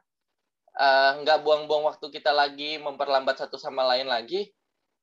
eh, 0.78 1.12
nggak 1.26 1.42
buang-buang 1.42 1.90
waktu 1.90 2.06
kita 2.14 2.32
lagi 2.32 2.78
memperlambat 2.78 3.42
satu 3.42 3.58
sama 3.58 3.84
lain 3.90 4.08
lagi 4.08 4.54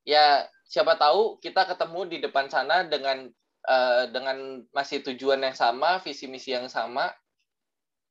ya 0.06 0.46
siapa 0.64 0.94
tahu 0.96 1.42
kita 1.42 1.66
ketemu 1.66 2.00
di 2.08 2.16
depan 2.22 2.46
sana 2.48 2.86
dengan 2.86 3.26
eh, 3.68 4.04
dengan 4.14 4.62
masih 4.70 5.02
tujuan 5.12 5.42
yang 5.42 5.56
sama 5.58 5.98
visi 6.00 6.30
misi 6.30 6.54
yang 6.54 6.70
sama 6.70 7.10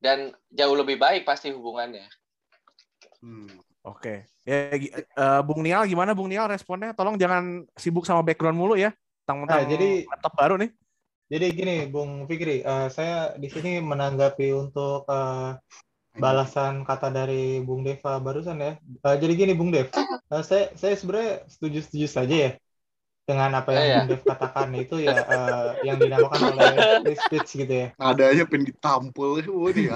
dan 0.01 0.33
jauh 0.51 0.75
lebih 0.75 0.97
baik 0.99 1.23
pasti 1.23 1.53
hubungannya 1.53 2.05
Hmm. 3.21 3.61
Oke. 3.85 4.25
Ya, 4.41 4.73
eh, 4.73 5.41
Bung 5.45 5.61
Nial 5.61 5.85
gimana 5.85 6.17
Bung 6.17 6.25
Nial 6.29 6.49
responnya? 6.49 6.97
Tolong 6.97 7.13
jangan 7.13 7.61
sibuk 7.77 8.09
sama 8.09 8.25
background 8.25 8.57
mulu 8.57 8.73
ya. 8.73 8.89
Tentang 9.21 9.45
Nah, 9.45 9.61
jadi- 9.63 10.09
laptop 10.09 10.33
baru 10.33 10.55
nih. 10.57 10.69
Jadi 11.31 11.45
gini, 11.55 11.75
Bung 11.87 12.27
Fikri, 12.27 12.59
eh, 12.59 12.87
saya 12.91 13.37
di 13.39 13.47
sini 13.47 13.79
menanggapi 13.79 14.51
untuk 14.51 15.07
eh, 15.07 15.55
balasan 16.11 16.83
kata 16.83 17.07
dari 17.07 17.63
Bung 17.63 17.87
Deva 17.87 18.19
barusan 18.19 18.59
ya. 18.59 18.73
Eh, 18.81 19.15
jadi 19.15 19.33
gini, 19.37 19.53
Bung 19.55 19.71
Dev, 19.71 19.87
eh, 19.95 20.43
saya 20.43 20.73
saya 20.75 20.91
sebenarnya 20.99 21.47
setuju-setuju 21.47 22.07
saja 22.09 22.35
ya 22.35 22.51
dengan 23.23 23.53
apa 23.55 23.71
yang 23.71 23.85
Iya. 23.85 23.95
Bung 24.03 24.09
Dev 24.11 24.21
katakan 24.27 24.69
itu 24.75 24.95
ya 24.99 25.15
eh, 25.23 25.67
yang 25.87 25.97
dinamakan 26.01 26.51
oleh 26.51 26.67
free 27.05 27.15
speech 27.15 27.49
gitu 27.63 27.73
ya. 27.73 27.87
Nadanya 27.95 28.43
pengen 28.49 28.67
ditampol 28.67 29.39
ya. 29.71 29.95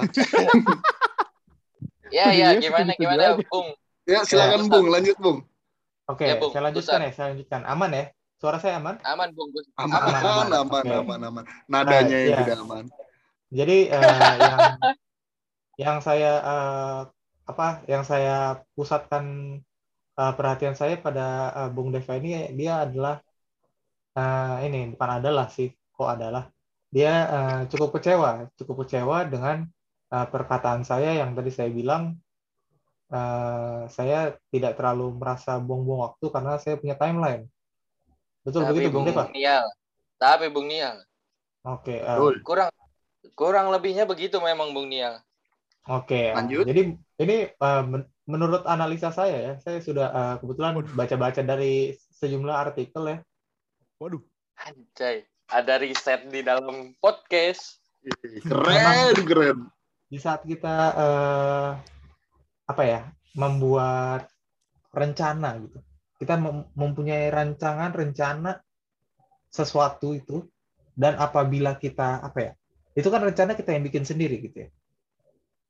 ya 2.14 2.26
ya 2.32 2.56
Iya, 2.56 2.62
gimana 2.64 2.92
gimana 2.96 3.22
aja. 3.36 3.44
Bung 3.44 3.74
Ya 4.06 4.22
silakan 4.22 4.70
Bung, 4.70 4.86
lanjut 4.86 5.16
Bung. 5.18 5.38
Oke, 6.06 6.22
Ya, 6.30 6.38
Bung, 6.38 6.54
saya 6.54 6.62
lanjutkan 6.70 6.98
ya, 7.02 7.10
saya 7.10 7.26
lanjutkan. 7.34 7.60
Aman 7.66 7.90
ya? 7.90 8.04
Suara 8.38 8.58
saya 8.62 8.78
aman? 8.78 8.96
aman 9.02 9.28
Bung 9.34 9.50
Aman, 9.76 9.98
Aman, 9.98 10.14
aman, 10.14 10.22
aman. 10.22 10.46
aman, 10.62 10.84
Oke. 10.86 10.94
aman, 11.02 11.20
aman. 11.26 11.44
Nadanya 11.66 12.16
Nah, 12.16 12.22
yang 12.30 12.38
tidak 12.46 12.56
aman. 12.62 12.84
Jadi 13.50 13.76
eh, 13.90 14.34
yang 14.46 14.60
yang 15.76 15.98
saya 16.00 16.30
eh, 16.40 16.98
apa 17.46 17.66
yang 17.90 18.02
saya 18.06 18.62
pusatkan 18.74 19.24
eh, 20.20 20.32
perhatian 20.38 20.74
saya 20.78 20.94
pada 21.02 21.26
eh, 21.58 21.68
Bung 21.74 21.90
Deva 21.94 22.14
ini 22.20 22.54
dia 22.58 22.86
adalah 22.86 23.18
eh, 24.18 24.54
ini 24.66 24.78
bukan 24.94 25.10
adalah 25.20 25.46
sih 25.56 25.68
kok 25.94 26.08
adalah 26.14 26.44
dia 26.94 27.12
eh, 27.36 27.60
cukup 27.70 27.88
kecewa 27.98 28.30
cukup 28.58 28.76
kecewa 28.86 29.16
dengan 29.32 29.56
eh, 30.14 30.26
perkataan 30.32 30.82
saya 30.90 31.10
yang 31.20 31.30
tadi 31.36 31.50
saya 31.52 31.70
bilang 31.72 32.16
eh, 33.10 33.80
saya 33.90 34.34
tidak 34.50 34.78
terlalu 34.78 35.14
merasa 35.14 35.58
buang-buang 35.58 36.10
waktu 36.10 36.26
karena 36.30 36.52
saya 36.58 36.74
punya 36.78 36.94
timeline 36.98 37.46
betul 38.46 38.62
begitu 38.66 38.90
Bung 38.90 39.06
Deva 39.06 39.28
Nial 39.30 39.66
tapi 40.16 40.46
Bung 40.50 40.70
Nial 40.70 41.02
oke 41.66 41.94
eh, 41.94 42.02
Betul. 42.02 42.34
kurang 42.46 42.70
kurang 43.34 43.66
lebihnya 43.74 44.06
begitu 44.06 44.38
memang 44.38 44.72
Bung 44.72 44.90
Nial 44.90 45.20
Oke, 45.86 46.34
uh, 46.34 46.42
Lanjut. 46.42 46.66
jadi 46.66 46.98
ini 46.98 47.46
uh, 47.62 47.86
men- 47.86 48.10
menurut 48.26 48.66
analisa 48.66 49.14
saya 49.14 49.38
ya, 49.38 49.52
saya 49.62 49.78
sudah 49.78 50.10
uh, 50.10 50.34
kebetulan 50.42 50.82
baca-baca 50.98 51.46
dari 51.46 51.94
sejumlah 52.10 52.50
artikel 52.58 53.06
ya. 53.06 53.18
Waduh. 54.02 54.18
anjay 54.66 55.22
ada 55.46 55.78
riset 55.78 56.26
di 56.26 56.42
dalam 56.42 56.90
podcast 56.98 57.78
Keren, 58.42 59.14
keren. 59.26 59.58
Di 60.06 60.18
saat 60.18 60.42
kita 60.46 60.74
uh, 60.94 61.70
apa 62.66 62.82
ya, 62.82 63.00
membuat 63.38 64.26
rencana 64.90 65.56
gitu, 65.62 65.78
kita 66.18 66.34
mem- 66.36 66.68
mempunyai 66.74 67.30
rancangan 67.30 67.94
rencana 67.94 68.58
sesuatu 69.48 70.12
itu, 70.12 70.44
dan 70.98 71.14
apabila 71.16 71.78
kita 71.78 72.20
apa 72.20 72.38
ya, 72.42 72.52
itu 72.96 73.06
kan 73.06 73.22
rencana 73.22 73.54
kita 73.54 73.76
yang 73.76 73.84
bikin 73.86 74.04
sendiri 74.04 74.42
gitu 74.42 74.66
ya. 74.66 74.70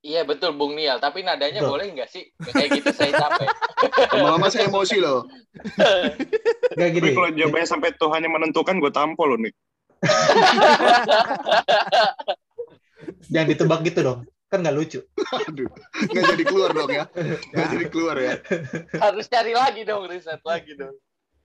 iya 0.07 0.23
betul 0.23 0.55
Bung 0.55 0.79
Nial 0.79 1.03
tapi 1.03 1.27
nadanya 1.27 1.67
Betul. 1.67 1.73
boleh 1.75 1.91
nggak 1.91 2.07
sih 2.07 2.31
kayak 2.39 2.79
gitu 2.79 2.95
saya 2.95 3.11
capek 3.11 3.51
Lama-lama 4.15 4.49
saya 4.49 4.73
emosi 4.73 4.97
loh. 5.03 5.29
Gak 6.77 6.89
gini. 6.97 7.13
Tapi 7.13 7.17
kalau 7.17 7.31
jawabannya 7.33 7.69
sampai 7.69 7.91
Tuhan 7.97 8.25
yang 8.25 8.33
menentukan, 8.33 8.81
gue 8.81 8.93
tampol 8.93 9.37
loh 9.37 9.41
nih. 9.41 9.53
Jangan 13.33 13.49
ditebak 13.53 13.81
gitu 13.85 14.01
dong, 14.01 14.25
kan 14.57 14.65
nggak 14.65 14.77
lucu. 14.77 15.01
Aduh, 15.53 15.69
nggak 16.09 16.25
jadi 16.33 16.45
keluar 16.49 16.71
dong 16.73 16.91
ya. 16.97 17.05
Nggak 17.53 17.69
jadi 17.77 17.87
keluar 17.93 18.17
ya. 18.17 18.33
harus 19.05 19.29
cari 19.29 19.53
lagi 19.53 19.85
dong 19.85 20.09
riset 20.09 20.41
lagi 20.41 20.73
dong 20.73 20.97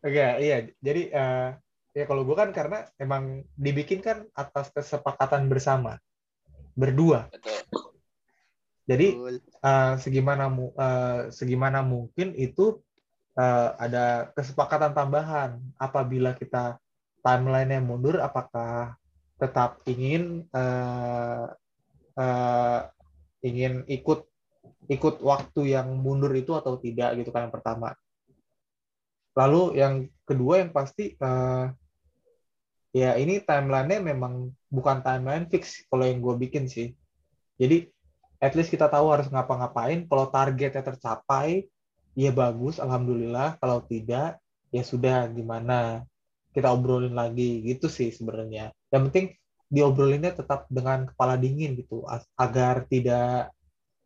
Oke, 0.02 0.18
iya. 0.42 0.66
Jadi 0.82 1.14
eh, 1.14 1.50
ya 1.94 2.04
kalau 2.10 2.26
gue 2.26 2.34
kan 2.34 2.50
karena 2.50 2.90
emang 2.98 3.46
dibikin 3.54 4.02
kan 4.02 4.26
atas 4.34 4.74
kesepakatan 4.74 5.46
bersama, 5.46 6.02
berdua. 6.74 7.30
betul 7.30 7.62
Jadi 8.90 9.08
Betul. 9.14 9.36
eh, 9.62 9.94
segimana 10.02 10.50
mu- 10.50 10.74
eh, 10.74 11.30
segimana 11.30 11.86
mungkin 11.86 12.34
itu 12.34 12.82
eh, 13.38 13.70
ada 13.78 14.34
kesepakatan 14.34 14.98
tambahan. 14.98 15.62
Apabila 15.78 16.34
kita 16.34 16.82
timeline-nya 17.22 17.78
mundur, 17.86 18.18
apakah 18.26 18.98
tetap 19.38 19.86
ingin 19.86 20.50
eh, 20.50 21.46
eh, 22.18 22.80
ingin 23.42 23.86
ikut 23.90 24.26
ikut 24.90 25.22
waktu 25.22 25.78
yang 25.78 25.94
mundur 25.98 26.34
itu 26.34 26.54
atau 26.58 26.78
tidak 26.78 27.18
gitu 27.22 27.30
kan 27.30 27.50
yang 27.50 27.54
pertama. 27.54 27.94
Lalu 29.38 29.80
yang 29.80 29.94
kedua 30.28 30.62
yang 30.62 30.72
pasti 30.76 31.16
eh, 31.16 31.66
ya 32.92 33.16
ini 33.16 33.40
timeline-nya 33.42 34.04
memang 34.04 34.52
bukan 34.68 35.00
timeline 35.00 35.48
fix 35.48 35.88
kalau 35.88 36.04
yang 36.04 36.20
gue 36.20 36.36
bikin 36.48 36.68
sih. 36.68 36.92
Jadi 37.56 37.88
at 38.42 38.58
least 38.58 38.74
kita 38.74 38.90
tahu 38.92 39.14
harus 39.14 39.30
ngapa-ngapain. 39.30 40.10
Kalau 40.10 40.26
targetnya 40.34 40.84
tercapai, 40.84 41.70
ya 42.18 42.32
bagus, 42.34 42.82
alhamdulillah. 42.82 43.56
Kalau 43.62 43.86
tidak, 43.86 44.42
ya 44.74 44.84
sudah 44.84 45.30
gimana 45.32 46.04
kita 46.52 46.68
obrolin 46.68 47.16
lagi 47.16 47.64
gitu 47.64 47.88
sih 47.88 48.12
sebenarnya. 48.12 48.76
Yang 48.92 49.02
penting 49.08 49.26
diobrolinnya 49.72 50.36
tetap 50.36 50.68
dengan 50.68 51.08
kepala 51.08 51.40
dingin 51.40 51.74
gitu, 51.74 52.04
agar 52.36 52.84
tidak 52.86 53.56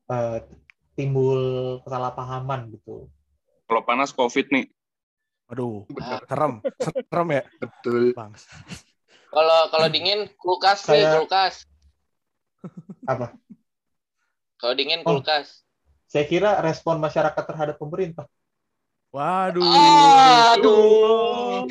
eh, 0.05 0.39
timbul 0.93 1.41
kesalahpahaman 1.82 2.70
gitu. 2.72 3.09
Kalau 3.66 3.82
panas 3.82 4.13
COVID 4.13 4.53
nih. 4.53 4.70
Aduh. 5.49 5.89
Bener. 5.89 6.22
Serem. 6.26 6.53
Serem 7.05 7.28
ya, 7.32 7.43
Betul. 7.59 8.13
Bang. 8.13 8.34
kalau 9.30 9.68
kalau 9.68 9.88
dingin 9.89 10.32
kulkas 10.38 10.86
nih 10.88 11.03
Saya- 11.03 11.20
kulkas 11.20 11.68
Apa? 13.03 13.36
kalau 14.55 14.74
dingin 14.74 15.03
Oh. 15.03 15.18
kulkas 15.18 15.61
Saya 16.07 16.24
kira 16.24 16.63
respon 16.63 16.97
masyarakat 16.97 17.43
terhadap 17.43 17.76
pemerintah. 17.76 18.24
Waduh. 19.11 19.59
aduh 20.55 21.68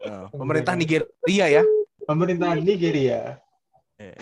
Eh, 0.00 0.24
pemerintah 0.30 0.76
Nigeria 0.76 1.06
ya. 1.50 1.64
Pemerintahan 2.04 2.60
Nigeria. 2.60 3.38
Eh. 3.98 4.16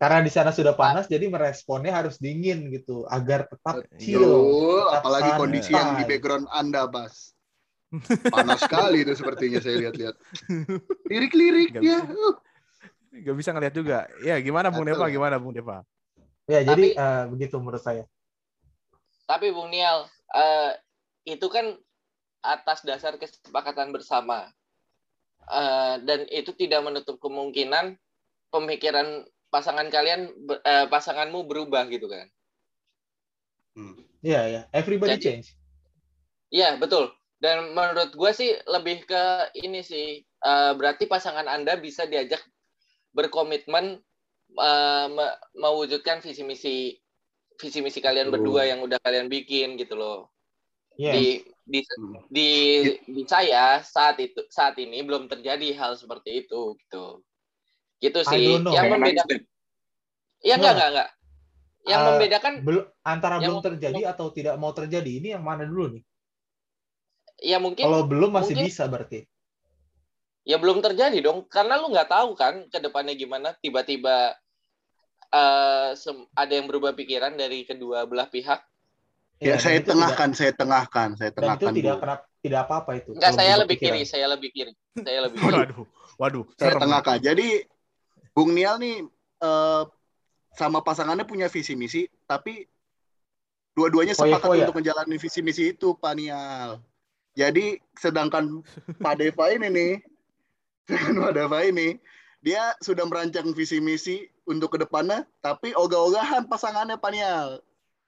Karena 0.00 0.24
di 0.24 0.32
sana 0.32 0.48
sudah 0.48 0.72
panas, 0.72 1.04
jadi 1.04 1.28
meresponnya 1.28 1.92
harus 1.92 2.16
dingin 2.16 2.72
gitu, 2.72 3.04
agar 3.04 3.44
tetap 3.44 3.84
chill. 4.00 4.24
Tetap 4.24 5.04
Apalagi 5.04 5.28
santai. 5.28 5.40
kondisi 5.44 5.70
yang 5.76 5.90
di 6.00 6.04
background 6.08 6.46
Anda, 6.48 6.88
Bas. 6.88 7.36
Panas 8.32 8.64
sekali 8.64 9.04
itu 9.04 9.12
sepertinya 9.12 9.60
saya 9.60 9.76
lihat-lihat. 9.76 10.14
Lirik-lirik 11.04 11.76
Nggak 11.76 11.82
ya. 11.84 12.00
bisa. 12.00 12.16
Uh, 12.16 12.34
Gak 13.10 13.36
bisa 13.36 13.50
ngeliat 13.50 13.74
juga. 13.74 13.98
Ya 14.22 14.38
gimana 14.38 14.70
Bung. 14.70 14.86
Deva? 14.86 15.10
Gimana 15.10 15.36
Bung 15.36 15.50
Deva? 15.52 15.82
Ya, 16.46 16.62
jadi 16.62 16.94
Tapi- 16.94 16.96
eh, 16.96 17.24
begitu 17.28 17.58
menurut 17.58 17.82
saya. 17.82 18.06
tapi 19.26 19.54
Bung 19.54 19.70
Nial 19.70 20.06
eh, 20.34 20.74
itu 21.22 21.46
kan 21.46 21.74
atas 22.42 22.82
dasar 22.82 23.14
kesepakatan 23.14 23.94
bersama 23.94 24.50
Eh, 25.50 25.94
dan 26.06 26.30
itu 26.30 26.54
tidak 26.54 26.78
menutup 26.80 27.18
kemungkinan 27.18 27.98
pemikiran 28.48 29.22
pasangan 29.50 29.90
kalian 29.90 30.30
eh, 30.62 30.86
pasanganmu 30.86 31.42
berubah 31.42 31.90
gitu 31.90 32.06
kan 32.06 32.30
Iya, 34.20 34.40
ya. 34.46 34.62
Everybody 34.70 35.16
Jadi- 35.16 35.24
change. 35.24 35.48
Iya 36.52 36.76
betul. 36.76 37.08
Dan 37.40 37.72
menurut 37.72 38.12
gue 38.12 38.30
sih 38.30 38.52
lebih 38.68 39.06
ke 39.06 39.22
ini 39.56 39.80
sih. 39.80 40.20
eh, 40.40 40.72
berarti 40.72 41.04
pasangan 41.04 41.44
anda 41.44 41.76
bisa 41.76 42.04
diajak 42.04 42.40
berkomitmen 43.12 44.00
eh, 44.50 45.06
me- 45.08 45.36
mewujudkan 45.54 46.20
visi 46.20 46.40
misi 46.42 46.76
visi 47.56 47.80
misi 47.80 48.00
kalian 48.00 48.32
berdua 48.32 48.64
yang 48.64 48.80
udah 48.80 48.96
kalian 49.00 49.28
bikin 49.28 49.76
gitu 49.76 49.96
loh. 49.96 50.32
Yes. 51.00 51.14
Di 51.16 51.26
di 51.64 51.80
Hmm. 51.86 52.20
di 52.28 52.48
di 53.08 53.22
saya 53.24 53.80
saat 53.80 54.20
itu 54.20 54.44
saat 54.52 54.76
ini 54.76 55.00
belum 55.00 55.32
terjadi 55.32 55.72
hal 55.72 55.96
seperti 55.96 56.44
itu 56.44 56.76
gitu. 56.76 57.24
Gitu 57.96 58.20
sih. 58.20 58.60
Yang 58.60 58.86
membedakan. 58.90 59.38
Ya 60.40 60.54
enggak 60.60 60.72
enggak 60.76 60.90
enggak. 60.92 61.10
Yang 61.80 62.00
Eh, 62.00 62.06
membedakan 62.12 62.52
Belum 62.60 62.84
antara 63.00 63.36
Yang 63.36 63.44
belum 63.48 63.60
terjadi 63.64 64.00
atau 64.12 64.26
tidak 64.28 64.54
mau 64.60 64.68
terjadi 64.70 65.08
ini 65.08 65.32
yang 65.32 65.40
mana 65.40 65.64
dulu 65.64 65.96
nih? 65.96 66.04
ya 67.40 67.56
mungkin 67.56 67.88
Kalau 67.88 68.04
belum 68.04 68.36
masih 68.36 68.52
mungkin- 68.52 68.68
bisa 68.68 68.84
berarti. 68.84 69.24
ya 70.44 70.60
belum 70.60 70.84
terjadi 70.84 71.24
dong 71.24 71.48
karena 71.48 71.80
lu 71.80 71.88
nggak 71.88 72.12
tahu 72.12 72.36
kan 72.36 72.68
ke 72.68 72.76
depannya 72.76 73.16
gimana 73.16 73.56
tiba-tiba 73.56 74.36
sem- 75.96 76.28
ada 76.34 76.52
yang 76.52 76.68
berubah 76.68 76.92
pikiran 76.92 77.32
dari 77.32 77.64
kedua 77.64 78.04
belah 78.04 78.28
pihak. 78.28 78.60
Ya, 79.40 79.46
Iya, 79.46 79.56
saya 79.56 79.74
itu 79.76 79.88
tidak- 79.88 79.92
tengahkan, 79.96 80.28
saya 80.36 80.52
tengahkan, 80.52 81.08
saya 81.16 81.30
Dan 81.30 81.32
itu 81.32 81.40
tengahkan. 81.40 81.72
tidak 81.72 81.96
kenapa 81.96 82.22
tidak 82.40 82.60
apa-apa 82.64 82.90
itu. 82.96 83.10
Enggak, 83.16 83.32
saya 83.32 83.52
lebih 83.56 83.76
pikiran. 83.76 83.96
kiri, 83.96 84.02
saya 84.04 84.26
lebih 84.28 84.48
kiri. 84.52 84.72
Saya 84.94 85.18
lebih 85.24 85.36
kiri. 85.40 85.56
Waduh, 85.56 85.84
waduh. 86.16 86.44
Saya 86.54 86.70
serem. 86.70 86.80
tengahkan. 86.84 87.16
Jadi 87.18 87.48
Bung 88.30 88.52
Nial 88.52 88.76
nih 88.76 88.96
eh, 89.40 89.82
sama 90.52 90.78
pasangannya 90.80 91.24
punya 91.24 91.48
visi 91.48 91.72
misi, 91.72 92.04
tapi 92.24 92.68
dua-duanya 93.72 94.12
sepakat 94.12 94.60
untuk 94.60 94.76
menjalani 94.76 95.16
visi 95.16 95.40
misi 95.40 95.72
itu, 95.72 95.94
Pak 95.94 96.12
Nial. 96.14 96.80
Jadi 97.32 97.80
sedangkan 97.94 98.60
Pak 98.98 99.14
Deva 99.16 99.44
ini 99.50 99.68
nih, 99.68 99.92
sedangkan 100.84 101.16
Pak 101.22 101.32
Deva 101.34 101.58
ini, 101.62 101.96
dia 102.38 102.76
sudah 102.78 103.04
merancang 103.04 103.48
visi 103.52 103.78
misi 103.78 104.20
untuk 104.44 104.76
ke 104.76 104.78
depannya, 104.78 105.24
tapi 105.40 105.72
ogah-ogahan 105.72 106.44
pasangannya 106.44 106.96
Pak 106.96 107.10
Nial. 107.10 107.48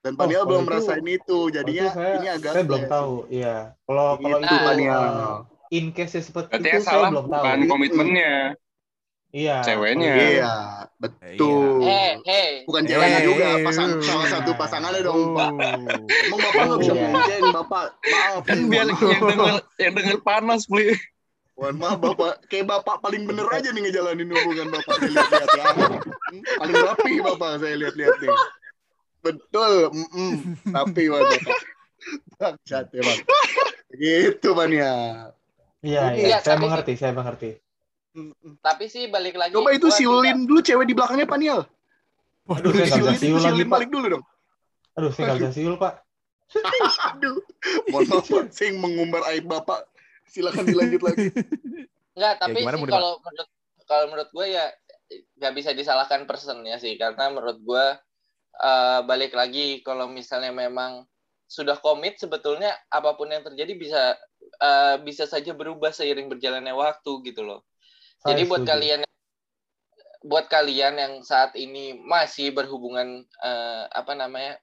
Dan 0.02 0.18
Pak 0.18 0.24
Oh, 0.24 0.26
Nial 0.26 0.34
kalau 0.36 0.48
belum 0.50 0.58
itu- 0.58 0.68
merasain 0.68 1.06
itu, 1.06 1.38
jadinya 1.48 1.78
Kalau 1.80 1.86
itu 1.86 1.98
saya, 2.02 2.14
ini 2.18 2.28
agak 2.28 2.52
saya 2.52 2.64
belum 2.66 2.82
tahu. 2.90 3.12
Iya. 3.30 3.56
Kalau 3.80 4.06
kalau 4.12 4.36
Gitu, 4.36 4.42
itu 4.42 4.56
eh, 4.82 5.36
in 5.72 5.86
case 5.90 6.18
seperti 6.20 6.50
Berarti 6.50 6.58
itu 6.60 6.68
yang 6.68 6.82
saya 6.82 6.90
salah 6.92 7.08
belum 7.08 7.24
tahu. 7.24 7.38
bukan 7.38 7.58
komitmennya. 7.70 8.32
Iya. 9.32 9.56
ceweknya. 9.64 10.12
kalau 10.12 10.28
Iya, 10.28 10.54
betul. 11.00 11.80
Hei, 11.80 12.10
hei. 12.20 12.48
Bukan 12.68 12.82
ceweknya 12.84 13.16
Eh, 13.16 13.24
juga, 13.24 13.46
pasang 13.64 13.88
salah 14.02 14.26
satu 14.28 14.50
pasangannya 14.52 15.00
dong, 15.00 15.32
Pak. 15.32 15.48
Oh. 15.48 16.12
Emang 16.20 16.40
Bapak 16.42 16.62
nggak 16.66 16.80
bisa 16.82 16.92
Iya. 16.92 17.04
bonceng, 17.06 17.44
Bapak. 17.48 17.84
Maaf, 18.04 18.42
Kan 18.44 18.58
biar 18.68 18.86
yang 18.90 19.22
denger 19.24 19.54
yang 19.78 19.92
denger 19.96 20.18
panas, 20.20 20.66
Bli. 20.66 20.92
Mohon 21.54 21.76
maaf, 21.78 21.98
Bapak. 22.02 22.32
Kayak 22.44 22.66
Bapak 22.68 22.96
paling 23.00 23.22
bener 23.22 23.46
aja 23.48 23.68
nih 23.70 23.80
ngejalanin 23.82 24.28
hubungan 24.28 24.68
Bapak. 24.68 24.94
Saya 24.98 25.08
lihat-lihat 25.08 25.48
ya. 25.54 25.64
Hmm, 26.28 26.42
Paling 26.58 26.76
rapi 26.82 27.12
Bapak, 27.22 27.50
saya 27.56 27.74
lihat-lihat 27.78 28.16
nih. 28.18 28.34
Betul, 29.22 29.72
mm-mm. 29.94 30.32
rapi 30.74 31.04
Bapak. 31.06 31.40
Bangsat 32.42 32.90
ya, 32.90 33.02
Bang. 33.06 33.20
Gitu, 33.94 34.48
Pak 34.50 34.66
Nia. 34.66 34.92
Iya, 35.82 36.02
Iya, 36.14 36.26
iya. 36.26 36.38
Saya 36.42 36.58
tapi- 36.58 36.64
mengerti, 36.66 36.92
saya 36.98 37.12
mengerti. 37.14 37.50
Tapi 38.60 38.84
sih 38.92 39.08
balik 39.08 39.40
lagi. 39.40 39.56
Coba 39.56 39.72
itu 39.72 39.88
siulin 39.88 40.44
dulu 40.44 40.60
cewek 40.60 40.84
di 40.84 40.92
belakangnya, 40.92 41.24
Pak 41.24 41.38
Nial. 41.40 41.60
Aduh, 42.50 42.70
saya 42.74 42.98
nggak 43.00 43.16
bisa 43.16 43.22
siul 43.22 43.40
lagi, 43.40 43.62
Pak. 43.64 43.72
balik 43.72 43.88
dulu 43.88 44.06
dong. 44.18 44.24
Aduh, 44.98 45.10
saya 45.14 45.22
nggak 45.32 45.38
bisa 45.40 45.52
siul, 45.54 45.74
Pak. 45.80 45.94
Aduh. 47.16 47.38
Mohon 47.88 48.06
maaf, 48.12 48.26
Pak. 48.28 48.44
Saya 48.52 48.70
mengumbar 48.76 49.22
aib 49.32 49.46
Bapak. 49.48 49.88
Silakan 50.28 50.64
dilanjut 50.68 51.00
lagi. 51.00 51.28
Enggak, 52.12 52.34
tapi 52.44 52.60
gimana, 52.60 52.76
sih 52.76 52.90
kalau 52.92 53.12
menurut 53.24 53.48
kalau 53.88 54.04
menurut 54.12 54.28
gue 54.32 54.46
ya 54.52 54.64
nggak 55.12 55.52
bisa 55.56 55.70
disalahkan 55.72 56.24
personnya 56.28 56.76
sih 56.76 56.96
karena 57.00 57.32
menurut 57.32 57.60
gue 57.60 57.84
eh, 58.58 59.00
balik 59.06 59.32
lagi 59.32 59.80
kalau 59.80 60.08
misalnya 60.10 60.52
memang 60.52 61.06
sudah 61.48 61.76
komit 61.80 62.16
sebetulnya 62.16 62.72
apa 62.88 63.12
pun 63.12 63.28
yang 63.28 63.44
terjadi 63.44 63.72
bisa 63.76 64.02
eh, 64.60 64.96
bisa 65.04 65.28
saja 65.28 65.52
berubah 65.52 65.92
seiring 65.92 66.28
berjalannya 66.32 66.72
waktu 66.72 67.12
gitu 67.28 67.44
loh. 67.44 67.64
Saya 68.20 68.36
Jadi 68.36 68.42
buat 68.48 68.62
setuju. 68.64 68.72
kalian 68.72 69.00
buat 70.22 70.46
kalian 70.46 70.94
yang 70.96 71.14
saat 71.26 71.52
ini 71.58 71.98
masih 71.98 72.54
berhubungan 72.54 73.26
eh, 73.42 73.84
apa 73.90 74.14
namanya 74.14 74.56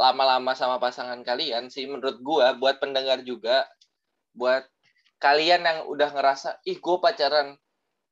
lama-lama 0.00 0.56
sama 0.56 0.80
pasangan 0.80 1.20
kalian 1.20 1.68
sih 1.68 1.84
menurut 1.84 2.22
gua 2.24 2.56
buat 2.56 2.80
pendengar 2.80 3.20
juga 3.26 3.68
buat 4.32 4.64
kalian 5.22 5.62
yang 5.62 5.78
udah 5.86 6.10
ngerasa 6.10 6.58
ih 6.66 6.82
gue 6.82 6.96
pacaran 6.98 7.54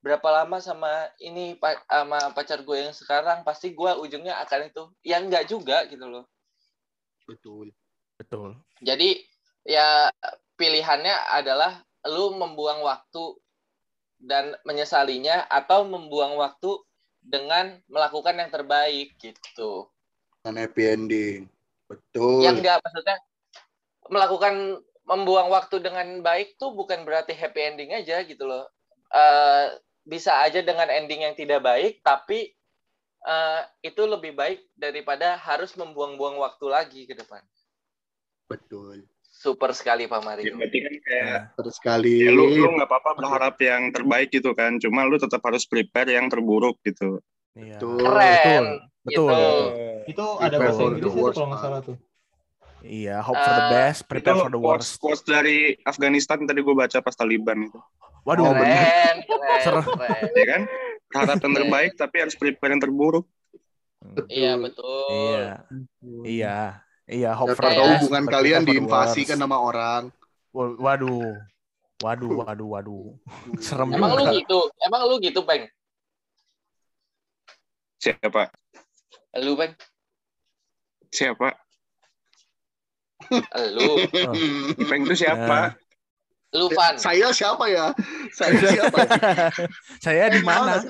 berapa 0.01 0.25
lama 0.33 0.59
sama 0.65 1.13
ini 1.21 1.57
sama 1.89 2.33
pacar 2.33 2.65
gue 2.65 2.77
yang 2.89 2.97
sekarang 2.97 3.45
pasti 3.45 3.77
gua 3.77 4.01
ujungnya 4.01 4.41
akan 4.41 4.73
itu 4.73 4.83
ya 5.05 5.21
enggak 5.21 5.45
juga 5.45 5.85
gitu 5.89 6.09
loh 6.09 6.25
Betul. 7.29 7.71
Betul. 8.17 8.57
jadi 8.81 9.21
ya 9.65 10.09
pilihannya 10.57 11.15
adalah 11.33 11.85
lu 12.09 12.37
membuang 12.37 12.85
waktu 12.85 13.37
dan 14.21 14.53
menyesalinya 14.69 15.49
atau 15.49 15.89
membuang 15.89 16.37
waktu 16.37 16.77
dengan 17.21 17.81
melakukan 17.89 18.37
yang 18.37 18.53
terbaik 18.53 19.17
gitu. 19.21 19.89
Dan 20.45 20.61
happy 20.61 20.85
ending. 20.85 21.41
Betul. 21.89 22.45
Yang 22.45 22.65
enggak 22.65 22.79
maksudnya 22.85 23.17
melakukan 24.09 24.55
membuang 25.09 25.49
waktu 25.49 25.81
dengan 25.81 26.21
baik 26.21 26.61
tuh 26.61 26.73
bukan 26.77 27.03
berarti 27.09 27.33
happy 27.33 27.61
ending 27.61 27.91
aja 27.97 28.21
gitu 28.25 28.45
loh. 28.45 28.69
Eh, 29.11 29.67
bisa 30.03 30.41
aja 30.41 30.61
dengan 30.61 30.89
ending 30.89 31.23
yang 31.29 31.35
tidak 31.37 31.61
baik 31.61 32.01
tapi 32.01 32.53
eh, 33.21 33.61
itu 33.85 34.03
lebih 34.05 34.33
baik 34.33 34.65
daripada 34.73 35.37
harus 35.37 35.77
membuang-buang 35.77 36.41
waktu 36.41 36.67
lagi 36.67 37.03
ke 37.05 37.13
depan. 37.13 37.45
Betul. 38.49 39.05
Super 39.31 39.73
sekali 39.73 40.05
Pak 40.05 40.21
Ya, 40.21 40.27
Mario. 40.27 40.53
berarti 40.59 40.79
kan 40.85 40.95
kayak 41.01 41.41
Terus 41.57 41.75
sekali. 41.81 42.27
ya, 42.27 42.33
lu 42.35 42.45
lu 42.51 42.77
nggak 42.77 42.89
apa-apa 42.89 43.11
berharap 43.17 43.57
yang 43.63 43.89
terbaik 43.89 44.29
gitu 44.29 44.53
kan. 44.53 44.77
Cuma 44.77 45.09
lu 45.09 45.17
tetap 45.17 45.41
harus 45.47 45.65
prepare 45.65 46.13
yang 46.13 46.29
terburuk 46.29 46.77
gitu. 46.85 47.25
Iya. 47.57 47.81
Betul. 47.81 48.05
Keren. 48.05 48.65
Betul. 49.01 49.33
Gitu. 50.05 50.13
Itu 50.13 50.25
ada 50.37 50.57
Prepare 50.57 50.61
bahasa 50.61 50.83
Inggris 50.83 51.13
itu 51.15 51.33
kalau 51.33 51.49
nggak 51.49 51.63
salah 51.63 51.81
tuh. 51.81 51.97
Iya, 52.81 53.21
hope 53.21 53.37
for 53.37 53.53
the 53.53 53.61
Eh, 53.61 53.71
best, 53.71 54.01
prepare 54.05 54.33
itu 54.33 54.41
for 54.41 54.51
the 54.51 54.59
worst. 54.59 54.97
quotes 54.97 55.21
dari 55.21 55.77
Afghanistan 55.83 56.41
tadi 56.43 56.59
gue 56.59 56.73
baca 56.73 56.99
pas 56.99 57.13
Taliban 57.13 57.61
itu. 57.63 57.77
Waduh, 58.23 58.43
Oh, 58.43 58.53
bener. 58.53 58.77
Keren, 58.81 59.17
keren, 59.29 59.85
keren. 59.85 60.29
Ya 60.33 60.45
kan? 60.47 60.63
Berharap 61.07 61.37
yang 61.41 61.55
terbaik 61.57 61.93
tapi 61.95 62.17
harus 62.19 62.35
prepare 62.35 62.71
yang 62.71 62.81
terburuk. 62.81 63.27
Iya 64.27 64.57
betul. 64.57 65.11
Iya. 65.13 65.55
Iya. 66.25 66.57
Iya, 67.05 67.31
hope 67.35 67.53
for 67.53 67.67
the 67.67 67.75
best. 67.75 68.01
hubungan 68.01 68.25
kalian 68.25 68.63
diinvasikan 68.63 69.35
worst. 69.35 69.43
sama 69.43 69.57
orang. 69.59 70.03
Wa- 70.51 70.79
Waduh. 70.79 71.37
Waduh, 72.01 72.33
waduh, 72.41 72.69
waduh. 72.71 73.05
Serem 73.61 73.93
Emang 73.93 74.15
lu 74.15 74.25
juga. 74.25 74.33
gitu? 74.33 74.59
Emang 74.81 75.05
lu 75.05 75.21
gitu, 75.21 75.45
Peng? 75.45 75.69
Siapa? 77.99 78.49
Lu, 79.37 79.53
Peng? 79.53 79.77
Siapa? 81.11 81.53
Lu, 83.75 83.89
Peng 84.87 85.03
itu 85.07 85.15
siapa? 85.17 85.79
lu 86.51 86.67
Van. 86.75 86.99
Saya 86.99 87.31
siapa 87.31 87.63
ya? 87.71 87.95
Saya 88.35 88.59
siapa 88.59 88.97
ya? 89.07 89.11
Saya 90.05 90.25
di 90.35 90.43
mana? 90.43 90.83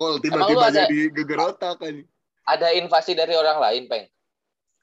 Kol 0.00 0.16
tiba-tiba 0.24 0.72
ada- 0.72 0.88
jadi 0.88 1.12
geger 1.12 1.40
otak 1.52 1.76
kan. 1.76 2.00
Ada 2.48 2.72
invasi 2.72 3.12
dari 3.12 3.36
orang 3.36 3.60
lain, 3.60 3.84
Peng. 3.86 4.08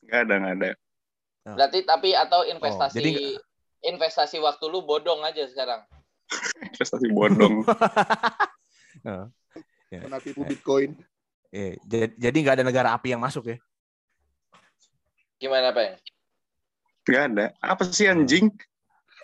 Gak 0.05 0.29
ada, 0.29 0.35
gak 0.37 0.53
ada. 0.53 0.69
Berarti 1.47 1.79
tapi 1.81 2.13
atau 2.13 2.45
investasi 2.45 2.93
Oh, 2.93 2.93
jadi 2.93 3.11
investasi 3.89 4.37
waktu 4.37 4.65
lu 4.69 4.85
bodong 4.85 5.25
aja 5.25 5.41
sekarang. 5.49 5.81
Investasi 6.77 7.07
bodong. 7.09 7.65
Pernah 9.89 10.19
tipu 10.21 10.43
Bitcoin. 10.43 10.93
Eh, 11.49 11.79
jadi 11.87 12.11
jadi 12.19 12.37
nggak 12.37 12.55
ada 12.59 12.65
negara 12.67 12.89
api 12.93 13.15
yang 13.15 13.23
masuk 13.23 13.49
ya? 13.49 13.57
Gimana, 15.39 15.71
Peng? 15.71 15.95
Gak 17.07 17.23
ada. 17.33 17.45
Apa 17.63 17.87
sih 17.87 18.07
anjing? 18.07 18.51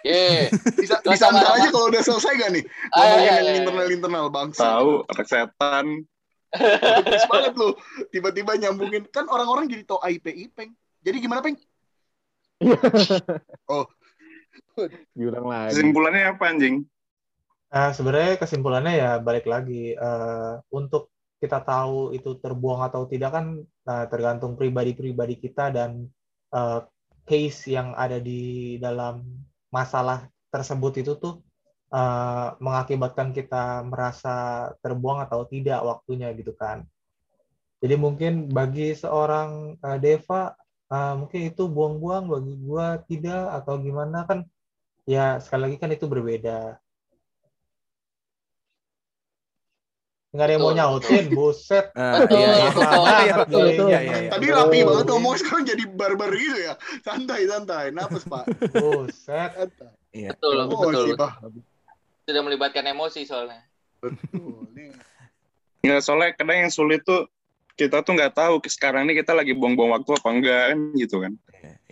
Ye. 0.04 0.52
Bisa 0.84 1.00
sama-sama. 1.04 1.60
aja 1.60 1.68
kalau 1.72 1.88
udah 1.88 2.04
selesai 2.04 2.36
gak 2.36 2.52
nih? 2.60 2.64
Ah, 2.92 3.00
Ngomongin 3.00 3.24
iya, 3.24 3.24
yang 3.24 3.44
iya, 3.44 3.44
iya. 3.44 3.60
internal-internal 3.64 4.26
bangsa. 4.32 4.64
Tahu, 4.64 4.92
anak 5.08 5.28
setan. 5.28 5.86
Please 7.04 7.28
banget 7.32 7.54
lu. 7.58 7.70
Tiba-tiba 8.12 8.52
nyambungin. 8.60 9.04
Kan 9.10 9.26
orang-orang 9.32 9.72
jadi 9.72 9.84
tau 9.88 10.00
IP 10.04 10.28
Ipeng. 10.30 10.72
Jadi 11.04 11.18
gimana, 11.20 11.42
Peng? 11.44 11.58
Diulang 15.18 15.48
lagi. 15.50 15.76
Kesimpulannya 15.76 16.24
apa 16.36 16.44
anjing? 16.52 16.76
Nah, 17.74 17.90
sebenarnya 17.90 18.38
kesimpulannya 18.38 18.94
ya 18.94 19.12
balik 19.18 19.50
lagi 19.50 19.98
eh, 19.98 20.54
untuk 20.70 21.10
kita 21.42 21.60
tahu 21.66 22.14
itu 22.16 22.40
terbuang 22.40 22.88
atau 22.88 23.10
tidak 23.10 23.34
kan 23.34 23.46
nah, 23.84 24.06
tergantung 24.08 24.54
pribadi-pribadi 24.54 25.42
kita 25.42 25.74
dan 25.74 26.06
eh, 26.54 26.80
case 27.24 27.72
yang 27.72 27.96
ada 27.96 28.20
di 28.20 28.76
dalam 28.78 29.24
masalah 29.74 30.28
tersebut 30.54 31.02
itu 31.02 31.16
tuh 31.18 31.42
eh, 31.94 32.48
mengakibatkan 32.62 33.32
kita 33.34 33.82
merasa 33.88 34.70
terbuang 34.84 35.24
atau 35.26 35.48
tidak 35.48 35.82
waktunya 35.84 36.30
gitu 36.36 36.54
kan. 36.54 36.86
Jadi 37.84 38.00
mungkin 38.00 38.48
bagi 38.48 38.96
seorang 38.96 39.76
uh, 39.84 40.00
Deva 40.00 40.56
uh, 40.88 41.14
mungkin 41.20 41.52
itu 41.52 41.68
buang-buang 41.68 42.32
bagi 42.32 42.56
gua 42.64 42.96
tidak 43.04 43.60
atau 43.60 43.76
gimana 43.76 44.24
kan 44.24 44.48
ya 45.04 45.36
sekali 45.44 45.68
lagi 45.68 45.78
kan 45.84 45.92
itu 45.92 46.08
berbeda. 46.08 46.80
Nggak 50.34 50.46
ada 50.50 50.54
yang 50.58 50.64
mau 50.66 50.74
nyautin, 50.74 51.26
buset. 51.30 51.86
Ah, 51.98 52.26
iya, 52.26 52.50
iya. 52.58 52.70
Iya, 52.74 53.38
iya, 53.46 53.70
iya, 53.70 54.00
iya, 54.02 54.18
iya. 54.26 54.30
Tadi 54.34 54.46
rapi 54.50 54.82
banget 54.82 55.06
ngomong 55.14 55.34
sekarang 55.38 55.64
jadi 55.70 55.84
barbar 55.94 56.34
gitu 56.34 56.58
ya. 56.58 56.74
Santai 57.06 57.46
santai. 57.46 57.94
Nafas 57.94 58.26
pak. 58.26 58.50
Buset. 58.74 59.52
Santai. 59.54 59.94
Iya. 60.10 60.34
Betul, 60.34 60.58
Oh, 60.66 60.70
betul. 60.74 61.14
Sudah 62.26 62.42
melibatkan 62.42 62.82
emosi 62.90 63.30
soalnya. 63.30 63.62
Betul. 64.02 64.74
Nggak, 65.86 66.02
soalnya 66.02 66.34
kadang 66.34 66.66
yang 66.66 66.74
sulit 66.74 67.06
tuh 67.06 67.30
kita 67.78 68.02
tuh 68.02 68.18
nggak 68.18 68.34
tahu 68.34 68.58
sekarang 68.66 69.06
ini 69.06 69.22
kita 69.22 69.38
lagi 69.38 69.54
buang-buang 69.54 70.02
waktu 70.02 70.18
apa 70.18 70.30
enggak 70.34 70.64
kan 70.74 70.80
gitu 70.98 71.16
kan. 71.22 71.34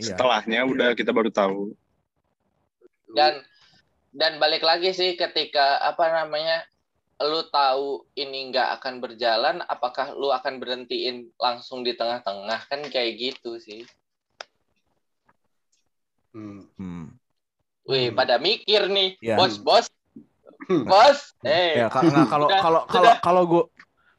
Iya. 0.02 0.18
Setelahnya 0.18 0.66
udah 0.66 0.90
kita 0.98 1.14
baru 1.14 1.30
tahu. 1.30 1.78
Dan 3.14 3.46
dan 4.18 4.42
balik 4.42 4.66
lagi 4.66 4.98
sih 4.98 5.14
ketika 5.14 5.78
apa 5.78 6.10
namanya 6.10 6.66
lu 7.26 7.46
tahu 7.50 8.06
ini 8.18 8.50
nggak 8.50 8.82
akan 8.82 9.02
berjalan, 9.02 9.62
apakah 9.66 10.14
lu 10.16 10.30
akan 10.34 10.58
berhentiin 10.58 11.30
langsung 11.38 11.86
di 11.86 11.94
tengah-tengah 11.94 12.60
kan 12.70 12.82
kayak 12.90 13.18
gitu 13.18 13.58
sih. 13.62 13.86
Hmm. 16.32 16.66
Hmm. 16.80 17.06
Wih, 17.86 18.10
Hmm. 18.14 18.18
pada 18.18 18.40
mikir 18.40 18.88
nih, 18.88 19.18
Ya. 19.20 19.36
bos, 19.36 19.58
bos, 19.60 19.86
Hmm. 20.70 20.86
bos. 20.88 21.36
Eh, 21.44 21.82
Ya, 21.84 21.88
ka- 21.90 22.06
nggak, 22.06 22.28
kalau 22.30 22.48
kalau 22.48 22.82
kalau 22.88 23.12
kalau 23.20 23.44
gua 23.48 23.64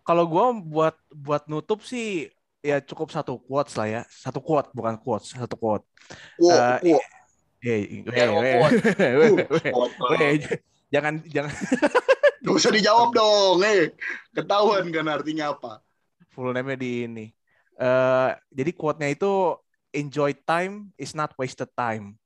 kalau 0.02 0.24
gua 0.26 0.44
buat 0.58 0.94
buat 1.14 1.42
nutup 1.46 1.80
sih 1.86 2.26
ya 2.62 2.82
cukup 2.82 3.10
satu 3.14 3.38
quotes 3.38 3.78
lah 3.78 3.86
ya. 3.86 4.02
Satu 4.10 4.42
quote 4.42 4.70
bukan 4.74 4.98
quotes, 4.98 5.30
satu 5.32 5.54
quote. 5.54 5.86
Wow, 6.38 6.82
Eh, 6.82 6.82
wow. 6.82 7.00
Eh, 7.62 8.58
quote. 8.58 8.74
weh, 9.22 9.30
weh, 9.38 9.72
weh, 10.18 10.34
jangan 10.90 11.22
jangan 11.30 11.54
Gak 12.44 12.54
usah 12.58 12.72
dijawab 12.76 13.08
dong, 13.18 13.58
eh. 13.72 13.80
Ketahuan 14.36 14.86
kan 14.94 15.06
artinya 15.16 15.44
apa. 15.54 15.72
full 16.32 16.50
name-nya 16.54 16.76
di 16.82 16.90
ini. 17.06 17.24
Eh, 17.78 18.28
jadi 18.58 18.70
quote-nya 18.78 19.08
itu 19.14 19.26
enjoy 19.92 20.30
time 20.48 20.74
is 21.00 21.12
not 21.18 21.30
wasted 21.40 21.70
time. 21.76 22.16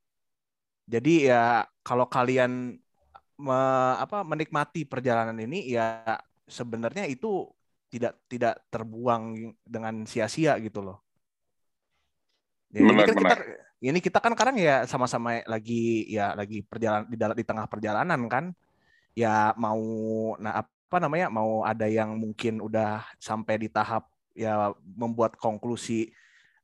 Jadi 0.87 1.11
ya 1.31 1.67
kalau 1.87 2.07
kalian 2.07 2.79
me- 3.47 3.97
apa 4.05 4.17
menikmati 4.31 4.81
perjalanan 4.93 5.39
ini 5.47 5.57
ya 5.77 5.85
sebenarnya 6.59 7.05
itu 7.14 7.27
tidak 7.93 8.12
tidak 8.33 8.55
terbuang 8.73 9.55
dengan 9.67 9.95
sia-sia 10.11 10.53
gitu 10.67 10.81
loh. 10.87 10.99
Ya, 12.75 12.81
ini 12.93 13.03
Benar, 13.03 13.07
kan 13.07 13.14
kita 13.23 13.35
ini 13.87 13.99
kita 14.07 14.19
kan 14.25 14.33
sekarang 14.35 14.57
ya 14.59 14.73
sama-sama 14.91 15.29
lagi 15.53 16.09
ya 16.17 16.23
lagi 16.39 16.57
perjalanan 16.71 17.07
di 17.12 17.17
dalam 17.23 17.37
di 17.41 17.45
tengah 17.47 17.67
perjalanan 17.73 18.21
kan. 18.33 18.45
Ya 19.17 19.57
mau 19.57 19.81
nah 20.37 20.61
apa 20.61 20.97
namanya 21.01 21.33
mau 21.33 21.64
ada 21.64 21.89
yang 21.89 22.14
mungkin 22.21 22.61
udah 22.61 23.03
sampai 23.17 23.57
di 23.57 23.69
tahap 23.73 24.07
ya 24.37 24.77
membuat 24.85 25.35
konklusi 25.41 26.12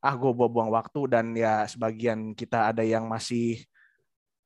ah 0.05 0.13
gue 0.13 0.31
buang 0.35 0.69
waktu 0.69 1.01
dan 1.09 1.33
ya 1.33 1.65
sebagian 1.65 2.37
kita 2.37 2.69
ada 2.71 2.85
yang 2.85 3.09
masih 3.09 3.65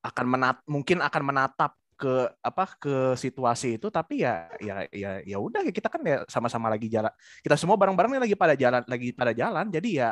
akan 0.06 0.26
menat 0.30 0.56
mungkin 0.70 1.02
akan 1.02 1.22
menatap 1.26 1.74
ke 1.96 2.28
apa 2.44 2.64
ke 2.76 3.16
situasi 3.16 3.80
itu 3.80 3.88
tapi 3.88 4.22
ya 4.22 4.52
ya 4.60 4.84
ya 4.92 5.10
ya 5.24 5.36
udah 5.40 5.64
kita 5.72 5.88
kan 5.88 6.04
ya 6.04 6.22
sama-sama 6.28 6.68
lagi 6.68 6.92
jalan 6.92 7.08
kita 7.40 7.56
semua 7.56 7.74
bareng-bareng 7.80 8.20
lagi 8.20 8.36
pada 8.36 8.52
jalan 8.52 8.84
lagi 8.84 9.16
pada 9.16 9.32
jalan 9.32 9.66
jadi 9.72 9.88
ya 9.90 10.08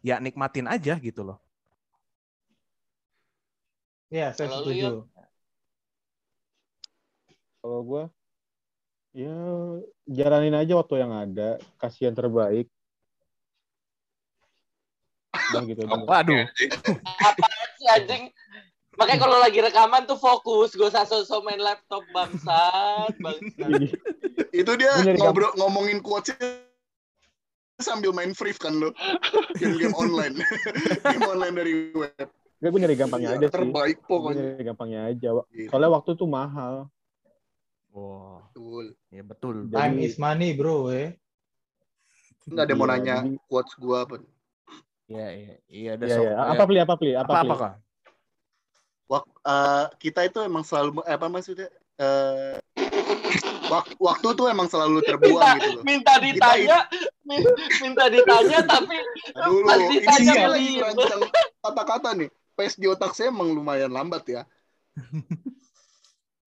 ya 0.00 0.16
nikmatin 0.18 0.66
aja 0.66 0.96
gitu 0.96 1.22
loh 1.22 1.38
Ya, 4.08 4.32
saya 4.32 4.48
Kalau 4.48 4.64
lu, 4.64 4.72
setuju. 4.72 4.88
Kalau 7.58 7.80
gue, 7.82 8.02
ya 9.18 9.36
jalanin 10.06 10.54
aja 10.54 10.78
waktu 10.78 10.94
yang 11.02 11.12
ada, 11.12 11.58
kasih 11.82 12.10
yang 12.10 12.16
terbaik. 12.16 12.66
Udah 15.52 15.62
gitu 15.66 15.80
aja. 15.82 15.96
waduh 16.10 16.44
apaan 17.24 17.68
sih 17.80 17.88
anjing? 17.88 18.24
Makanya 18.98 19.20
kalau 19.22 19.38
lagi 19.38 19.58
rekaman 19.62 20.10
tuh 20.10 20.18
fokus, 20.18 20.74
gue 20.74 20.90
usah 20.90 21.06
sosok 21.06 21.46
main 21.46 21.62
laptop 21.62 22.02
bangsat, 22.10 23.14
bangsat. 23.22 23.94
Itu 24.50 24.74
dia 24.74 24.90
ngobrol 25.14 25.54
ngomongin 25.54 26.02
quotesnya 26.02 26.66
sambil 27.78 28.10
main 28.10 28.34
Free 28.34 28.54
kan 28.58 28.74
lo. 28.74 28.90
Game-game 29.54 29.94
online. 29.94 30.42
Game 31.14 31.26
online 31.30 31.54
dari 31.54 31.72
web. 31.94 32.26
Gak, 32.58 32.68
gue 32.74 32.80
nyari 32.82 32.96
gampangnya 32.98 33.38
aja 33.38 33.46
sih. 33.46 33.54
Terbaik 33.54 34.02
Gue 34.02 34.10
pokoknya. 34.10 34.42
nyari 34.42 34.64
gampangnya 34.66 35.00
aja. 35.14 35.28
Gitu. 35.54 35.70
Soalnya 35.70 35.90
waktu 35.94 36.10
tuh 36.18 36.26
mahal. 36.26 36.90
Oh 37.92 38.42
Betul. 38.50 38.84
ya 39.08 39.22
betul 39.22 39.54
Time 39.66 39.96
Jadi- 39.96 40.04
is 40.04 40.16
money, 40.16 40.52
bro. 40.52 40.88
Eh. 40.88 41.16
Enggak 42.48 42.64
ada 42.64 42.72
yang 42.72 42.80
mau 42.80 42.86
Iya, 42.86 42.94
nanya 42.96 43.16
jadi- 43.22 43.40
quotes 43.44 43.74
gua 43.76 43.98
apa. 44.04 44.14
ya 45.08 45.28
iya 45.32 45.54
iya 45.66 45.90
ada 45.96 46.04
Iya, 46.04 46.16
iya. 46.16 46.30
ya. 46.32 46.52
Apa 46.52 46.62
beli, 46.64 46.78
apa 46.80 46.94
beli, 46.94 47.12
apa, 47.12 47.28
apa 47.28 47.40
apa 47.42 47.54
kak 47.56 47.74
Wak- 49.08 49.40
eh, 49.40 49.84
kita 49.98 50.20
itu 50.24 50.38
emang 50.40 50.60
selalu 50.60 51.00
eh, 51.02 51.16
apa 51.16 51.26
maksudnya? 51.26 51.68
Eh, 51.96 52.56
wak- 53.66 53.96
waktu 53.98 54.28
tuh 54.32 54.46
emang 54.46 54.68
selalu 54.68 55.00
Minta, 55.00 55.08
terbuang 55.08 55.56
gitu 55.58 55.68
loh. 55.72 55.82
minta 55.82 56.12
ditanya, 56.20 56.78
min- 57.24 57.56
minta 57.80 58.04
ditanya 58.06 58.58
tapi 58.64 58.96
Aduh, 59.34 59.64
Pas 59.64 59.80
ini 59.80 59.96
ditanya 59.98 60.32
lagi 60.52 60.72
kata-kata 61.58 62.10
nih. 62.20 62.28
Pace 62.52 62.76
di 62.76 62.86
otak 62.86 63.16
saya 63.16 63.32
emang 63.32 63.48
lumayan 63.50 63.88
lambat 63.88 64.24
ya. 64.28 64.42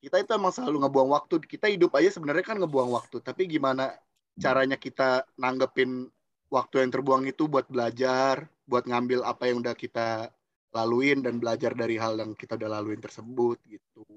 Kita 0.01 0.17
itu 0.17 0.31
emang 0.33 0.49
selalu 0.49 0.81
ngebuang 0.81 1.09
waktu. 1.13 1.35
Kita 1.45 1.69
hidup 1.69 1.93
aja 1.93 2.09
sebenarnya 2.09 2.41
kan 2.41 2.57
ngebuang 2.57 2.89
waktu. 2.89 3.21
Tapi 3.21 3.45
gimana 3.45 3.93
caranya 4.33 4.75
kita 4.75 5.29
nanggepin 5.37 6.09
waktu 6.49 6.81
yang 6.81 6.89
terbuang 6.89 7.23
itu 7.25 7.45
buat 7.45 7.69
belajar, 7.69 8.49
buat 8.65 8.83
ngambil 8.83 9.21
apa 9.21 9.45
yang 9.45 9.61
udah 9.61 9.71
kita 9.71 10.33
laluin 10.71 11.21
dan 11.21 11.37
belajar 11.37 11.75
dari 11.75 11.95
hal 11.95 12.15
yang 12.15 12.31
kita 12.33 12.55
udah 12.55 12.69
laluin 12.71 12.97
tersebut 12.97 13.59
gitu. 13.67 14.07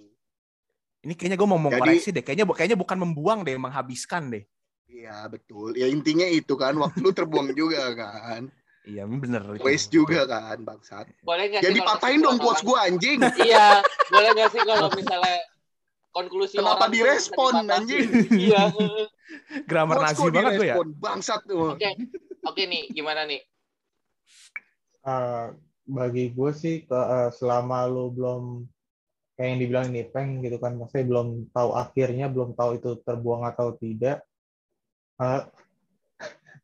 ini 1.05 1.12
kayaknya 1.12 1.37
gue 1.37 1.45
mau 1.45 1.61
mau 1.61 1.68
Jadi- 1.68 1.82
koreksi 1.85 2.09
deh 2.14 2.24
kayaknya 2.24 2.47
kayaknya 2.49 2.78
bukan 2.78 2.97
membuang 2.97 3.45
deh 3.45 3.59
menghabiskan 3.61 4.32
deh 4.32 4.45
Iya 4.87 5.26
betul. 5.28 5.76
Ya 5.76 5.85
intinya 5.85 6.24
itu 6.24 6.55
kan 6.55 6.72
waktu 6.78 7.03
lu 7.03 7.12
terbuang 7.12 7.53
juga 7.59 7.93
kan. 7.93 8.49
iya 8.87 9.05
bener. 9.05 9.59
Waste 9.61 9.93
juga 9.93 10.24
kan 10.24 10.62
bangsat. 10.62 11.11
boleh 11.20 11.45
nggak 11.51 11.61
sih 11.61 11.66
Jadi 11.68 11.78
patahin 11.82 12.20
dong 12.22 12.39
quotes 12.41 12.62
gua 12.62 12.89
anjing. 12.89 13.20
Iya, 13.45 13.82
boleh 14.09 14.30
nggak 14.32 14.49
sih 14.49 14.62
kalau 14.64 14.89
misalnya 14.95 15.37
konklusi 16.14 16.56
Kenapa 16.62 16.86
orang 16.86 16.90
tuh 16.90 16.94
direspon, 16.94 17.52
anjing? 17.66 18.08
Iya. 18.30 18.62
grammar 19.68 19.98
nazi 19.98 20.24
banget 20.30 20.52
gue 20.62 20.68
ya 20.70 20.76
Bangsat 21.02 21.42
tuh. 21.44 21.74
Oke, 21.74 21.90
oke 22.46 22.62
nih, 22.64 22.86
gimana 22.94 23.26
nih? 23.26 23.42
Eh, 25.04 25.46
bagi 25.84 26.32
gue 26.32 26.50
sih 26.54 26.86
ke, 26.86 26.96
eh, 26.96 27.30
selama 27.34 27.84
lu 27.90 28.14
belum 28.14 28.64
kayak 29.34 29.48
yang 29.50 29.58
dibilang 29.60 29.86
nih 29.90 30.06
peng 30.14 30.40
gitu 30.46 30.56
kan 30.62 30.78
maksudnya 30.78 31.06
belum 31.10 31.28
tahu 31.50 31.74
akhirnya 31.74 32.30
belum 32.30 32.54
tahu 32.54 32.78
itu 32.78 32.90
terbuang 33.02 33.42
atau 33.50 33.74
tidak 33.74 34.22
eh, 35.18 35.42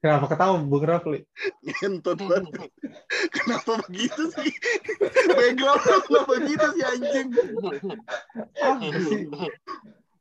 kenapa 0.01 0.27
ketawa 0.29 0.57
Bung 0.65 0.83
Rafli 0.83 1.21
Ngentot 1.61 2.19
banget. 2.25 2.73
Kenapa 3.31 3.73
begitu 3.87 4.23
sih? 4.35 4.53
Background 5.29 5.83
lu 5.87 5.99
kenapa 6.09 6.33
gitu 6.45 6.67
sih 6.75 6.85
anjing? 6.85 7.29
ah 8.65 8.77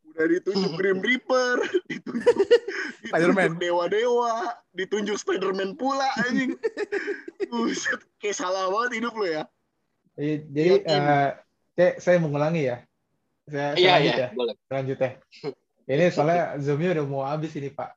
Udah 0.09 0.25
ditunjuk 0.27 0.71
Grim 0.75 0.99
Reaper, 0.99 1.63
ditunjuk, 1.87 2.27
Spider-Man. 3.07 3.55
ditunjuk 3.55 3.59
dewa-dewa, 3.63 4.33
ditunjuk 4.75 5.15
Spider-Man 5.15 5.79
pula 5.79 6.11
anjing. 6.27 6.59
Buset, 7.47 8.03
kayak 8.19 8.35
salah 8.35 8.67
banget 8.67 8.99
hidup 8.99 9.15
lu 9.15 9.31
ya. 9.31 9.43
Jadi- 10.19 10.43
jadi 10.51 10.71
eh, 10.83 11.29
Cek, 11.79 11.93
saya 12.03 12.19
mengulangi 12.19 12.67
ya 12.67 12.83
saya, 13.47 13.73
saya 13.73 13.79
Iya, 13.79 13.91
lanjut 13.95 14.11
iya, 14.11 14.19
ya 14.19 14.27
boleh. 14.35 14.55
lanjut 14.67 14.97
ya 14.99 15.09
ini 15.89 16.05
soalnya 16.11 16.43
zoomnya 16.59 16.89
udah 16.99 17.05
mau 17.07 17.23
habis 17.23 17.55
ini 17.55 17.71
Pak 17.71 17.89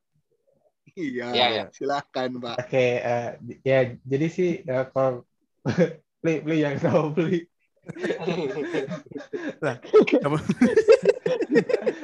Iya, 0.93 1.25
Iya, 1.33 1.45
iya. 1.49 1.63
silakan 1.73 2.37
Pak. 2.37 2.55
Oke, 2.69 2.85
eh, 3.01 3.27
ya 3.65 3.79
jadi 4.05 4.27
sih 4.29 4.49
eh, 4.61 4.85
kalau 4.93 5.25
beli 6.21 6.35
beli 6.45 6.57
yang 6.61 6.77
tahu 6.77 7.09
beli. 7.13 7.49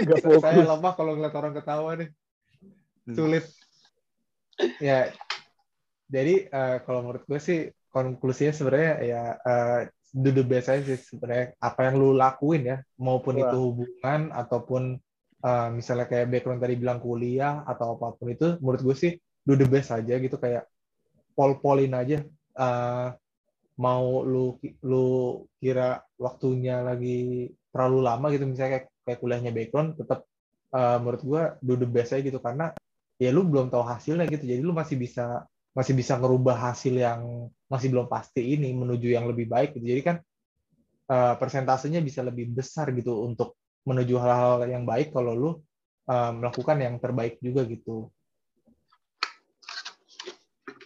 Gak 0.10 0.18
Saya 0.20 0.38
fokus. 0.42 0.68
lemah 0.68 0.94
kalau 0.98 1.12
ngeliat 1.16 1.36
orang 1.38 1.54
ketawa 1.56 1.92
nih. 2.02 2.10
Sulit. 3.14 3.46
Ya. 4.82 5.14
Jadi 6.10 6.50
eh, 6.50 6.76
kalau 6.84 7.06
menurut 7.06 7.24
gue 7.30 7.40
sih 7.40 7.60
konklusinya 7.94 8.54
sebenarnya 8.54 8.94
ya 9.06 9.24
eh, 9.38 9.80
duduk 10.10 10.50
biasanya 10.50 10.82
sih 10.90 10.98
sebenarnya 10.98 11.54
apa 11.62 11.80
yang 11.86 11.96
lu 12.02 12.18
lakuin 12.18 12.66
ya, 12.66 12.78
maupun 12.98 13.38
Wah. 13.38 13.54
itu 13.54 13.58
hubungan 13.62 14.34
ataupun 14.34 14.98
eh, 15.44 15.68
misalnya 15.74 16.06
kayak 16.12 16.28
background 16.32 16.62
tadi 16.64 16.76
bilang 16.80 17.00
kuliah 17.04 17.64
atau 17.68 17.96
apa 17.96 18.16
pun 18.18 18.28
itu, 18.32 18.60
menurut 18.64 18.82
gue 18.84 18.96
sih 18.98 19.12
do 19.48 19.54
the 19.56 19.68
best 19.68 19.90
aja 19.96 20.16
gitu 20.20 20.36
kayak 20.38 20.68
pol-polin 21.38 21.94
aja. 21.96 22.24
Eh, 22.60 23.08
mau 23.80 24.28
lu 24.28 24.60
lu 24.84 25.08
kira 25.56 26.04
waktunya 26.20 26.84
lagi 26.84 27.48
terlalu 27.72 28.00
lama 28.04 28.28
gitu 28.36 28.44
misalnya 28.44 28.72
kayak, 28.84 28.86
kayak 29.08 29.20
kuliahnya 29.24 29.52
background 29.56 29.90
tetap 29.96 30.28
eh, 30.76 30.98
menurut 31.00 31.22
gua 31.24 31.42
do 31.64 31.74
the 31.80 31.88
best 31.88 32.12
aja 32.12 32.24
gitu 32.28 32.40
karena 32.44 32.76
ya 33.16 33.30
lu 33.32 33.48
belum 33.48 33.72
tahu 33.72 33.84
hasilnya 33.84 34.28
gitu. 34.28 34.44
Jadi 34.44 34.62
lu 34.64 34.76
masih 34.76 35.00
bisa 35.00 35.48
masih 35.72 35.94
bisa 35.96 36.20
ngerubah 36.20 36.58
hasil 36.72 36.94
yang 37.00 37.48
masih 37.72 37.88
belum 37.94 38.12
pasti 38.12 38.42
ini 38.58 38.76
menuju 38.76 39.08
yang 39.16 39.26
lebih 39.32 39.48
baik 39.48 39.80
gitu. 39.80 39.86
Jadi 39.96 40.02
kan 40.04 40.16
eh, 41.08 41.34
persentasenya 41.40 42.04
bisa 42.04 42.20
lebih 42.26 42.52
besar 42.52 42.92
gitu 42.92 43.24
untuk 43.24 43.56
menuju 43.88 44.16
hal-hal 44.20 44.66
yang 44.68 44.84
baik 44.84 45.12
kalau 45.16 45.34
lu 45.36 45.52
eh, 46.10 46.32
melakukan 46.36 46.78
yang 46.80 46.96
terbaik 47.00 47.38
juga 47.40 47.64
gitu 47.68 48.10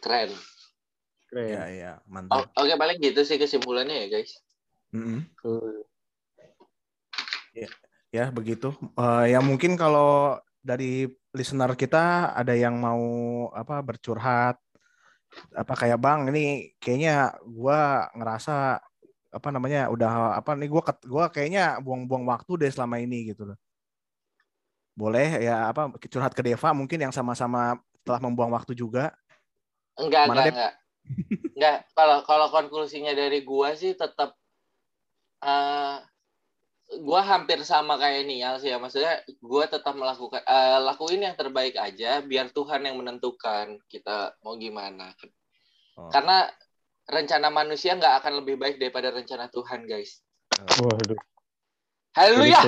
Keren. 0.04 0.36
Keren. 1.32 1.48
Iya, 1.48 1.64
iya, 1.72 1.92
O- 2.04 2.12
mantap. 2.12 2.52
Oke, 2.60 2.76
paling 2.76 3.00
gitu 3.00 3.24
sih 3.24 3.40
kesimpulannya 3.40 4.04
ya, 4.04 4.08
guys. 4.20 4.36
Mm-mm. 4.92 5.24
Tuh. 5.40 5.88
Ya, 8.14 8.30
begitu. 8.30 8.76
Eh, 9.00 9.34
ya 9.34 9.40
mungkin 9.42 9.74
kalau 9.80 10.38
dari 10.62 11.10
listener 11.34 11.74
kita 11.74 12.36
ada 12.36 12.54
yang 12.54 12.78
mau 12.78 13.02
apa 13.56 13.82
bercurhat 13.82 14.62
apa 15.58 15.74
kayak 15.74 15.98
Bang 15.98 16.30
ini 16.30 16.78
kayaknya 16.78 17.34
gua 17.42 18.06
ngerasa 18.14 18.78
apa 19.34 19.50
namanya 19.50 19.90
udah 19.90 20.38
apa 20.38 20.54
nih 20.54 20.70
gua 20.70 20.84
ket- 20.86 21.08
gua 21.10 21.26
kayaknya 21.34 21.82
buang-buang 21.82 22.30
waktu 22.30 22.52
deh 22.62 22.72
selama 22.72 23.02
ini 23.02 23.34
gitu 23.34 23.50
loh. 23.50 23.58
Boleh 24.94 25.42
ya 25.42 25.74
apa 25.74 25.90
curhat 26.06 26.38
ke 26.38 26.46
Deva 26.46 26.70
mungkin 26.78 27.02
yang 27.02 27.10
sama-sama 27.10 27.82
telah 28.06 28.22
membuang 28.22 28.54
waktu 28.54 28.78
juga. 28.78 29.10
Enggak, 29.98 30.30
Mana, 30.30 30.46
enggak, 30.46 30.54
enggak. 30.54 30.74
Enggak, 31.58 31.78
kalau 31.98 32.18
kalau 32.30 32.48
konklusinya 32.54 33.14
dari 33.18 33.42
gua 33.42 33.74
sih 33.74 33.98
tetap 33.98 34.38
eh 35.42 35.98
gua 37.02 37.26
hampir 37.26 37.58
sama 37.66 37.98
kayak 37.98 38.30
Nial 38.30 38.62
sih 38.62 38.70
ya. 38.70 38.78
Maksudnya 38.78 39.26
gua 39.42 39.66
tetap 39.66 39.98
melakukan 39.98 40.46
eh, 40.46 40.78
lakuin 40.86 41.26
yang 41.26 41.34
terbaik 41.34 41.74
aja 41.74 42.22
biar 42.22 42.54
Tuhan 42.54 42.86
yang 42.86 43.02
menentukan 43.02 43.82
kita 43.90 44.38
mau 44.46 44.54
gimana. 44.62 45.10
Oh. 45.98 46.10
Karena 46.14 46.46
rencana 47.08 47.48
manusia 47.52 47.96
nggak 47.96 48.24
akan 48.24 48.44
lebih 48.44 48.56
baik 48.56 48.80
daripada 48.80 49.12
rencana 49.12 49.52
Tuhan, 49.52 49.84
guys. 49.88 50.24
Waduh. 50.80 51.20
Haleluya. 52.14 52.62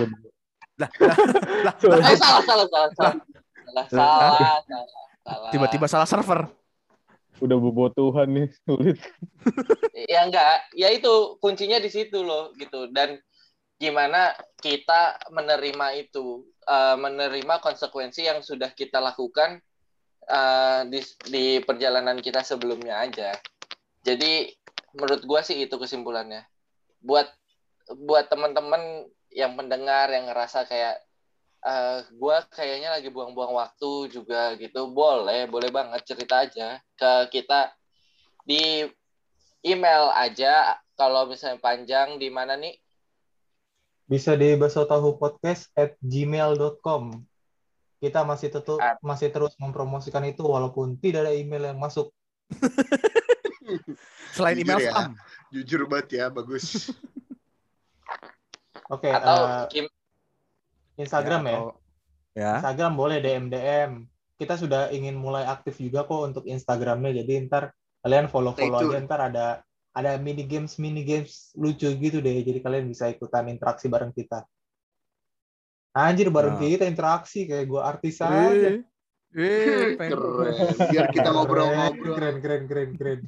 Lah, 0.75 0.91
lah, 0.99 1.17
lah, 1.71 1.75
Sorry. 1.79 2.01
Eh, 2.03 2.17
salah, 2.19 2.43
salah, 2.43 2.67
salah, 2.67 2.89
salah. 2.97 3.15
Salah, 3.65 3.85
salah, 3.87 4.59
salah, 4.67 4.87
salah. 5.23 5.49
tiba-tiba 5.53 5.85
salah 5.87 6.07
server. 6.09 6.49
Udah 7.43 7.57
bobo 7.59 7.91
Tuhan 7.91 8.31
nih, 8.31 8.47
sulit. 8.63 8.95
ya 10.11 10.23
enggak 10.23 10.71
ya 10.75 10.87
itu 10.91 11.35
kuncinya 11.43 11.79
di 11.79 11.91
situ 11.91 12.23
loh 12.23 12.55
gitu 12.55 12.87
dan 12.95 13.19
gimana 13.75 14.31
kita 14.63 15.19
menerima 15.31 15.87
itu 15.99 16.47
eh, 16.63 16.95
menerima 16.95 17.59
konsekuensi 17.59 18.23
yang 18.23 18.39
sudah 18.39 18.71
kita 18.71 19.03
lakukan 19.03 19.59
eh, 20.27 20.81
di 20.87 20.99
di 21.27 21.45
perjalanan 21.59 22.19
kita 22.23 22.39
sebelumnya 22.39 23.03
aja 23.03 23.35
jadi 24.05 24.53
menurut 24.93 25.25
gua 25.25 25.41
sih 25.41 25.57
itu 25.65 25.75
kesimpulannya. 25.75 26.45
Buat 27.01 27.27
buat 28.05 28.29
teman-teman 28.29 29.09
yang 29.33 29.57
pendengar 29.57 30.13
yang 30.13 30.29
ngerasa 30.29 30.69
kayak 30.69 31.01
eh 31.65 32.05
gua 32.13 32.45
kayaknya 32.53 32.93
lagi 32.93 33.09
buang-buang 33.09 33.57
waktu 33.57 34.13
juga 34.13 34.53
gitu 34.61 34.93
boleh 34.93 35.49
boleh 35.49 35.73
banget 35.73 36.05
cerita 36.05 36.45
aja 36.45 36.77
ke 36.93 37.11
kita 37.33 37.73
di 38.45 38.85
email 39.65 40.13
aja 40.13 40.77
kalau 40.93 41.25
misalnya 41.25 41.57
panjang 41.57 42.21
di 42.21 42.29
mana 42.29 42.53
nih? 42.53 42.77
Bisa 44.05 44.37
di 44.37 44.53
baso 44.53 44.85
tahu 44.85 45.17
podcast 45.17 45.73
at 45.73 45.97
gmail.com 45.97 47.25
kita 48.05 48.21
masih 48.21 48.53
tetap 48.53 48.77
masih 49.01 49.33
terus 49.33 49.57
mempromosikan 49.57 50.21
itu 50.29 50.45
walaupun 50.45 50.93
tidak 51.01 51.25
ada 51.25 51.33
email 51.33 51.73
yang 51.73 51.81
masuk 51.81 52.13
Selain 54.31 54.55
Jujur 54.55 54.65
email 54.67 54.79
ya. 54.79 54.91
spam. 54.91 55.11
Jujur 55.49 55.81
banget 55.85 56.07
ya, 56.13 56.25
bagus. 56.27 56.65
oke 58.85 59.09
atau 59.09 59.37
eh, 59.41 59.65
Kim 59.71 59.85
Instagram 60.95 61.41
ya, 61.43 61.57
atau- 61.57 61.75
Ya. 62.35 62.59
Instagram 62.59 62.93
boleh 62.93 63.17
DM 63.17 63.47
DM 63.47 63.91
kita 64.35 64.59
sudah 64.59 64.91
ingin 64.91 65.15
mulai 65.15 65.47
aktif 65.47 65.79
juga 65.79 66.03
kok 66.03 66.19
untuk 66.25 66.43
Instagramnya 66.43 67.23
jadi 67.23 67.47
ntar 67.47 67.71
kalian 68.03 68.27
follow 68.27 68.51
follow 68.51 68.83
aja 68.83 68.99
ntar 69.01 69.21
ada 69.23 69.45
ada 69.89 70.19
mini 70.19 70.43
games 70.43 70.75
mini 70.75 71.01
games 71.01 71.55
lucu 71.55 71.87
gitu 71.89 72.19
deh 72.19 72.43
jadi 72.43 72.59
kalian 72.59 72.85
bisa 72.85 73.07
ikutan 73.07 73.47
interaksi 73.47 73.87
bareng 73.87 74.11
kita 74.11 74.43
anjir 75.93 76.27
bareng 76.27 76.59
Nah. 76.59 76.67
kita 76.67 76.83
interaksi 76.83 77.47
kayak 77.47 77.65
gua 77.65 77.87
artis 77.87 78.19
aja 78.19 78.83
Eh, 79.31 79.39
eh, 79.39 79.95
pengen- 79.99 80.19
Keren. 80.19 80.91
Biar 80.91 81.07
kita 81.09 81.29
ngobrol-ngobrol. 81.31 82.15
keren 82.15 82.35
keren 82.39 82.63
keren 82.67 82.89
keren 82.93 83.19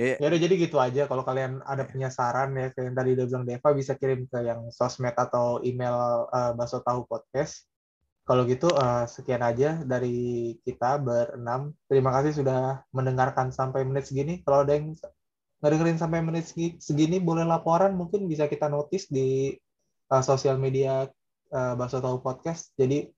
Iya. 0.00 0.16
ya 0.16 0.26
udah 0.32 0.40
jadi 0.40 0.54
gitu 0.56 0.76
aja. 0.80 1.02
Kalau 1.04 1.20
kalian 1.28 1.60
ada 1.60 1.84
punya 1.84 2.08
saran 2.08 2.56
ya 2.56 2.72
kayak 2.72 2.86
yang 2.88 2.96
tadi 2.96 3.10
udah 3.20 3.26
bilang 3.28 3.44
Deva 3.44 3.68
bisa 3.76 3.92
kirim 4.00 4.24
ke 4.32 4.38
yang 4.48 4.72
sosmed 4.72 5.12
atau 5.12 5.60
email 5.60 6.24
uh, 6.32 6.56
baso 6.56 6.80
tahu 6.80 7.04
podcast. 7.04 7.68
Kalau 8.24 8.46
gitu 8.46 8.70
eh, 8.70 9.04
sekian 9.10 9.42
aja 9.42 9.82
dari 9.82 10.54
kita 10.62 11.02
berenam. 11.02 11.74
Terima 11.90 12.14
kasih 12.14 12.32
sudah 12.40 12.78
mendengarkan 12.94 13.50
sampai 13.50 13.82
menit 13.82 14.06
segini. 14.06 14.38
Kalau 14.46 14.62
ada 14.62 14.78
yang 14.78 14.94
ngedengerin 15.60 15.98
sampai 15.98 16.22
menit 16.22 16.46
segi- 16.46 16.78
segini 16.78 17.18
boleh 17.18 17.42
laporan. 17.42 17.92
Mungkin 17.98 18.30
bisa 18.30 18.46
kita 18.46 18.70
notice 18.70 19.10
di 19.10 19.58
uh, 20.14 20.22
sosial 20.22 20.56
media 20.62 21.10
uh, 21.50 21.74
baso 21.74 21.98
tahu 21.98 22.22
podcast. 22.22 22.70
Jadi 22.78 23.10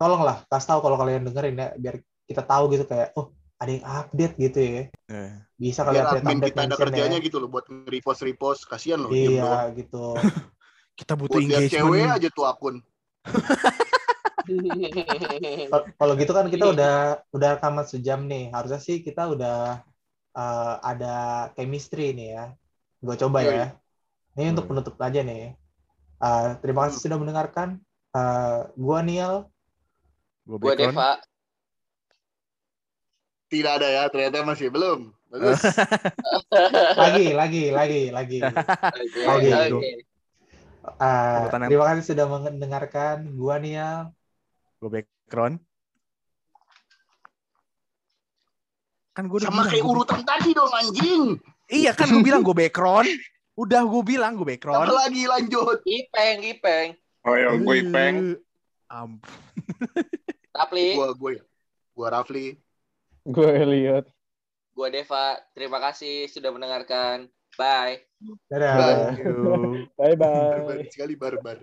tolonglah 0.00 0.46
kasih 0.48 0.68
tahu 0.72 0.80
kalau 0.80 0.96
kalian 1.00 1.26
dengerin 1.26 1.56
ya 1.60 1.68
biar 1.76 1.96
kita 2.24 2.42
tahu 2.44 2.64
gitu 2.72 2.84
kayak 2.88 3.16
oh 3.18 3.35
ada 3.56 3.70
yang 3.72 3.84
update 3.84 4.34
gitu 4.36 4.58
ya. 4.60 4.82
Eh. 5.08 5.32
bisa 5.56 5.80
kali 5.82 5.96
Biar 5.96 6.06
update 6.12 6.20
admin 6.20 6.36
update 6.36 6.52
kita 6.52 6.60
ada 6.60 6.68
mention 6.68 6.82
kerjanya 6.84 7.18
ya. 7.18 7.24
gitu 7.24 7.36
loh 7.40 7.48
buat 7.48 7.64
repost 7.88 8.20
repost. 8.20 8.60
Kasihan 8.68 9.00
loh 9.00 9.10
iya 9.10 9.72
gitu. 9.72 10.12
Kita 11.00 11.12
butuh 11.12 11.36
buat 11.36 11.44
engagement. 11.44 11.72
cewek 11.76 12.04
aja 12.08 12.28
tuh 12.32 12.44
akun. 12.44 12.76
Kal- 15.68 15.86
kalau 15.96 16.12
gitu 16.16 16.32
kan 16.32 16.46
kita 16.48 16.64
udah 16.72 16.94
udah 17.32 17.48
rekaman 17.58 17.84
sejam 17.84 18.24
nih. 18.24 18.48
Harusnya 18.48 18.80
sih 18.80 19.02
kita 19.02 19.28
udah 19.28 19.82
uh, 20.32 20.74
ada 20.80 21.14
chemistry 21.52 22.12
nih 22.12 22.28
ya. 22.32 22.44
Gue 23.00 23.16
coba 23.16 23.44
ya. 23.44 23.76
ini 24.36 24.52
untuk 24.52 24.68
Hmm. 24.68 24.72
penutup 24.80 24.96
aja 25.00 25.20
nih. 25.20 25.56
Uh, 26.16 26.56
terima 26.60 26.88
kasih 26.88 27.00
sudah 27.02 27.16
mendengarkan. 27.16 27.76
Uh, 28.16 28.64
gua 28.80 29.04
Nial 29.04 29.44
Gue 30.48 30.56
Gua 30.56 30.72
Deva. 30.72 31.20
Tidak 33.46 33.72
ada 33.78 33.88
ya 33.88 34.02
ternyata 34.10 34.42
masih 34.42 34.68
belum 34.68 35.10
bagus 35.30 35.62
lagi 37.02 37.32
lagi 37.32 37.64
lagi 37.70 38.02
lagi 38.10 38.38
Oke, 39.26 39.50
Lagi. 39.50 39.72
oke. 39.72 39.90
Uh, 40.86 41.50
terima 41.66 41.84
kasih 41.90 42.14
sudah 42.14 42.26
mendengarkan 42.30 43.26
gua 43.34 43.58
Nial 43.58 44.14
Gue 44.76 44.90
background. 44.92 45.58
Kan 49.10 49.26
gue 49.26 49.40
udah 49.40 49.48
sama 49.48 49.64
bilang. 49.64 49.72
kayak 49.72 49.82
gua 49.82 49.92
urutan 49.96 50.20
tadi 50.22 50.50
dong 50.52 50.68
anjing 50.70 51.22
Iya 51.66 51.90
kan 51.90 52.06
gue 52.06 52.22
bilang 52.22 52.44
gue 52.44 52.54
background. 52.54 53.08
Udah 53.56 53.82
gue 53.82 54.02
bilang 54.04 54.36
gue 54.36 54.44
apa 54.44 54.52
background. 54.52 54.86
lagi 54.92 55.22
lanjut 55.26 55.80
Ipeng, 55.82 56.38
Ipeng. 56.44 56.88
Oh 57.24 57.34
ya, 57.34 57.56
gue 57.56 57.74
Ipeng. 57.82 58.16
Ampun. 58.86 59.26
Tapi 60.52 60.94
gua 60.94 61.10
gue 61.10 61.32
gua 61.96 62.08
Rafli 62.14 62.54
Gue 63.26 63.58
lihat. 63.66 64.06
gua 64.76 64.92
Deva. 64.92 65.40
Terima 65.56 65.80
kasih 65.82 66.28
sudah 66.30 66.52
mendengarkan. 66.52 67.26
Bye. 67.56 68.04
dadah 68.52 68.74
Bye. 68.76 70.14
Bye 70.14 70.14
barbar 70.14 70.76
bye. 70.78 70.92
sekali 70.92 71.14
barbar 71.16 71.58